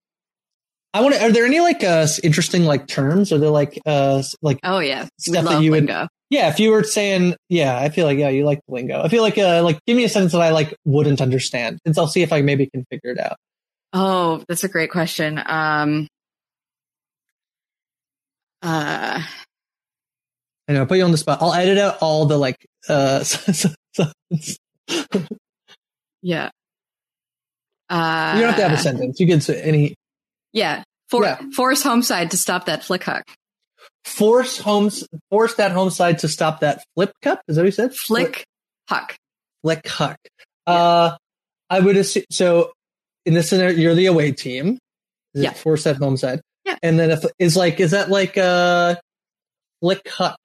I 0.94 1.02
want 1.02 1.16
to, 1.16 1.24
are 1.24 1.32
there 1.32 1.46
any 1.46 1.60
like, 1.60 1.84
uh, 1.84 2.08
interesting 2.24 2.66
like 2.66 2.88
terms? 2.88 3.32
Are 3.32 3.38
there 3.38 3.50
like, 3.50 3.80
uh, 3.86 4.22
like, 4.42 4.60
oh 4.64 4.80
yeah, 4.80 5.08
stuff 5.18 5.46
that 5.46 5.64
you 5.64 5.72
lingo. 5.72 6.02
would, 6.02 6.10
yeah, 6.30 6.50
if 6.50 6.60
you 6.60 6.72
were 6.72 6.84
saying, 6.84 7.36
yeah, 7.50 7.78
I 7.78 7.90
feel 7.90 8.06
like, 8.06 8.18
yeah, 8.18 8.30
you 8.30 8.46
like 8.46 8.60
lingo. 8.68 9.02
I 9.02 9.08
feel 9.08 9.22
like, 9.22 9.38
uh, 9.38 9.64
like, 9.64 9.80
give 9.86 9.96
me 9.96 10.04
a 10.04 10.10
sentence 10.10 10.34
that 10.34 10.42
I 10.42 10.52
like 10.52 10.76
wouldn't 10.86 11.22
understand, 11.22 11.80
and 11.86 11.96
so 11.96 12.02
I'll 12.02 12.08
see 12.08 12.24
if 12.24 12.34
I 12.34 12.42
maybe 12.42 12.68
can 12.68 12.86
figure 12.90 13.12
it 13.12 13.20
out. 13.20 13.38
Oh, 13.94 14.44
that's 14.48 14.64
a 14.64 14.70
great 14.70 14.92
question. 14.92 15.42
Um, 15.46 16.08
uh, 18.62 19.22
I 20.68 20.74
know, 20.74 20.86
put 20.86 20.98
you 20.98 21.04
on 21.04 21.12
the 21.12 21.18
spot. 21.18 21.40
I'll 21.42 21.54
edit 21.54 21.78
out 21.78 21.98
all 22.02 22.26
the 22.26 22.38
like, 22.38 22.66
uh, 22.88 23.24
yeah. 26.22 26.50
Uh, 27.90 28.34
you 28.36 28.42
don't 28.42 28.50
have 28.50 28.56
to 28.56 28.64
have 28.70 28.72
a 28.72 28.78
sentence. 28.78 29.20
You 29.20 29.28
can 29.28 29.42
say 29.42 29.62
any. 29.62 29.96
Yeah. 30.54 30.84
For, 31.10 31.24
yeah. 31.24 31.40
Force 31.56 31.84
homeside 31.84 32.32
to 32.32 32.38
stop 32.38 32.66
that 32.66 32.84
flick 32.84 33.04
huck 33.04 33.24
force 34.04 34.58
homes 34.58 35.08
force 35.30 35.56
that 35.56 35.72
home 35.72 35.90
side 35.90 36.20
to 36.20 36.28
stop 36.28 36.62
that 36.62 36.84
flip 36.96 37.12
cup. 37.22 37.42
Is 37.48 37.56
that 37.56 37.62
what 37.62 37.66
you 37.66 37.72
said? 37.72 37.94
Flick 37.94 38.46
huck. 38.88 39.16
Flick 39.64 39.88
huck. 39.88 40.18
Yeah. 40.68 40.74
Uh, 40.74 41.18
I 41.70 41.80
would 41.80 41.98
assume 41.98 42.24
so. 42.30 42.72
In 43.26 43.36
this 43.36 43.50
scenario, 43.50 43.78
you're 43.78 43.94
the 43.94 44.08
away 44.08 44.32
team. 44.32 44.80
Is 45.36 45.44
yeah. 45.44 45.52
Force 45.52 45.84
that 45.84 45.98
home 45.98 46.18
side. 46.18 46.42
Yeah. 46.66 46.76
And 46.82 47.00
then 47.00 47.12
if 47.12 47.24
is 47.40 47.56
like 47.56 47.80
is 47.80 47.92
that 47.92 48.10
like 48.10 48.38
uh 48.38 48.96
flick 49.82 50.08
huck? 50.08 50.38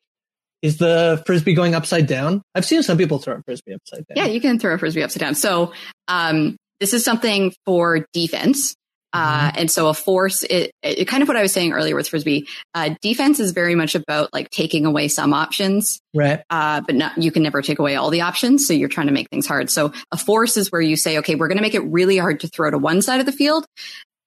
Is 0.62 0.78
the 0.78 1.22
frisbee 1.26 1.54
going 1.54 1.74
upside 1.74 2.06
down? 2.06 2.42
I've 2.54 2.64
seen 2.64 2.82
some 2.82 2.98
people 2.98 3.18
throw 3.18 3.36
a 3.36 3.42
frisbee 3.42 3.74
upside 3.74 4.06
down. 4.06 4.16
Yeah, 4.16 4.26
you 4.26 4.40
can 4.40 4.58
throw 4.58 4.74
a 4.74 4.78
frisbee 4.78 5.02
upside 5.02 5.20
down. 5.20 5.34
So 5.34 5.72
um, 6.08 6.56
this 6.80 6.92
is 6.92 7.04
something 7.04 7.52
for 7.66 8.06
defense. 8.12 8.74
Uh, 9.12 9.48
mm-hmm. 9.48 9.58
and 9.60 9.70
so 9.70 9.88
a 9.88 9.94
force, 9.94 10.42
it, 10.42 10.72
it, 10.82 11.06
kind 11.06 11.22
of 11.22 11.28
what 11.28 11.36
I 11.36 11.42
was 11.42 11.52
saying 11.52 11.72
earlier 11.72 11.94
with 11.94 12.08
Frisbee, 12.08 12.48
uh, 12.74 12.94
defense 13.00 13.40
is 13.40 13.52
very 13.52 13.74
much 13.74 13.94
about 13.94 14.32
like 14.32 14.50
taking 14.50 14.84
away 14.84 15.08
some 15.08 15.32
options. 15.32 16.00
Right. 16.14 16.42
Uh, 16.50 16.82
but 16.82 16.94
not, 16.94 17.16
you 17.16 17.30
can 17.30 17.42
never 17.42 17.62
take 17.62 17.78
away 17.78 17.96
all 17.96 18.10
the 18.10 18.22
options. 18.22 18.66
So 18.66 18.74
you're 18.74 18.88
trying 18.88 19.06
to 19.06 19.12
make 19.12 19.30
things 19.30 19.46
hard. 19.46 19.70
So 19.70 19.92
a 20.12 20.16
force 20.16 20.56
is 20.56 20.70
where 20.70 20.80
you 20.80 20.96
say, 20.96 21.18
okay, 21.18 21.34
we're 21.34 21.48
going 21.48 21.58
to 21.58 21.62
make 21.62 21.74
it 21.74 21.84
really 21.84 22.18
hard 22.18 22.40
to 22.40 22.48
throw 22.48 22.70
to 22.70 22.78
one 22.78 23.00
side 23.00 23.20
of 23.20 23.26
the 23.26 23.32
field 23.32 23.64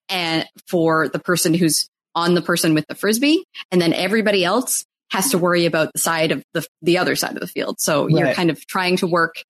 and 0.08 0.46
for 0.66 1.08
the 1.08 1.20
person 1.20 1.54
who's 1.54 1.88
on 2.14 2.34
the 2.34 2.42
person 2.42 2.74
with 2.74 2.86
the 2.88 2.94
Frisbee. 2.94 3.44
And 3.70 3.80
then 3.80 3.92
everybody 3.92 4.44
else 4.44 4.84
has 5.10 5.30
to 5.30 5.38
worry 5.38 5.66
about 5.66 5.92
the 5.92 5.98
side 5.98 6.32
of 6.32 6.42
the, 6.52 6.66
the 6.82 6.98
other 6.98 7.16
side 7.16 7.34
of 7.34 7.40
the 7.40 7.46
field. 7.46 7.80
So 7.80 8.04
right. 8.04 8.14
you're 8.14 8.34
kind 8.34 8.50
of 8.50 8.66
trying 8.66 8.96
to 8.98 9.06
work 9.06 9.42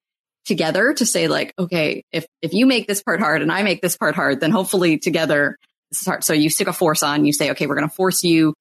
together 0.45 0.93
to 0.95 1.07
say 1.07 1.29
like, 1.29 1.53
okay, 1.59 2.03
if, 2.13 2.27
if 2.43 2.53
you 2.53 2.67
make 2.67 2.87
this 2.87 3.03
part 3.03 3.21
hard 3.21 3.43
and 3.43 3.53
I 3.53 3.63
make 3.63 3.83
this 3.83 3.97
part 3.97 4.15
hard, 4.15 4.41
then 4.41 4.51
hopefully 4.51 4.99
together 4.99 5.57
this 5.91 6.01
is 6.01 6.07
hard. 6.07 6.25
So 6.25 6.33
you 6.33 6.51
stick 6.51 6.69
a 6.69 6.73
force 6.73 7.03
on, 7.03 7.25
you 7.25 7.33
say, 7.33 7.51
okay, 7.51 7.67
we're 7.67 7.77
going 7.77 7.89
to 7.89 7.95
force 7.95 8.25
you. 8.25 8.55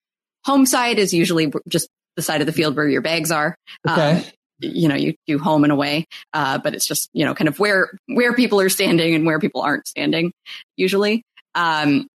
Home 0.45 0.65
side 0.65 0.99
is 0.99 1.13
usually 1.13 1.51
just 1.67 1.89
the 2.15 2.21
side 2.21 2.41
of 2.41 2.47
the 2.47 2.53
field 2.53 2.75
where 2.75 2.87
your 2.87 3.01
bags 3.01 3.31
are. 3.31 3.55
Okay. 3.87 4.17
Um, 4.17 4.23
you 4.61 4.89
know, 4.89 4.95
you 4.95 5.15
do 5.25 5.39
home 5.39 5.63
and 5.63 5.71
away, 5.71 6.05
uh, 6.33 6.57
but 6.57 6.75
it's 6.75 6.85
just, 6.85 7.09
you 7.13 7.23
know, 7.23 7.33
kind 7.33 7.47
of 7.47 7.59
where, 7.59 7.91
where 8.07 8.33
people 8.33 8.59
are 8.59 8.69
standing 8.69 9.15
and 9.15 9.25
where 9.25 9.39
people 9.39 9.61
aren't 9.61 9.87
standing 9.87 10.33
usually. 10.75 11.23
Um, 11.55 12.07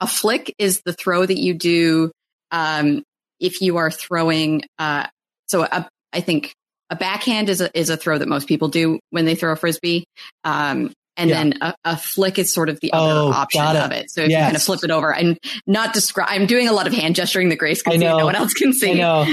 a 0.00 0.06
flick 0.06 0.54
is 0.58 0.80
the 0.84 0.92
throw 0.92 1.26
that 1.26 1.38
you 1.38 1.54
do, 1.54 2.12
um, 2.52 3.02
if 3.40 3.60
you 3.60 3.78
are 3.78 3.90
throwing, 3.90 4.62
uh, 4.78 5.08
so 5.46 5.64
a, 5.64 5.88
I 6.12 6.20
think 6.20 6.54
a 6.92 6.96
backhand 6.96 7.48
is 7.48 7.60
a, 7.60 7.70
is 7.78 7.90
a 7.90 7.96
throw 7.96 8.18
that 8.18 8.28
most 8.28 8.46
people 8.48 8.68
do 8.68 8.98
when 9.10 9.24
they 9.24 9.34
throw 9.34 9.52
a 9.52 9.56
frisbee. 9.56 10.04
Um, 10.44 10.92
And 11.18 11.28
Yeah. 11.28 11.36
then 11.42 11.58
a, 11.60 11.74
a 11.84 11.96
flick 11.98 12.38
is 12.38 12.54
sort 12.54 12.70
of 12.70 12.80
the 12.80 12.90
other 12.94 13.20
Oh, 13.20 13.32
option 13.32 13.62
it. 13.62 13.76
of 13.76 13.92
it. 13.92 14.10
So 14.10 14.22
if 14.22 14.30
you 14.30 14.36
kind 14.38 14.56
of 14.56 14.62
flip 14.62 14.80
it 14.82 14.90
over 14.90 15.12
and 15.12 15.36
not 15.66 15.92
describe, 15.92 16.28
I'm 16.30 16.46
doing 16.46 16.68
a 16.68 16.72
lot 16.72 16.86
of 16.86 16.94
hand 16.94 17.14
gesturing 17.16 17.50
that 17.50 17.56
Grace 17.58 17.82
can 17.82 17.92
see, 17.92 17.98
no 17.98 18.24
one 18.24 18.34
else 18.34 18.54
can 18.54 18.72
see. 18.72 18.92
I 18.92 18.94
know. 18.94 19.20
Uh, 19.20 19.26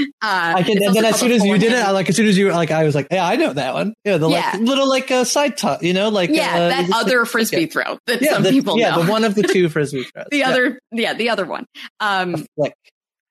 I 0.56 0.62
can, 0.62 0.76
and 0.82 0.94
then 0.94 1.06
as 1.06 1.18
soon 1.18 1.32
as 1.32 1.42
you 1.42 1.56
did 1.56 1.72
it. 1.72 1.78
I, 1.82 1.90
like 1.92 2.10
as 2.10 2.16
soon 2.16 2.26
as 2.26 2.36
you 2.36 2.50
like, 2.52 2.70
I 2.70 2.84
was 2.84 2.94
like, 2.94 3.06
yeah, 3.10 3.26
I 3.26 3.36
know 3.36 3.54
that 3.54 3.72
one. 3.72 3.94
Yeah, 4.04 4.18
the 4.18 4.28
Yeah. 4.28 4.50
like 4.52 4.60
little 4.60 4.88
like 4.90 5.10
uh, 5.10 5.24
side 5.24 5.56
tuck, 5.56 5.82
you 5.82 5.94
know, 5.94 6.10
like 6.10 6.28
yeah, 6.28 6.54
uh, 6.54 6.68
that 6.68 6.78
just, 6.80 6.90
like- 6.90 7.00
other 7.06 7.24
frisbee 7.24 7.60
yeah. 7.62 7.66
throw 7.68 7.98
that 8.06 8.22
some 8.24 8.42
the, 8.42 8.50
people 8.50 8.78
yeah, 8.78 8.90
know. 8.96 9.04
the 9.04 9.10
one 9.10 9.24
of 9.24 9.34
the 9.34 9.42
two 9.54 9.70
frisbee 9.70 10.04
throws. 10.04 10.26
the 10.30 10.44
other, 10.44 10.78
yeah, 10.92 11.14
the 11.14 11.30
other 11.30 11.46
one. 11.46 11.64
Um, 11.98 12.44
flick 12.56 12.74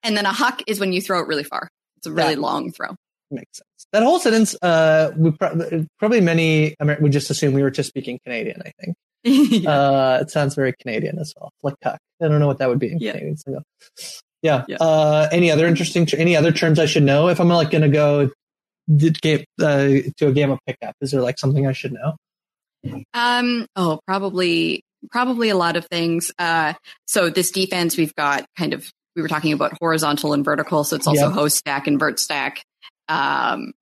and 0.02 0.16
then 0.16 0.26
a 0.26 0.32
huck 0.32 0.62
is 0.66 0.80
when 0.80 0.92
you 0.92 1.00
throw 1.00 1.20
it 1.20 1.28
really 1.28 1.44
far. 1.44 1.68
It's 1.98 2.08
a 2.08 2.12
really 2.12 2.34
long 2.34 2.72
throw. 2.72 2.96
Makes 3.30 3.58
sense. 3.58 3.86
That 3.92 4.02
whole 4.02 4.18
sentence, 4.18 4.56
uh, 4.62 5.12
we 5.16 5.30
pro- 5.32 5.86
probably 5.98 6.20
many 6.20 6.74
Amer- 6.80 6.98
would 7.00 7.12
just 7.12 7.30
assume 7.30 7.54
we 7.54 7.62
were 7.62 7.70
just 7.70 7.88
speaking 7.88 8.18
Canadian. 8.24 8.60
I 8.64 8.72
think 8.80 8.96
uh, 9.66 10.18
it 10.22 10.30
sounds 10.30 10.54
very 10.54 10.72
Canadian 10.80 11.18
as 11.18 11.32
well. 11.38 11.50
like 11.62 11.74
tuck. 11.82 11.98
I 12.22 12.28
don't 12.28 12.40
know 12.40 12.46
what 12.46 12.58
that 12.58 12.68
would 12.68 12.78
be 12.78 12.90
in 12.92 12.98
Yeah. 12.98 13.12
Canadian. 13.12 13.36
So, 13.36 13.62
yeah. 14.42 14.64
Yeah. 14.68 14.76
Uh, 14.80 15.28
any 15.32 15.50
other 15.50 15.66
interesting, 15.66 16.08
any 16.16 16.36
other 16.36 16.50
terms 16.52 16.78
I 16.78 16.86
should 16.86 17.02
know 17.02 17.28
if 17.28 17.40
I'm 17.40 17.48
like 17.48 17.70
going 17.70 17.82
to 17.82 17.88
go 17.88 18.30
game, 19.22 19.44
uh, 19.60 19.88
to 20.16 20.26
a 20.28 20.32
game 20.32 20.50
of 20.50 20.58
pickup? 20.66 20.94
Is 21.00 21.10
there 21.12 21.20
like 21.22 21.38
something 21.38 21.66
I 21.66 21.72
should 21.72 21.92
know? 21.92 22.16
Um, 23.14 23.66
oh, 23.76 24.00
probably, 24.06 24.82
probably 25.10 25.50
a 25.50 25.56
lot 25.56 25.76
of 25.76 25.86
things. 25.86 26.32
Uh, 26.38 26.72
so 27.06 27.30
this 27.30 27.50
defense, 27.50 27.96
we've 27.96 28.14
got 28.14 28.44
kind 28.56 28.72
of, 28.72 28.90
we 29.16 29.22
were 29.22 29.28
talking 29.28 29.52
about 29.52 29.76
horizontal 29.80 30.32
and 30.32 30.44
vertical. 30.44 30.84
So 30.84 30.96
it's 30.96 31.06
also 31.06 31.26
Yep. 31.26 31.32
ho 31.32 31.48
stack 31.48 31.86
and 31.86 31.98
vert 31.98 32.18
stack. 32.18 32.62
Um, 33.10 33.72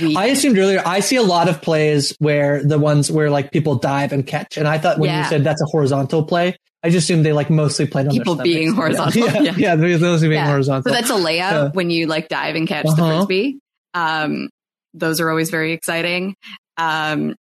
we, 0.00 0.16
I 0.16 0.26
assumed 0.26 0.58
earlier. 0.58 0.82
I 0.84 1.00
see 1.00 1.16
a 1.16 1.22
lot 1.22 1.48
of 1.48 1.60
plays 1.62 2.16
where 2.18 2.62
the 2.64 2.78
ones 2.78 3.10
where 3.12 3.30
like 3.30 3.52
people 3.52 3.76
dive 3.76 4.12
and 4.12 4.26
catch, 4.26 4.56
and 4.56 4.66
I 4.66 4.78
thought 4.78 4.98
when 4.98 5.16
you 5.16 5.24
said 5.24 5.44
that's 5.44 5.60
a 5.62 5.66
horizontal 5.66 6.24
play, 6.24 6.56
I 6.82 6.90
just 6.90 7.04
assumed 7.04 7.24
they 7.24 7.32
like 7.32 7.50
mostly 7.50 7.86
played 7.86 8.06
on 8.08 8.12
People 8.12 8.34
being 8.36 8.72
horizontal, 8.72 9.22
Yeah, 9.26 9.40
yeah. 9.40 9.54
yeah, 9.56 9.74
yeah 9.74 9.96
those 9.96 10.20
being 10.22 10.32
Yeah. 10.32 10.46
horizontal. 10.46 10.90
So 10.90 10.94
that's 10.94 11.10
a 11.10 11.16
layout 11.16 11.52
Yeah. 11.52 11.68
when 11.72 11.90
you 11.90 12.06
like 12.06 12.28
dive 12.28 12.56
and 12.56 12.66
catch 12.66 12.84
the 12.86 12.90
Uh-huh. 12.92 13.18
frisbee. 13.18 13.58
Um, 13.94 14.48
those 14.94 15.20
are 15.20 15.28
always 15.30 15.50
very 15.50 15.72
exciting. 15.72 16.34
Um, 16.76 17.34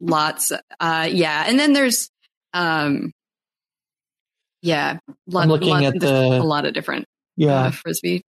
lots, 0.00 0.52
uh, 0.80 1.08
yeah. 1.10 1.44
And 1.46 1.58
then 1.58 1.72
there's, 1.74 2.08
um, 2.54 3.12
yeah, 4.62 4.98
lot, 5.26 5.42
I'm 5.44 5.48
looking 5.48 5.68
lot- 5.68 5.82
at 5.84 6.00
the- 6.00 6.38
a 6.40 6.42
lot 6.42 6.64
of 6.66 6.74
different 6.74 7.04
yeah. 7.36 7.64
uh, 7.66 7.70
frisbee. 7.70 8.22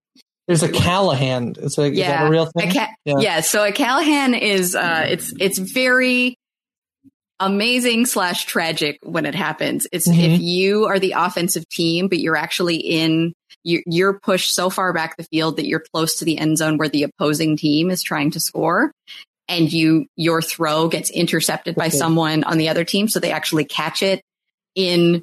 There's 0.51 0.63
a 0.63 0.71
Callahan. 0.71 1.55
It's 1.59 1.77
like 1.77 1.93
is 1.93 1.99
that 1.99 2.27
a 2.27 2.29
real 2.29 2.45
thing? 2.45 2.69
A 2.69 2.73
ca- 2.73 2.93
yeah. 3.05 3.39
So 3.39 3.63
a 3.63 3.71
Callahan 3.71 4.33
is 4.33 4.75
uh, 4.75 5.05
it's 5.09 5.33
it's 5.39 5.57
very 5.57 6.35
amazing 7.39 8.05
slash 8.05 8.45
tragic 8.45 8.99
when 9.01 9.25
it 9.25 9.33
happens. 9.33 9.87
It's 9.91 10.07
Mhm. 10.07 10.35
if 10.35 10.41
you 10.41 10.85
are 10.85 10.99
the 10.99 11.13
offensive 11.17 11.67
team, 11.69 12.07
but 12.07 12.19
you're 12.19 12.35
actually 12.37 12.77
in 12.77 13.33
you're, 13.63 13.81
you're 13.85 14.19
pushed 14.19 14.53
so 14.55 14.69
far 14.69 14.91
back 14.93 15.17
the 15.17 15.23
field 15.23 15.57
that 15.57 15.67
you're 15.67 15.83
close 15.93 16.17
to 16.17 16.25
the 16.25 16.37
end 16.37 16.57
zone 16.57 16.77
where 16.77 16.89
the 16.89 17.03
opposing 17.03 17.57
team 17.57 17.91
is 17.91 18.01
trying 18.03 18.31
to 18.31 18.39
score. 18.39 18.91
And 19.47 19.71
you, 19.71 20.07
your 20.15 20.41
throw 20.41 20.87
gets 20.87 21.09
intercepted 21.11 21.75
by 21.75 21.89
someone 21.89 22.43
on 22.43 22.57
the 22.57 22.69
other 22.69 22.83
team. 22.85 23.07
So 23.07 23.19
they 23.19 23.31
actually 23.31 23.65
catch 23.65 24.01
it 24.01 24.21
in 24.75 25.21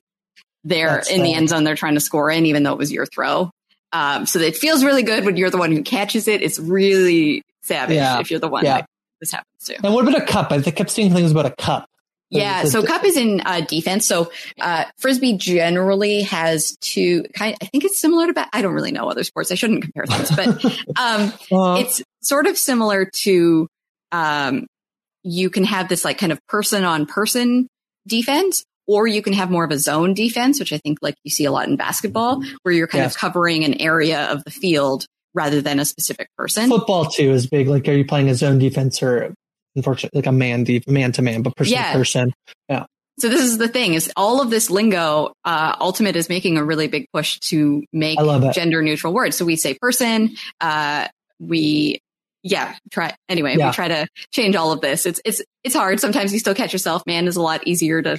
their, 0.64 0.88
That's 0.88 1.10
in 1.10 1.22
the 1.22 1.32
end 1.34 1.48
zone 1.48 1.64
they're 1.64 1.74
trying 1.76 1.94
to 1.94 2.00
score 2.00 2.30
in, 2.30 2.46
even 2.46 2.62
though 2.62 2.72
it 2.72 2.78
was 2.78 2.92
your 2.92 3.06
throw. 3.06 3.50
Um, 3.92 4.26
so 4.26 4.38
it 4.38 4.56
feels 4.56 4.84
really 4.84 5.02
good 5.02 5.24
when 5.24 5.36
you're 5.36 5.50
the 5.50 5.58
one 5.58 5.72
who 5.72 5.82
catches 5.82 6.28
it. 6.28 6.42
It's 6.42 6.58
really 6.58 7.42
savage 7.62 7.96
Yeah. 7.96 8.20
if 8.20 8.30
you're 8.30 8.40
the 8.40 8.48
one 8.48 8.64
Yeah. 8.64 8.78
that 8.78 8.86
this 9.20 9.32
happens 9.32 9.64
to. 9.64 9.76
And 9.84 9.94
what 9.94 10.06
about 10.06 10.20
a 10.22 10.24
cup? 10.26 10.52
I 10.52 10.60
kept 10.62 10.90
seeing 10.90 11.12
things 11.12 11.30
about 11.30 11.46
a 11.46 11.50
cup. 11.56 11.88
Yeah, 12.30 12.64
so 12.64 12.82
cup 12.82 13.04
is 13.04 13.16
in 13.16 13.40
uh, 13.46 13.62
defense. 13.62 14.06
So 14.06 14.30
uh, 14.60 14.84
frisbee 14.98 15.38
generally 15.38 16.22
has 16.24 16.76
two 16.82 17.24
kind. 17.34 17.56
I 17.62 17.64
think 17.64 17.84
it's 17.84 17.98
similar 17.98 18.26
to. 18.26 18.34
Ba- 18.34 18.50
I 18.52 18.60
don't 18.60 18.74
really 18.74 18.92
know 18.92 19.08
other 19.08 19.24
sports. 19.24 19.50
I 19.50 19.54
shouldn't 19.54 19.80
compare 19.82 20.04
things, 20.04 20.30
but 20.36 20.62
um, 21.00 21.32
Uh, 21.50 21.76
it's 21.80 22.02
sort 22.20 22.46
of 22.46 22.58
similar 22.58 23.06
to. 23.22 23.66
Um, 24.12 24.66
you 25.22 25.48
can 25.48 25.64
have 25.64 25.88
this 25.88 26.04
like 26.04 26.18
kind 26.18 26.30
of 26.32 26.38
person 26.48 26.84
on 26.84 27.06
person 27.06 27.66
defense, 28.06 28.62
or 28.88 29.06
you 29.06 29.22
can 29.22 29.34
have 29.34 29.50
more 29.50 29.62
of 29.64 29.70
a 29.70 29.78
zone 29.78 30.14
defense, 30.14 30.58
which 30.58 30.72
I 30.72 30.78
think 30.78 30.98
like 31.02 31.14
you 31.22 31.30
see 31.30 31.44
a 31.44 31.52
lot 31.52 31.68
in 31.68 31.76
basketball, 31.76 32.42
where 32.62 32.74
you're 32.74 32.88
kind 32.88 33.04
Yes. 33.04 33.14
of 33.14 33.20
covering 33.20 33.64
an 33.64 33.80
area 33.80 34.24
of 34.32 34.42
the 34.44 34.50
field 34.50 35.06
rather 35.34 35.60
than 35.60 35.78
a 35.78 35.84
specific 35.84 36.26
person. 36.36 36.68
football 36.70 37.04
too 37.04 37.30
is 37.30 37.46
big. 37.46 37.68
Like, 37.68 37.86
are 37.86 37.92
you 37.92 38.04
playing 38.04 38.28
a 38.30 38.34
zone 38.34 38.58
defense 38.58 39.00
or 39.02 39.34
unfortunately 39.76 40.18
like 40.18 40.26
a 40.26 40.32
man 40.32 40.64
deep 40.64 40.88
man 40.88 41.12
to 41.12 41.22
man, 41.22 41.42
but 41.42 41.54
person 41.54 41.74
Yeah. 41.74 41.92
to 41.92 41.98
person? 41.98 42.32
Yeah. 42.68 42.86
So 43.20 43.28
this 43.28 43.42
is 43.42 43.58
the 43.58 43.68
thing 43.68 43.94
is 43.94 44.10
all 44.16 44.40
of 44.40 44.48
this 44.48 44.70
lingo, 44.70 45.32
uh, 45.44 45.74
Ultimate 45.80 46.16
is 46.16 46.28
making 46.28 46.56
a 46.56 46.64
really 46.64 46.86
big 46.88 47.06
push 47.12 47.38
to 47.50 47.84
make 47.92 48.18
I 48.18 48.22
love 48.22 48.42
it. 48.44 48.54
gender 48.54 48.80
neutral 48.82 49.12
words. 49.12 49.36
So 49.36 49.44
we 49.44 49.56
say 49.56 49.74
person, 49.80 50.36
uh, 50.60 51.08
we, 51.40 52.00
yeah, 52.44 52.76
try, 52.92 53.14
anyway, 53.28 53.56
Yeah. 53.58 53.66
we 53.68 53.72
try 53.72 53.88
to 53.88 54.06
change 54.32 54.54
all 54.56 54.70
of 54.72 54.80
this. 54.80 55.04
It's, 55.04 55.20
it's, 55.24 55.42
it's 55.64 55.74
hard. 55.74 55.98
Sometimes 56.00 56.32
you 56.32 56.38
still 56.38 56.54
catch 56.54 56.72
yourself. 56.72 57.02
Man 57.06 57.26
is 57.26 57.34
a 57.36 57.42
lot 57.42 57.66
easier 57.66 58.00
to, 58.02 58.18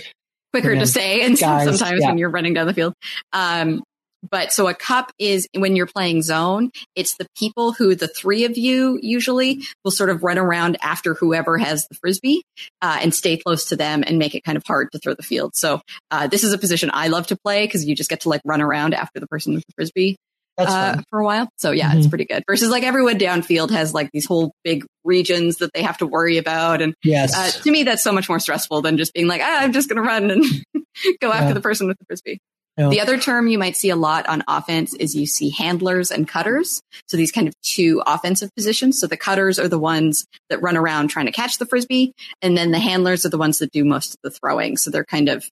quicker 0.54 0.76
to 0.76 0.88
say. 0.88 1.22
And 1.22 1.38
Guys, 1.40 1.66
sometimes 1.66 2.02
yeah. 2.02 2.08
when 2.08 2.18
you're 2.18 2.30
running 2.30 2.54
down 2.54 2.68
the 2.68 2.74
field. 2.74 2.94
Um, 3.34 3.84
but 4.30 4.52
so 4.52 4.68
a 4.68 4.74
cup 4.74 5.12
is 5.18 5.48
when 5.56 5.76
you're 5.76 5.88
playing 5.88 6.22
zone, 6.24 6.72
it's 6.96 7.16
the 7.16 7.28
people 7.38 7.72
who 7.72 7.96
the 7.96 8.08
three 8.08 8.44
of 8.44 8.58
you 8.58 9.00
usually 9.02 9.62
will 9.84 9.92
sort 9.92 10.10
of 10.10 10.24
run 10.24 10.38
around 10.38 10.78
after 10.82 11.14
whoever 11.14 11.58
has 11.58 11.88
the 11.88 11.96
frisbee 11.96 12.44
uh, 12.82 13.00
and 13.02 13.16
stay 13.16 13.38
close 13.38 13.66
to 13.66 13.76
them 13.76 14.04
and 14.06 14.20
make 14.20 14.36
it 14.36 14.44
kind 14.44 14.58
of 14.58 14.64
hard 14.68 14.92
to 14.92 15.00
throw 15.00 15.14
the 15.14 15.24
field. 15.24 15.56
So 15.56 15.82
uh, 16.12 16.28
this 16.28 16.44
is 16.44 16.52
a 16.52 16.58
position 16.58 16.92
I 16.94 17.08
love 17.08 17.28
to 17.28 17.38
play 17.38 17.66
because 17.66 17.86
you 17.86 17.96
just 17.96 18.10
get 18.10 18.22
to 18.22 18.30
like 18.30 18.42
run 18.44 18.62
around 18.62 18.94
after 18.94 19.20
the 19.20 19.28
person 19.28 19.54
with 19.54 19.66
the 19.66 19.74
frisbee 19.74 20.18
uh, 20.58 21.02
for 21.10 21.20
a 21.20 21.24
while. 21.24 21.50
So 21.58 21.72
yeah, 21.72 21.94
it's 21.96 22.08
Mhm. 22.08 22.10
pretty 22.10 22.26
good. 22.26 22.44
Versus 22.50 22.70
like 22.70 22.84
everyone 22.84 23.18
downfield 23.20 23.72
has 23.72 23.94
like 23.94 24.10
these 24.12 24.26
whole 24.26 24.52
big 24.64 24.86
regions 25.04 25.58
that 25.58 25.72
they 25.74 25.82
have 25.84 25.98
to 26.00 26.06
worry 26.08 26.38
about, 26.38 26.82
and 26.82 26.94
Yes. 27.04 27.34
uh, 27.36 27.62
to 27.64 27.72
me 27.72 27.84
that's 27.84 28.04
so 28.04 28.12
much 28.12 28.28
more 28.30 28.40
stressful 28.40 28.82
than 28.82 28.98
just 28.98 29.14
being 29.14 29.28
like, 29.28 29.42
ah, 29.44 29.60
I'm 29.62 29.72
just 29.74 29.88
going 29.90 30.02
to 30.02 30.08
run 30.08 30.32
and 30.32 30.44
go 31.22 31.32
after 31.32 31.48
Yeah. 31.50 31.54
the 31.54 31.62
person 31.62 31.88
with 31.88 31.98
the 32.00 32.06
frisbee. 32.06 32.40
Yeah. 32.78 32.90
The 32.90 33.02
other 33.02 33.18
term 33.18 33.50
you 33.50 33.58
might 33.60 33.76
see 33.76 33.90
a 33.90 33.98
lot 33.98 34.26
on 34.28 34.42
offense 34.48 34.94
is 34.94 35.14
you 35.14 35.26
see 35.28 35.50
handlers 35.50 36.12
and 36.12 36.26
cutters. 36.26 36.82
So 37.08 37.18
these 37.18 37.32
kind 37.32 37.46
of 37.50 37.54
two 37.62 38.02
offensive 38.08 38.50
positions. 38.56 39.02
So 39.02 39.08
the 39.08 39.18
cutters 39.18 39.60
are 39.60 39.68
the 39.68 39.80
ones 39.80 40.26
that 40.50 40.62
run 40.62 40.78
around 40.78 41.10
trying 41.10 41.26
to 41.26 41.32
catch 41.34 41.58
the 41.58 41.66
frisbee, 41.66 42.14
and 42.42 42.56
then 42.58 42.72
the 42.72 42.80
handlers 42.80 43.26
are 43.26 43.30
the 43.30 43.38
ones 43.38 43.60
that 43.60 43.72
do 43.74 43.84
most 43.84 44.12
of 44.14 44.18
the 44.24 44.32
throwing. 44.32 44.78
So 44.78 44.92
they're 44.92 45.04
kind 45.04 45.28
of 45.28 45.44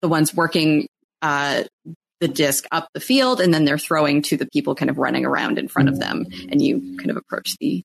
the 0.00 0.08
ones 0.08 0.34
working 0.34 0.86
uh, 1.20 1.64
the 2.20 2.28
disc 2.28 2.66
up 2.72 2.88
the 2.94 3.00
field, 3.00 3.40
and 3.40 3.52
then 3.52 3.64
they're 3.64 3.78
throwing 3.78 4.22
to 4.22 4.36
the 4.36 4.46
people 4.46 4.74
kind 4.74 4.90
of 4.90 4.98
running 4.98 5.24
around 5.24 5.58
in 5.58 5.68
front 5.68 5.88
of 5.88 5.98
them, 5.98 6.26
and 6.50 6.60
you 6.62 6.96
kind 6.98 7.10
of 7.10 7.16
approach 7.16 7.56
the 7.60 7.82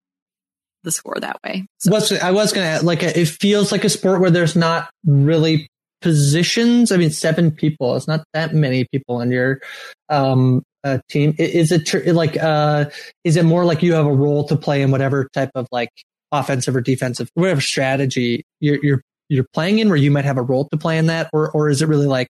the 0.84 0.90
score 0.90 1.16
that 1.20 1.38
way. 1.44 1.66
was 1.86 2.12
I 2.12 2.32
was 2.32 2.52
gonna 2.52 2.66
add, 2.66 2.82
like 2.82 3.02
it 3.02 3.28
feels 3.28 3.72
like 3.72 3.84
a 3.84 3.88
sport 3.88 4.20
where 4.20 4.30
there's 4.30 4.56
not 4.56 4.90
really 5.04 5.68
positions. 6.00 6.92
I 6.92 6.96
mean, 6.96 7.10
seven 7.10 7.50
people. 7.50 7.96
It's 7.96 8.08
not 8.08 8.24
that 8.34 8.54
many 8.54 8.86
people 8.92 9.16
on 9.16 9.30
your 9.30 9.60
um 10.08 10.62
uh, 10.84 10.98
team. 11.08 11.34
Is 11.38 11.70
it 11.70 11.86
tr- 11.86 12.10
like 12.12 12.36
uh 12.36 12.86
is 13.24 13.36
it 13.36 13.44
more 13.44 13.64
like 13.64 13.82
you 13.82 13.94
have 13.94 14.06
a 14.06 14.12
role 14.12 14.46
to 14.48 14.56
play 14.56 14.82
in 14.82 14.90
whatever 14.90 15.28
type 15.32 15.50
of 15.54 15.68
like 15.70 15.90
offensive 16.32 16.74
or 16.74 16.80
defensive 16.80 17.30
whatever 17.34 17.60
strategy 17.60 18.42
you're 18.60 18.82
you're 18.82 19.02
you're 19.28 19.46
playing 19.54 19.78
in, 19.78 19.88
where 19.88 19.96
you 19.96 20.10
might 20.10 20.24
have 20.24 20.36
a 20.38 20.42
role 20.42 20.68
to 20.70 20.76
play 20.76 20.98
in 20.98 21.06
that, 21.06 21.30
or 21.32 21.50
or 21.52 21.68
is 21.68 21.80
it 21.80 21.88
really 21.88 22.06
like 22.06 22.28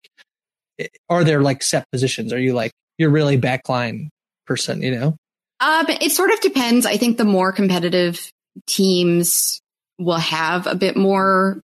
are 1.09 1.25
there 1.25 1.43
like 1.43 1.63
set 1.63 1.91
positions? 1.91 2.33
Are 2.33 2.39
you 2.39 2.55
like 2.55 2.73
you're 2.99 3.11
really 3.11 3.39
backline 3.39 4.09
person? 4.47 4.83
You 4.83 4.99
know. 4.99 5.17
Um, 5.61 5.87
it 5.89 6.11
sort 6.11 6.33
of 6.33 6.41
depends. 6.41 6.87
I 6.87 6.97
think 6.97 7.19
the 7.19 7.25
more 7.25 7.53
competitive 7.53 8.31
teams 8.67 9.61
will 9.99 10.19
have 10.19 10.67
a 10.67 10.75
bit 10.75 10.97
more 10.97 11.61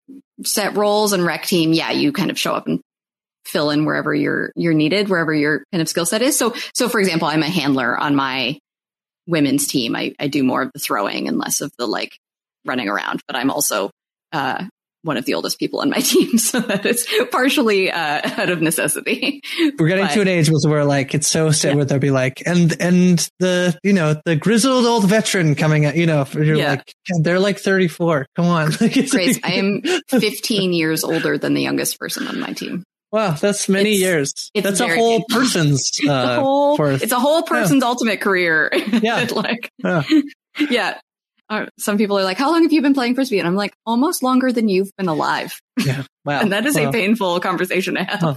set 0.45 0.77
roles 0.77 1.13
and 1.13 1.25
rec 1.25 1.45
team. 1.45 1.73
Yeah, 1.73 1.91
you 1.93 2.13
kind 2.13 2.31
of 2.31 2.39
show 2.39 2.53
up 2.53 2.67
and 2.67 2.81
fill 3.45 3.71
in 3.71 3.85
wherever 3.85 4.15
you're 4.15 4.53
you're 4.57 4.75
needed, 4.75 5.09
wherever 5.09 5.33
your 5.33 5.65
kind 5.73 5.81
of 5.81 5.89
skill 5.89 6.07
set 6.07 6.23
is. 6.23 6.39
So 6.39 6.55
so 6.75 6.89
for 6.89 7.01
example, 7.01 7.29
I'm 7.29 7.43
a 7.43 7.49
handler 7.49 7.97
on 7.97 8.15
my 8.15 8.59
women's 9.27 9.67
team. 9.67 9.97
I, 9.97 10.15
I 10.21 10.29
do 10.29 10.45
more 10.45 10.63
of 10.63 10.73
the 10.73 10.81
throwing 10.81 11.29
and 11.29 11.39
less 11.39 11.61
of 11.61 11.73
the 11.79 11.87
like 11.87 12.19
running 12.65 12.89
around, 12.89 13.21
but 13.27 13.37
I'm 13.37 13.51
also 13.51 13.91
uh 14.33 14.65
one 15.07 15.17
of 15.17 15.25
the 15.25 15.35
oldest 15.35 15.59
people 15.59 15.81
on 15.81 15.89
my 15.89 15.99
team, 16.01 16.37
so 16.39 16.61
that 16.61 16.85
is 16.85 17.07
partially 17.33 17.91
uh, 17.91 18.21
out 18.41 18.51
of 18.51 18.61
necessity. 18.61 19.41
We're 19.79 19.89
getting 19.89 20.05
But- 20.07 20.13
to 20.15 20.21
an 20.21 20.29
age 20.29 20.51
where 20.65 20.85
like 20.85 21.15
it's 21.15 21.29
so 21.29 21.51
sad 21.51 21.77
where 21.77 21.85
they'll 21.85 21.99
be 21.99 22.11
like, 22.11 22.43
and 22.45 22.77
and 22.81 23.19
the 23.39 23.79
you 23.83 23.93
know 23.93 24.21
the 24.25 24.37
grizzled 24.37 24.85
old 24.85 25.09
veteran 25.09 25.55
coming 25.55 25.85
at 25.87 25.97
you 25.97 26.07
know 26.07 26.27
you're 26.35 26.57
Yeah. 26.57 26.71
like 26.71 26.93
"God, 27.11 27.25
they're 27.25 27.41
like 27.41 27.59
34. 27.59 28.27
Come 28.37 28.47
on, 28.47 28.73
it's 28.81 29.15
like- 29.15 29.41
I 29.45 29.53
am 29.55 29.83
15 30.09 30.73
years 30.73 31.05
older 31.05 31.39
than 31.39 31.55
the 31.55 31.63
youngest 31.63 31.99
person 31.99 32.27
on 32.27 32.39
my 32.41 32.53
team. 32.53 32.83
wow, 33.13 33.31
that's 33.31 33.69
many 33.69 33.91
It's- 33.95 34.01
years. 34.03 34.51
it's 34.53 34.65
That's 34.67 34.81
a 34.81 34.95
whole 34.95 35.25
person's. 35.29 35.91
It's 36.01 36.09
Uh, 36.09 36.37
a 36.39 36.41
whole, 36.41 36.81
it's 36.81 37.13
a 37.13 37.19
whole 37.21 37.43
person's 37.45 37.83
ultimate 37.83 38.21
career. 38.21 38.71
Yeah. 38.75 39.27
like, 39.33 39.71
Yeah. 39.83 40.03
yeah. 40.71 40.99
Uh, 41.49 41.67
some 41.79 41.97
people 41.99 42.19
are 42.19 42.25
like, 42.25 42.39
"How 42.39 42.51
long 42.51 42.63
have 42.63 42.73
you 42.73 42.83
been 42.83 42.95
playing 42.95 43.15
frisbee?" 43.15 43.39
And 43.39 43.47
I'm 43.49 43.57
like, 43.57 43.73
"Almost 43.87 44.23
longer 44.23 44.53
than 44.53 44.69
you've 44.69 44.91
been 44.97 45.09
alive." 45.09 45.61
Yeah, 45.85 46.03
wow. 46.25 46.41
and 46.41 46.53
that 46.53 46.67
is 46.67 46.75
Well, 46.75 46.89
a 46.89 46.93
painful 46.93 47.41
conversation 47.41 47.95
to 47.95 48.05
have. 48.05 48.21
Huh. 48.21 48.35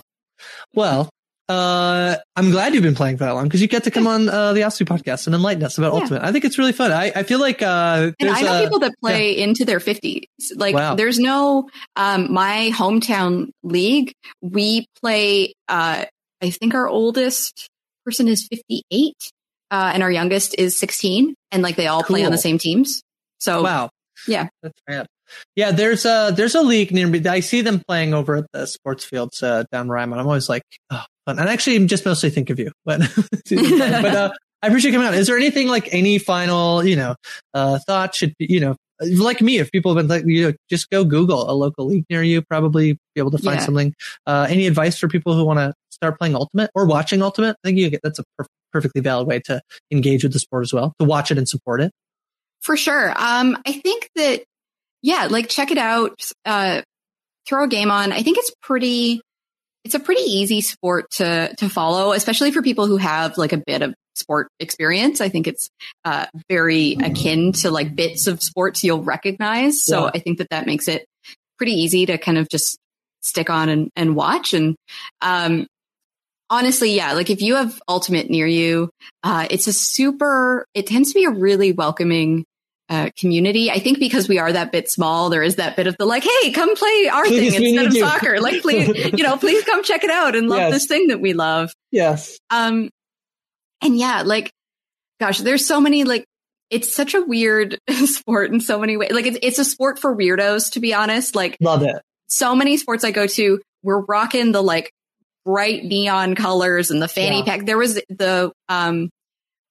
Well, 0.73 1.09
uh, 1.49 2.15
I'm 2.35 2.51
glad 2.51 2.73
you've 2.75 2.83
been 2.83 2.93
playing 2.95 3.17
for 3.17 3.23
that 3.25 3.31
long 3.31 3.45
because 3.45 3.59
you 3.61 3.67
get 3.67 3.85
to 3.85 3.91
come 3.91 4.05
on 4.05 4.29
uh, 4.29 4.53
the 4.53 4.61
Ospie 4.61 4.85
podcast 4.87 5.25
and 5.25 5.35
enlighten 5.35 5.63
us 5.63 5.77
about 5.79 5.93
Yeah. 5.93 5.99
Ultimate. 6.01 6.21
I 6.23 6.31
think 6.31 6.45
it's 6.45 6.59
really 6.59 6.73
fun. 6.73 6.91
I, 6.91 7.11
I 7.15 7.23
feel 7.23 7.39
like 7.39 7.61
uh, 7.63 8.11
And 8.19 8.29
there's 8.29 8.37
I 8.37 8.41
know 8.43 8.59
a- 8.59 8.63
people 8.63 8.79
that 8.79 8.93
play 9.01 9.35
into 9.37 9.65
their 9.65 9.79
50s. 9.79 10.25
Like, 10.55 10.75
Wow. 10.75 10.93
there's 10.95 11.17
no, 11.17 11.67
um, 11.95 12.31
my 12.31 12.69
hometown 12.73 13.49
league, 13.63 14.13
we 14.41 14.85
play, 15.01 15.53
uh, 15.67 16.05
I 16.41 16.49
think 16.51 16.75
our 16.75 16.87
oldest 16.87 17.67
person 18.05 18.27
is 18.27 18.47
58, 18.47 19.15
uh, 19.71 19.91
and 19.93 20.03
our 20.03 20.11
youngest 20.11 20.55
is 20.57 20.77
16. 20.77 21.35
And 21.51 21.63
like, 21.63 21.75
they 21.75 21.87
all 21.87 22.03
play 22.03 22.23
on 22.25 22.31
the 22.31 22.37
same 22.37 22.57
teams. 22.57 23.01
So, 23.39 23.63
Wow. 23.63 23.89
yeah. 24.27 24.47
That's 24.61 24.79
rad. 24.87 25.07
Yeah, 25.55 25.71
there's 25.71 26.05
a 26.05 26.33
there's 26.35 26.55
a 26.55 26.61
league 26.61 26.91
near 26.91 27.05
me. 27.07 27.23
I 27.27 27.41
see 27.41 27.61
them 27.61 27.83
playing 27.87 28.15
over 28.15 28.37
at 28.37 28.45
the 28.51 28.65
sports 28.65 29.05
fields 29.05 29.43
uh, 29.43 29.63
down 29.71 29.87
Ryman. 29.87 30.17
I'm 30.17 30.25
always 30.25 30.49
like, 30.49 30.63
oh, 30.89 31.03
fun. 31.27 31.37
And 31.37 31.47
actually, 31.47 31.75
I'm 31.75 31.87
just 31.87 32.03
mostly 32.03 32.31
think 32.31 32.49
of 32.49 32.57
you. 32.57 32.71
But 32.83 33.01
but 33.49 34.05
uh, 34.05 34.31
I 34.61 34.67
appreciate 34.67 34.91
coming 34.91 35.07
out. 35.07 35.13
Is 35.13 35.27
there 35.27 35.37
anything 35.37 35.67
like 35.67 35.89
any 35.93 36.17
final 36.17 36.83
you 36.85 36.95
know 36.95 37.15
uh, 37.53 37.79
thought 37.87 38.15
should 38.15 38.33
be 38.37 38.47
you 38.49 38.59
know 38.59 38.75
like 39.01 39.41
me 39.41 39.59
if 39.59 39.71
people 39.71 39.95
have 39.95 40.07
been 40.07 40.09
like 40.09 40.25
you 40.25 40.47
know 40.47 40.53
just 40.69 40.89
go 40.89 41.03
Google 41.05 41.49
a 41.49 41.53
local 41.53 41.85
league 41.85 42.05
near 42.09 42.21
you 42.21 42.41
probably 42.41 42.93
be 42.93 42.99
able 43.19 43.31
to 43.31 43.37
find 43.37 43.59
Yeah. 43.59 43.65
something. 43.65 43.93
Uh, 44.27 44.47
any 44.49 44.67
advice 44.67 44.97
for 44.99 45.07
people 45.07 45.33
who 45.35 45.45
want 45.45 45.59
to 45.59 45.73
start 45.89 46.17
playing 46.19 46.35
Ultimate 46.35 46.69
or 46.75 46.85
watching 46.85 47.21
Ultimate? 47.21 47.55
I 47.63 47.67
think 47.67 47.77
you 47.77 47.89
get, 47.89 48.01
that's 48.03 48.19
a 48.19 48.23
per- 48.37 48.45
perfectly 48.73 49.01
valid 49.01 49.27
way 49.27 49.39
to 49.45 49.61
engage 49.91 50.23
with 50.23 50.33
the 50.33 50.39
sport 50.39 50.63
as 50.63 50.73
well 50.73 50.93
to 50.99 51.05
watch 51.05 51.31
it 51.31 51.37
and 51.37 51.47
support 51.47 51.81
it. 51.81 51.91
For 52.61 52.75
sure. 52.75 53.09
Um, 53.15 53.57
I 53.65 53.71
think 53.71 54.09
that, 54.15 54.43
yeah, 55.01 55.27
like 55.29 55.47
check 55.47 55.71
it 55.71 55.77
out. 55.77 56.21
Uh, 56.45 56.81
throw 57.47 57.63
a 57.63 57.67
game 57.69 57.89
on. 57.91 58.11
I 58.11 58.21
think 58.21 58.37
it's 58.37 58.51
pretty, 58.61 59.21
it's 59.85 59.95
a 59.95 59.99
pretty 59.99 60.21
easy 60.23 60.59
sport 60.61 61.09
to, 61.11 61.55
to 61.57 61.69
follow, 61.69 62.11
especially 62.11 62.51
for 62.51 62.61
people 62.61 62.85
who 62.85 62.97
have 62.97 63.37
like 63.37 63.53
a 63.53 63.61
bit 63.65 63.81
of 63.81 63.93
sport 64.19 64.49
experience. 64.59 65.21
I 65.21 65.29
think 65.29 65.47
it's, 65.47 65.69
uh, 66.05 66.25
very 66.49 66.97
akin 67.03 67.53
to 67.53 67.71
like 67.71 67.95
bits 67.95 68.27
of 68.27 68.43
sports 68.43 68.83
you'll 68.83 69.01
recognize. 69.03 69.83
So 69.83 70.05
Yeah. 70.05 70.11
I 70.13 70.19
think 70.19 70.37
that 70.37 70.49
that 70.51 70.65
makes 70.65 70.87
it 70.87 71.05
pretty 71.57 71.73
easy 71.73 72.05
to 72.05 72.17
kind 72.17 72.37
of 72.37 72.47
just 72.49 72.77
stick 73.21 73.49
on 73.49 73.69
and, 73.69 73.89
and 73.95 74.15
watch. 74.15 74.53
And, 74.53 74.75
um, 75.21 75.67
honestly, 76.49 76.93
yeah, 76.95 77.13
like 77.13 77.29
if 77.29 77.41
you 77.41 77.55
have 77.55 77.79
ultimate 77.87 78.29
near 78.29 78.47
you, 78.47 78.89
uh, 79.23 79.47
it's 79.49 79.67
a 79.67 79.73
super, 79.73 80.65
it 80.73 80.87
tends 80.87 81.09
to 81.09 81.19
be 81.19 81.25
a 81.25 81.29
really 81.29 81.71
welcoming, 81.71 82.45
uh, 82.89 83.09
community. 83.19 83.69
I 83.69 83.77
think 83.77 83.99
because 83.99 84.27
we 84.27 84.39
are 84.39 84.51
that 84.51 84.71
bit 84.71 84.89
small, 84.89 85.29
there 85.29 85.43
is 85.43 85.57
that 85.57 85.75
bit 85.75 85.85
of 85.85 85.95
the 85.99 86.05
like, 86.05 86.23
hey, 86.23 86.51
come 86.51 86.75
play 86.75 87.07
our 87.13 87.23
Please, 87.25 87.53
thing 87.55 87.75
instead 87.75 87.85
of 87.87 87.93
you. 87.93 87.99
soccer. 88.01 88.39
Like, 88.41 88.63
please, 88.63 88.87
you 89.15 89.23
know, 89.23 89.37
please 89.45 89.63
come 89.63 89.83
check 89.83 90.03
it 90.03 90.09
out 90.09 90.35
and 90.35 90.49
love 90.49 90.57
Yes. 90.59 90.71
this 90.73 90.85
thing 90.87 91.07
that 91.09 91.21
we 91.21 91.33
love. 91.33 91.71
Yes. 91.91 92.39
Um, 92.49 92.89
and 93.81 93.97
yeah, 93.97 94.23
like, 94.25 94.51
gosh, 95.19 95.39
there's 95.39 95.65
so 95.65 95.79
many, 95.81 96.03
like, 96.03 96.25
it's 96.69 96.93
such 96.95 97.13
a 97.15 97.21
weird 97.21 97.77
sport 98.05 98.51
in 98.51 98.59
so 98.59 98.79
many 98.79 98.97
ways. 98.97 99.11
Like, 99.11 99.25
it's, 99.25 99.39
it's 99.41 99.59
a 99.59 99.65
sport 99.65 99.99
for 99.99 100.15
weirdos, 100.15 100.73
to 100.73 100.79
be 100.79 100.93
honest. 100.93 101.35
Like, 101.35 101.57
Love 101.61 101.83
it. 101.83 102.01
so 102.27 102.55
many 102.55 102.77
sports 102.77 103.03
I 103.03 103.11
go 103.11 103.25
to, 103.27 103.59
we're 103.83 104.01
rocking 104.01 104.51
the 104.51 104.61
like 104.61 104.91
bright 105.45 105.83
neon 105.83 106.35
colors 106.35 106.91
and 106.91 107.01
the 107.01 107.07
fanny 107.07 107.39
Yeah. 107.39 107.45
pack. 107.45 107.65
There 107.65 107.77
was 107.77 107.95
the 108.09 108.51
um, 108.67 109.09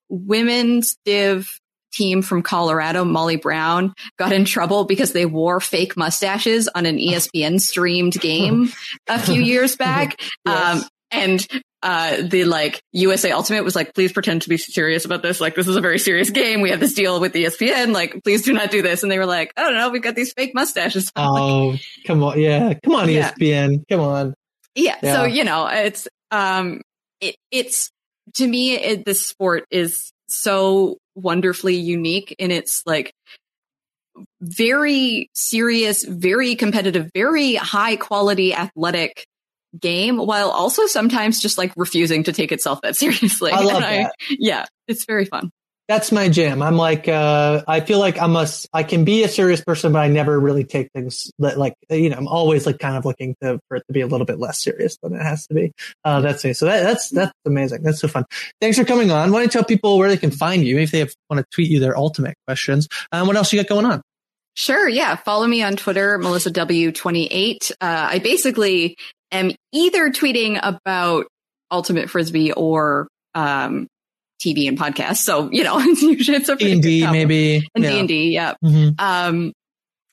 women's 0.08 0.96
div 1.04 1.48
team 1.92 2.22
from 2.22 2.42
Colorado, 2.42 3.04
Molly 3.04 3.36
Brown, 3.36 3.94
got 4.18 4.32
in 4.32 4.44
trouble 4.44 4.84
because 4.84 5.12
they 5.12 5.26
wore 5.26 5.60
fake 5.60 5.96
mustaches 5.96 6.68
on 6.74 6.86
an 6.86 6.96
ESPN 6.98 7.60
streamed 7.60 8.14
game 8.14 8.70
a 9.06 9.18
few 9.18 9.40
years 9.40 9.76
back. 9.76 10.20
Um, 10.46 10.82
and 11.10 11.46
uh, 11.82 12.22
the 12.22 12.44
like 12.44 12.82
USA 12.92 13.30
Ultimate 13.30 13.64
was 13.64 13.76
like, 13.76 13.94
please 13.94 14.12
pretend 14.12 14.42
to 14.42 14.48
be 14.48 14.56
serious 14.56 15.04
about 15.04 15.22
this. 15.22 15.40
Like, 15.40 15.54
this 15.54 15.68
is 15.68 15.76
a 15.76 15.80
very 15.80 15.98
serious 15.98 16.30
game. 16.30 16.60
We 16.60 16.70
have 16.70 16.80
this 16.80 16.94
deal 16.94 17.20
with 17.20 17.32
ESPN. 17.32 17.92
Like, 17.92 18.22
please 18.24 18.42
do 18.42 18.52
not 18.52 18.70
do 18.70 18.82
this. 18.82 19.02
And 19.02 19.12
they 19.12 19.18
were 19.18 19.26
like, 19.26 19.52
I 19.56 19.62
don't 19.62 19.74
know. 19.74 19.90
We've 19.90 20.02
got 20.02 20.16
these 20.16 20.32
fake 20.32 20.54
mustaches. 20.54 21.12
Oh, 21.20 21.76
come 22.06 22.22
on. 22.22 22.40
Yeah. 22.40 22.74
Come 22.84 22.94
on, 22.94 23.10
Yeah. 23.10 23.32
ESPN. 23.32 23.84
Come 23.88 24.00
on. 24.00 24.34
Yeah. 24.74 24.96
Yeah. 25.02 25.14
So, 25.14 25.24
you 25.24 25.44
know, 25.44 25.66
it's, 25.66 26.08
um, 26.30 26.80
it, 27.20 27.36
it's, 27.50 27.90
to 28.34 28.46
me, 28.46 28.74
it, 28.74 29.04
this 29.04 29.26
sport 29.26 29.64
is 29.70 30.12
so 30.28 30.98
wonderfully 31.14 31.76
unique 31.76 32.34
in 32.38 32.50
its 32.50 32.82
like 32.86 33.12
very 34.40 35.30
serious, 35.34 36.04
very 36.04 36.54
competitive, 36.54 37.10
very 37.14 37.54
high 37.54 37.96
quality 37.96 38.54
athletic 38.54 39.26
game 39.80 40.16
while 40.18 40.50
also 40.50 40.86
sometimes 40.86 41.40
just 41.40 41.58
like 41.58 41.72
refusing 41.76 42.22
to 42.24 42.32
take 42.32 42.52
itself 42.52 42.80
that 42.82 42.96
seriously. 42.96 43.52
I 43.52 43.60
love 43.62 43.82
And 43.82 44.06
that. 44.06 44.12
yeah. 44.30 44.66
It's 44.86 45.04
very 45.04 45.24
fun. 45.24 45.50
That's 45.88 46.12
my 46.12 46.28
jam. 46.28 46.60
I'm 46.60 46.76
like, 46.76 47.08
uh, 47.08 47.62
I 47.66 47.80
feel 47.80 47.98
like 47.98 48.20
I'm 48.20 48.36
a, 48.36 48.46
I 48.74 48.82
can 48.82 49.06
be 49.06 49.24
a 49.24 49.28
serious 49.28 49.62
person, 49.62 49.92
but 49.94 50.00
I 50.00 50.08
never 50.08 50.38
really 50.38 50.64
take 50.64 50.90
things 50.94 51.30
that 51.38 51.56
like, 51.58 51.72
you 51.88 52.10
know, 52.10 52.16
I'm 52.18 52.28
always 52.28 52.66
like 52.66 52.78
kind 52.78 52.94
of 52.94 53.06
looking 53.06 53.34
to, 53.42 53.58
for 53.68 53.78
it 53.78 53.84
to 53.86 53.94
be 53.94 54.02
a 54.02 54.06
little 54.06 54.26
bit 54.26 54.38
less 54.38 54.62
serious 54.62 54.98
than 55.02 55.14
it 55.14 55.22
has 55.22 55.46
to 55.46 55.54
be. 55.54 55.72
Uh, 56.04 56.20
that's 56.20 56.44
me. 56.44 56.52
So 56.52 56.66
that, 56.66 56.82
that's, 56.82 57.08
that's 57.08 57.32
amazing. 57.46 57.82
That's 57.84 58.00
so 58.00 58.08
fun. 58.08 58.26
Thanks 58.60 58.76
for 58.76 58.84
coming 58.84 59.10
on. 59.10 59.32
Why 59.32 59.38
don't 59.38 59.44
you 59.44 59.50
tell 59.50 59.64
people 59.64 59.96
where 59.96 60.10
they 60.10 60.18
can 60.18 60.30
find 60.30 60.62
you 60.62 60.78
if 60.78 60.90
they 60.90 60.98
have, 60.98 61.14
want 61.30 61.40
to 61.40 61.46
tweet 61.54 61.70
you 61.70 61.80
their 61.80 61.96
ultimate 61.96 62.34
questions? 62.46 62.86
Um, 63.10 63.26
what 63.26 63.36
else 63.36 63.50
you 63.54 63.58
got 63.58 63.68
going 63.70 63.86
on? 63.86 64.02
Sure. 64.52 64.88
Yeah. 64.88 65.16
Follow 65.16 65.46
me 65.46 65.62
on 65.62 65.76
Twitter, 65.76 66.18
Melissa 66.18 66.50
W28. 66.50 67.70
Uh, 67.70 67.74
I 67.80 68.18
basically 68.18 68.96
am 69.32 69.52
either 69.72 70.10
tweeting 70.10 70.58
about 70.62 71.26
ultimate 71.70 72.10
frisbee 72.10 72.52
or, 72.52 73.08
um, 73.34 73.86
TV 74.42 74.68
and 74.68 74.78
podcasts. 74.78 75.18
So, 75.18 75.50
you 75.50 75.64
know, 75.64 75.78
it's 75.80 76.02
usually, 76.02 76.36
it's 76.36 76.48
a 76.48 76.56
D&D 76.56 77.10
maybe. 77.10 77.68
and 77.74 77.84
Yeah. 77.84 77.90
D 77.90 77.98
and 77.98 78.08
D. 78.08 78.30
Yeah. 78.30 78.54
Mhm. 78.64 78.94
Um, 79.00 79.52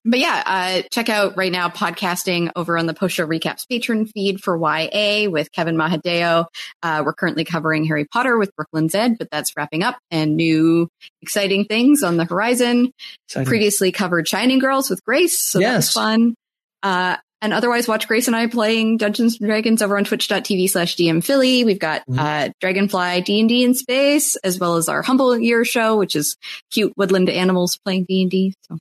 but 0.08 0.20
yeah, 0.20 0.44
uh, 0.46 0.82
check 0.92 1.10
out 1.10 1.36
right 1.36 1.52
now 1.52 1.68
podcasting 1.68 2.52
over 2.56 2.78
on 2.78 2.86
the 2.86 2.94
Postshow 2.94 3.28
Recaps 3.28 3.66
Patreon 3.72 4.08
feed 4.12 4.40
for 4.40 4.56
YA 4.56 5.28
with 5.32 5.52
Kevin 5.52 5.76
Mahadeo. 5.76 6.46
Uh, 6.84 7.02
we're 7.04 7.14
currently 7.14 7.44
covering 7.44 7.86
Harry 7.86 8.06
Potter 8.06 8.38
with 8.38 8.56
Brooklyn 8.56 8.88
Zed, 8.88 9.18
but 9.18 9.30
that's 9.32 9.52
wrapping 9.58 9.82
up 9.82 9.98
and 10.12 10.36
new 10.36 10.90
exciting 11.24 11.66
things 11.66 12.04
on 12.04 12.18
the 12.18 12.26
horizon. 12.26 12.92
Exciting. 13.30 13.48
Previously 13.48 13.92
covered 13.92 14.28
Shining 14.28 14.60
Girls 14.60 14.92
with 14.92 15.04
Grace. 15.04 15.42
So 15.42 15.60
that 15.60 15.76
was 15.78 15.92
fun. 15.92 16.36
Uh, 16.84 17.18
and 17.46 17.54
otherwise 17.54 17.88
watch 17.88 18.08
Grace 18.08 18.28
and 18.28 18.36
I 18.36 18.48
playing 18.48 18.98
Dungeons 18.98 19.38
and 19.40 19.48
Dragons 19.48 19.82
over 19.82 19.98
on 19.98 20.04
twitch.tv 20.04 20.70
slash 20.70 20.98
DM 20.98 21.24
Philly. 21.24 21.64
We've 21.64 21.80
got, 21.80 22.02
Mm-hmm. 22.10 22.20
uh, 22.20 22.50
Dragonfly 22.60 23.22
D&D 23.22 23.64
in 23.64 23.74
space, 23.74 24.36
as 24.38 24.60
well 24.60 24.76
as 24.76 24.90
our 24.90 25.02
Humble 25.02 25.38
Year 25.40 25.64
show, 25.64 25.96
which 25.98 26.16
is 26.16 26.36
cute 26.72 26.92
woodland 26.98 27.30
animals 27.30 27.78
playing 27.86 28.06
D&D. 28.10 28.54
So 28.70 28.78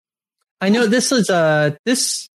I 0.61 0.71
know 0.71 0.87
this 0.87 1.13
is 1.13 1.31
uh 1.31 1.73
this 1.85 2.29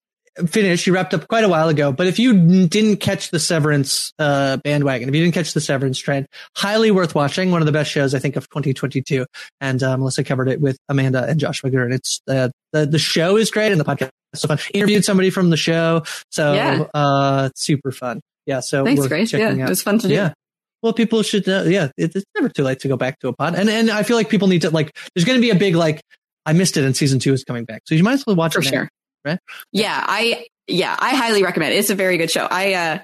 finished. 0.47 0.88
You 0.88 0.93
wrapped 0.93 1.13
up 1.13 1.27
quite 1.27 1.43
a 1.43 1.49
while 1.49 1.67
ago, 1.69 1.91
but 1.91 2.07
if 2.07 2.19
you 2.19 2.67
didn't 2.67 2.97
catch 2.97 3.30
the 3.32 3.39
Severance 3.39 4.13
uh, 4.19 4.57
bandwagon, 4.57 5.09
if 5.09 5.15
you 5.15 5.21
didn't 5.23 5.34
catch 5.34 5.53
the 5.53 5.61
Severance 5.61 5.97
trend, 5.99 6.27
highly 6.55 6.91
worth 6.91 7.15
watching. 7.15 7.51
One 7.51 7.61
of 7.61 7.65
the 7.65 7.71
best 7.71 7.91
shows 7.91 8.13
I 8.13 8.19
think 8.19 8.36
of 8.36 8.47
2022. 8.49 9.25
And 9.59 9.82
uh, 9.84 9.97
Melissa 9.97 10.23
covered 10.23 10.47
it 10.47 10.61
with 10.61 10.77
Amanda 10.88 11.25
and 11.25 11.39
Josh 11.39 11.61
McGurn. 11.61 11.93
It's 11.93 12.21
uh, 12.27 12.49
the 12.71 12.86
the 12.86 12.99
show 12.99 13.36
is 13.38 13.49
great 13.51 13.71
and 13.71 13.80
the 13.82 13.86
podcast 13.86 14.09
so 14.36 14.47
fun. 14.47 14.57
Interviewed 14.73 15.03
somebody 15.05 15.30
from 15.30 15.49
the 15.49 15.57
show, 15.57 16.03
so 16.32 16.53
Yeah. 16.53 16.84
uh, 16.93 17.49
super 17.55 17.91
fun. 17.91 18.21
Yeah, 18.45 18.59
so 18.61 18.84
Thanks, 18.86 19.07
Grace. 19.07 19.32
checking 19.32 19.57
Yeah, 19.57 19.63
out. 19.63 19.69
it 19.69 19.69
was 19.69 19.82
fun 19.82 19.99
to 19.99 20.07
do. 20.07 20.13
Yeah. 20.13 20.34
Well, 20.82 20.93
people 20.93 21.21
should 21.23 21.45
know. 21.45 21.63
Yeah, 21.63 21.89
it, 21.97 22.15
it's 22.15 22.25
never 22.36 22.49
too 22.49 22.63
late 22.63 22.80
to 22.82 22.88
go 22.88 22.95
back 22.97 23.19
to 23.19 23.27
a 23.27 23.34
pod, 23.34 23.53
and 23.55 23.69
and 23.69 23.91
I 23.91 24.03
feel 24.03 24.15
like 24.15 24.30
people 24.30 24.47
need 24.47 24.61
to 24.61 24.69
like. 24.69 24.95
There's 25.13 25.25
going 25.25 25.38
to 25.38 25.41
be 25.41 25.49
a 25.49 25.55
big 25.55 25.75
like. 25.75 26.01
I 26.45 26.53
missed 26.53 26.77
it, 26.77 26.84
and 26.86 26.95
season 26.95 27.19
two 27.19 27.34
is 27.34 27.43
coming 27.43 27.65
back, 27.65 27.82
so 27.86 27.95
you 27.95 28.03
might 28.03 28.13
as 28.13 28.25
well 28.25 28.36
watch 28.36 28.53
For 28.53 28.59
it 28.61 28.65
now, 28.65 28.69
sure. 28.71 28.89
right? 29.25 29.39
yeah, 29.73 30.03
I, 30.07 30.47
yeah, 30.70 30.95
I 30.99 31.15
highly 31.15 31.43
recommend 31.43 31.74
it. 31.74 31.78
It's 31.78 31.89
a 31.89 31.95
very 31.95 32.17
good 32.17 32.32
show. 32.32 32.47
I, 32.49 32.74
uh, 32.74 32.99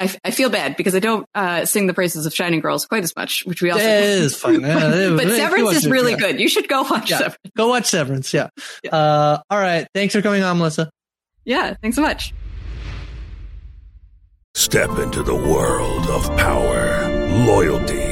I, 0.00 0.14
I 0.24 0.30
feel 0.30 0.50
bad 0.50 0.76
because 0.76 0.94
I 0.94 0.98
don't, 0.98 1.26
uh, 1.34 1.64
sing 1.64 1.86
the 1.86 1.94
praises 1.94 2.26
of 2.26 2.34
Shining 2.34 2.60
Girls 2.60 2.86
quite 2.86 3.04
as 3.04 3.14
much, 3.14 3.44
which 3.44 3.62
we 3.62 3.70
also, 3.70 3.84
It 3.84 4.02
is 4.04 4.36
fun. 4.36 4.60
Yeah, 4.62 4.78
but 5.16 5.26
you 5.26 5.36
Severance 5.36 5.64
watch 5.64 5.76
is 5.76 5.86
it, 5.86 5.90
really 5.90 6.12
yeah. 6.12 6.18
good. 6.18 6.40
You 6.40 6.48
should 6.48 6.68
go 6.68 6.82
watch 6.82 7.10
Yeah. 7.10 7.18
Severance. 7.18 7.38
Go 7.56 7.68
watch 7.68 7.86
Severance. 7.86 8.32
Yeah. 8.34 8.48
Uh, 8.90 9.38
all 9.50 9.58
right. 9.58 9.86
Thanks 9.94 10.14
for 10.14 10.22
coming 10.22 10.42
on, 10.42 10.58
Melissa. 10.58 10.90
Yeah. 11.44 11.74
Thanks 11.82 11.96
so 11.96 12.02
much. 12.02 12.32
Step 14.54 14.90
into 14.98 15.22
the 15.22 15.34
world 15.34 16.06
of 16.08 16.24
power, 16.36 17.08
loyalty, 17.46 18.11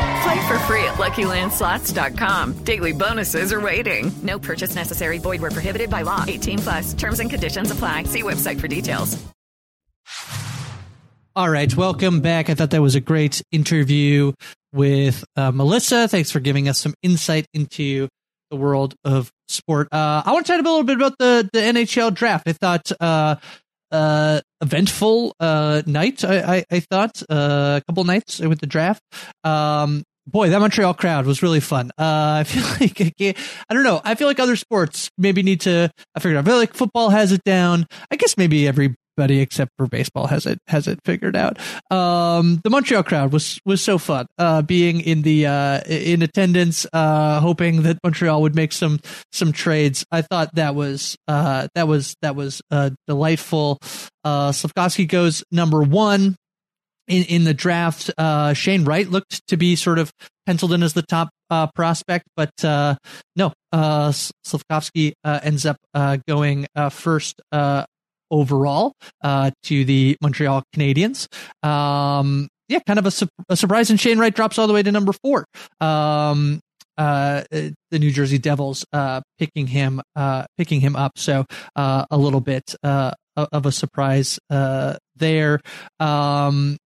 Play 0.23 0.47
for 0.47 0.59
free 0.59 0.83
at 0.83 0.95
LuckyLandSlots.com. 0.95 2.63
Daily 2.63 2.91
bonuses 2.91 3.51
are 3.53 3.61
waiting. 3.61 4.11
No 4.21 4.37
purchase 4.37 4.75
necessary. 4.75 5.17
Void 5.17 5.41
where 5.41 5.51
prohibited 5.51 5.89
by 5.89 6.03
law. 6.03 6.25
18 6.27 6.59
plus. 6.59 6.93
Terms 6.93 7.19
and 7.19 7.29
conditions 7.29 7.71
apply. 7.71 8.03
See 8.03 8.21
website 8.21 8.59
for 8.59 8.67
details. 8.67 9.17
All 11.33 11.49
right, 11.49 11.73
welcome 11.77 12.19
back. 12.19 12.49
I 12.49 12.55
thought 12.55 12.71
that 12.71 12.81
was 12.81 12.95
a 12.95 12.99
great 12.99 13.41
interview 13.53 14.33
with 14.73 15.23
uh, 15.37 15.51
Melissa. 15.51 16.09
Thanks 16.09 16.29
for 16.29 16.41
giving 16.41 16.67
us 16.67 16.77
some 16.77 16.93
insight 17.01 17.47
into 17.53 18.09
the 18.49 18.57
world 18.57 18.95
of 19.05 19.31
sport. 19.47 19.87
Uh, 19.93 20.23
I 20.25 20.33
want 20.33 20.45
to 20.45 20.51
talk 20.51 20.59
a 20.59 20.63
little 20.69 20.83
bit 20.83 20.97
about 20.97 21.17
the 21.19 21.49
the 21.53 21.59
NHL 21.59 22.13
draft. 22.13 22.49
I 22.49 22.53
thought 22.53 22.91
uh, 22.99 23.37
uh, 23.91 24.41
eventful 24.61 25.35
uh, 25.39 25.83
night. 25.85 26.23
I, 26.25 26.57
I, 26.57 26.65
I 26.69 26.79
thought 26.81 27.23
uh, 27.29 27.79
a 27.79 27.83
couple 27.87 28.03
nights 28.03 28.39
with 28.39 28.59
the 28.59 28.67
draft. 28.67 29.01
Um, 29.43 30.03
boy, 30.27 30.49
that 30.49 30.59
Montreal 30.59 30.93
crowd 30.93 31.25
was 31.25 31.41
really 31.43 31.59
fun. 31.59 31.91
Uh, 31.97 32.01
I 32.41 32.43
feel 32.43 32.63
like 32.79 33.01
I, 33.01 33.33
I 33.69 33.73
don't 33.73 33.83
know. 33.83 34.01
I 34.03 34.15
feel 34.15 34.27
like 34.27 34.39
other 34.39 34.55
sports 34.55 35.09
maybe 35.17 35.43
need 35.43 35.61
to. 35.61 35.91
I 36.15 36.19
figured 36.19 36.37
out. 36.37 36.47
I 36.47 36.49
feel 36.49 36.57
like 36.57 36.73
football 36.73 37.09
has 37.09 37.31
it 37.31 37.43
down. 37.43 37.85
I 38.09 38.15
guess 38.15 38.37
maybe 38.37 38.67
every 38.67 38.95
except 39.29 39.71
for 39.77 39.87
baseball 39.87 40.27
has 40.27 40.45
it 40.45 40.57
has 40.67 40.87
it 40.87 40.99
figured 41.05 41.35
out. 41.35 41.59
Um, 41.91 42.59
the 42.63 42.69
Montreal 42.69 43.03
crowd 43.03 43.31
was 43.31 43.59
was 43.65 43.81
so 43.81 43.97
fun. 43.97 44.25
Uh, 44.37 44.61
being 44.61 45.01
in 45.01 45.21
the 45.21 45.45
uh, 45.45 45.81
in 45.81 46.21
attendance, 46.21 46.87
uh, 46.91 47.39
hoping 47.39 47.83
that 47.83 47.99
Montreal 48.03 48.41
would 48.41 48.55
make 48.55 48.71
some 48.71 48.99
some 49.31 49.51
trades. 49.51 50.05
I 50.11 50.21
thought 50.21 50.55
that 50.55 50.75
was 50.75 51.17
uh, 51.27 51.67
that 51.75 51.87
was 51.87 52.15
that 52.21 52.35
was 52.35 52.61
uh, 52.71 52.91
delightful. 53.07 53.77
Uh, 54.23 54.51
Slafkovsky 54.51 55.07
goes 55.07 55.43
number 55.51 55.81
one 55.81 56.35
in 57.11 57.25
in 57.25 57.43
the 57.43 57.53
draft. 57.53 58.09
Uh, 58.17 58.53
Shane 58.53 58.85
Wright 58.85 59.07
looked 59.07 59.45
to 59.47 59.57
be 59.57 59.75
sort 59.75 59.99
of 59.99 60.11
penciled 60.45 60.73
in 60.73 60.81
as 60.81 60.93
the 60.93 61.01
top 61.03 61.29
uh, 61.49 61.67
prospect, 61.75 62.25
but 62.35 62.51
uh, 62.63 62.95
no, 63.35 63.53
uh, 63.71 64.09
Slafkovsky 64.45 65.13
uh, 65.23 65.39
ends 65.43 65.65
up 65.65 65.77
uh, 65.93 66.17
going 66.27 66.65
uh, 66.75 66.89
first 66.89 67.41
overall 68.31 68.93
to 69.23 69.85
the 69.85 70.17
Montreal 70.21 70.63
Canadiens. 70.75 71.27
Um, 71.63 72.47
yeah, 72.69 72.79
kind 72.87 72.99
of 72.99 73.05
a, 73.05 73.11
su- 73.11 73.27
a, 73.49 73.57
surprise. 73.57 73.89
And 73.89 73.99
Shane 73.99 74.17
Wright 74.17 74.33
drops 74.33 74.57
all 74.57 74.67
the 74.67 74.73
way 74.73 74.81
to 74.81 74.91
number 74.91 75.11
four. 75.11 75.43
Um, 75.81 76.61
the 76.97 77.73
New 77.91 78.11
Jersey 78.11 78.37
Devils 78.37 78.85
picking 79.37 79.67
him 79.67 80.01
picking 80.57 80.79
him 80.79 80.95
up. 80.95 81.17
So 81.17 81.45
a 81.75 82.05
little 82.11 82.41
bit 82.41 82.75
of 82.83 83.65
a 83.65 83.71
surprise 83.71 84.39
there. 84.49 85.59
Um, 85.99 86.77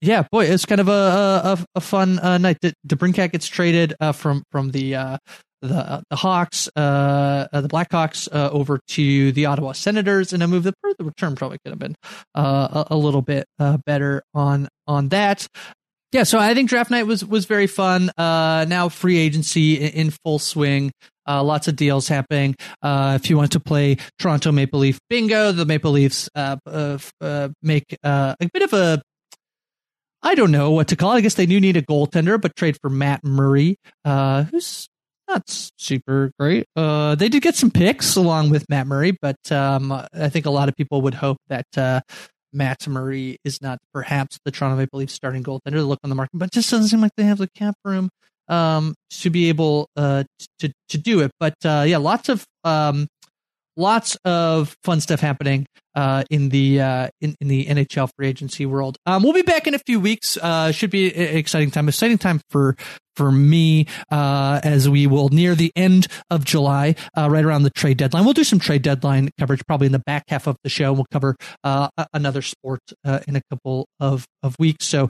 yeah, 0.00 0.24
boy, 0.30 0.46
it's 0.46 0.64
kind 0.64 0.80
of 0.80 0.88
a 0.88 0.92
a, 0.92 1.58
a 1.76 1.80
fun 1.80 2.16
night. 2.16 2.58
DeBrincat 2.86 3.32
gets 3.32 3.46
traded 3.46 3.94
from 4.14 4.44
from 4.50 4.70
the 4.70 5.18
the 5.62 6.02
the 6.08 6.16
Hawks, 6.16 6.68
uh, 6.76 7.48
uh, 7.52 7.60
the 7.60 7.68
Blackhawks, 7.68 8.28
uh, 8.32 8.50
over 8.50 8.80
to 8.88 9.32
the 9.32 9.46
Ottawa 9.46 9.72
Senators, 9.72 10.32
and 10.32 10.42
a 10.42 10.48
move 10.48 10.64
that 10.64 10.74
the 10.98 11.04
return 11.04 11.34
probably 11.34 11.58
could 11.64 11.70
have 11.70 11.78
been 11.78 11.96
uh, 12.34 12.84
a, 12.90 12.94
a, 12.94 12.96
little 12.96 13.22
bit 13.22 13.46
uh, 13.58 13.78
better 13.86 14.22
on 14.34 14.68
on 14.86 15.08
that. 15.08 15.46
Yeah, 16.12 16.22
so 16.22 16.38
I 16.38 16.54
think 16.54 16.68
draft 16.68 16.90
night 16.90 17.04
was 17.04 17.24
was 17.24 17.44
very 17.44 17.66
fun. 17.66 18.10
Uh, 18.16 18.66
now 18.68 18.88
free 18.88 19.18
agency 19.18 19.74
in, 19.74 20.06
in 20.06 20.10
full 20.24 20.38
swing. 20.38 20.92
Uh, 21.26 21.42
lots 21.42 21.68
of 21.68 21.76
deals 21.76 22.08
happening. 22.08 22.56
Uh, 22.80 23.18
if 23.20 23.28
you 23.28 23.36
want 23.36 23.52
to 23.52 23.60
play 23.60 23.98
Toronto 24.18 24.50
Maple 24.50 24.80
Leaf 24.80 24.98
bingo, 25.10 25.52
the 25.52 25.66
Maple 25.66 25.90
Leafs 25.90 26.30
uh, 26.34 26.56
uh, 26.66 27.48
make 27.62 27.84
a 28.02 28.36
bit 28.54 28.62
of 28.62 28.72
a 28.72 29.02
I 30.22 30.34
don't 30.34 30.50
know 30.50 30.70
what 30.70 30.88
to 30.88 30.96
call 30.96 31.12
it. 31.12 31.16
I 31.16 31.20
guess 31.20 31.34
they 31.34 31.46
do 31.46 31.60
need 31.60 31.76
a 31.76 31.82
goaltender, 31.82 32.40
but 32.40 32.56
trade 32.56 32.76
for 32.80 32.90
Matt 32.90 33.24
Murray, 33.24 33.76
uh, 34.04 34.44
who's 34.44 34.88
not 35.28 35.42
super 35.46 36.32
great. 36.38 36.66
Uh, 36.74 37.14
they 37.14 37.28
did 37.28 37.42
get 37.42 37.54
some 37.54 37.70
picks 37.70 38.16
along 38.16 38.50
with 38.50 38.64
Matt 38.68 38.86
Murray, 38.86 39.16
but 39.20 39.52
um, 39.52 39.92
I 39.92 40.28
think 40.28 40.46
a 40.46 40.50
lot 40.50 40.68
of 40.68 40.76
people 40.76 41.02
would 41.02 41.14
hope 41.14 41.38
that 41.48 41.66
uh, 41.76 42.00
Matt 42.52 42.88
Murray 42.88 43.38
is 43.44 43.60
not 43.62 43.78
perhaps 43.92 44.38
the 44.44 44.50
Toronto 44.50 44.76
Maple 44.76 44.98
Leafs 44.98 45.12
starting 45.12 45.42
goaltender 45.44 45.72
to 45.72 45.82
look 45.82 46.00
on 46.02 46.10
the 46.10 46.16
market, 46.16 46.36
but 46.38 46.50
just 46.50 46.70
doesn't 46.70 46.88
seem 46.88 47.00
like 47.00 47.12
they 47.16 47.24
have 47.24 47.38
the 47.38 47.48
cap 47.54 47.74
room 47.84 48.08
um, 48.48 48.94
to 49.10 49.30
be 49.30 49.48
able 49.48 49.88
uh, 49.96 50.24
to 50.58 50.72
to 50.88 50.98
do 50.98 51.20
it. 51.20 51.30
But 51.38 51.54
uh, 51.64 51.84
yeah, 51.86 51.98
lots 51.98 52.28
of 52.28 52.44
um, 52.64 53.06
lots 53.78 54.16
of 54.24 54.76
fun 54.82 55.00
stuff 55.00 55.20
happening 55.20 55.66
uh, 55.94 56.24
in 56.30 56.50
the 56.50 56.80
uh, 56.80 57.08
in, 57.20 57.34
in 57.40 57.48
the 57.48 57.64
NHL 57.66 58.10
free 58.16 58.28
agency 58.28 58.66
world. 58.66 58.98
Um, 59.06 59.22
we'll 59.22 59.32
be 59.32 59.42
back 59.42 59.66
in 59.66 59.74
a 59.74 59.78
few 59.78 60.00
weeks. 60.00 60.36
Uh, 60.36 60.72
should 60.72 60.90
be 60.90 61.14
an 61.14 61.36
exciting 61.36 61.70
time. 61.70 61.88
Exciting 61.88 62.18
time 62.18 62.40
for 62.50 62.76
for 63.16 63.32
me 63.32 63.86
uh, 64.10 64.60
as 64.62 64.88
we 64.88 65.06
will 65.06 65.28
near 65.30 65.54
the 65.54 65.72
end 65.74 66.06
of 66.30 66.44
July, 66.44 66.94
uh, 67.16 67.28
right 67.30 67.44
around 67.44 67.62
the 67.62 67.70
trade 67.70 67.96
deadline. 67.96 68.24
We'll 68.24 68.34
do 68.34 68.44
some 68.44 68.60
trade 68.60 68.82
deadline 68.82 69.30
coverage 69.38 69.62
probably 69.66 69.86
in 69.86 69.92
the 69.92 69.98
back 70.00 70.24
half 70.28 70.46
of 70.46 70.56
the 70.62 70.70
show. 70.70 70.92
We'll 70.92 71.06
cover 71.10 71.34
uh, 71.64 71.88
another 72.12 72.42
sport 72.42 72.80
in 73.26 73.34
a 73.34 73.42
couple 73.50 73.88
of, 73.98 74.26
of 74.42 74.54
weeks. 74.60 74.86
So, 74.86 75.08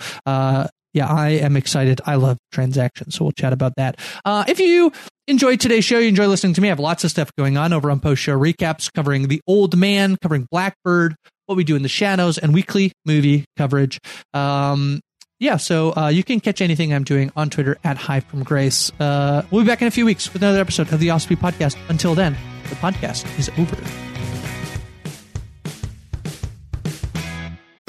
yeah, 0.99 1.07
I 1.07 1.31
am 1.31 1.57
excited. 1.57 2.01
I 2.05 2.17
love 2.17 2.39
transactions. 2.51 3.15
So 3.15 3.25
we'll 3.25 3.33
chat 3.33 3.53
about 3.53 3.75
that. 3.77 4.01
Uh, 4.25 4.45
if 4.49 4.59
you 4.59 4.93
enjoyed 5.29 5.61
today's 5.61 5.85
show, 5.85 5.99
you 6.01 6.09
enjoy 6.09 6.27
listening 6.27 6.55
to 6.55 6.61
me, 6.61 6.69
I 6.69 6.71
have 6.71 6.81
lots 6.81 7.05
of 7.05 7.11
stuff 7.13 7.31
going 7.39 7.57
on 7.57 7.73
over 7.73 7.89
on 7.89 8.01
Postshow 8.01 8.37
Recaps 8.37 8.93
covering 8.93 9.29
The 9.29 9.41
Old 9.47 9.77
Man, 9.77 10.17
covering 10.21 10.49
Blackbird, 10.51 11.15
what 11.47 11.55
we 11.55 11.63
do 11.63 11.77
in 11.77 11.83
the 11.83 11.89
shadows, 11.89 12.37
and 12.37 12.53
weekly 12.53 12.91
movie 13.07 13.45
coverage. 13.57 14.01
Um, 14.35 15.01
yeah, 15.39 15.57
so 15.57 15.95
uh, 15.97 16.09
you 16.09 16.25
can 16.25 16.41
catch 16.41 16.61
anything 16.61 16.93
I'm 16.93 17.05
doing 17.05 17.31
on 17.37 17.49
Twitter 17.49 17.79
at 17.85 17.97
Hi 17.97 18.19
from 18.19 18.43
Grace. 18.43 18.91
Uh, 18.99 19.43
we'll 19.53 19.63
be 19.63 19.69
back 19.69 19.81
in 19.81 19.87
a 19.87 19.93
few 19.93 20.05
weeks 20.05 20.33
with 20.33 20.43
another 20.43 20.61
episode 20.61 20.93
of 20.93 20.99
the 20.99 21.09
Offspeed 21.09 21.37
Podcast. 21.37 21.77
Until 21.89 22.17
then, 22.17 22.37
the 22.69 22.75
podcast 22.75 23.39
is 23.39 23.49
over. 23.57 24.08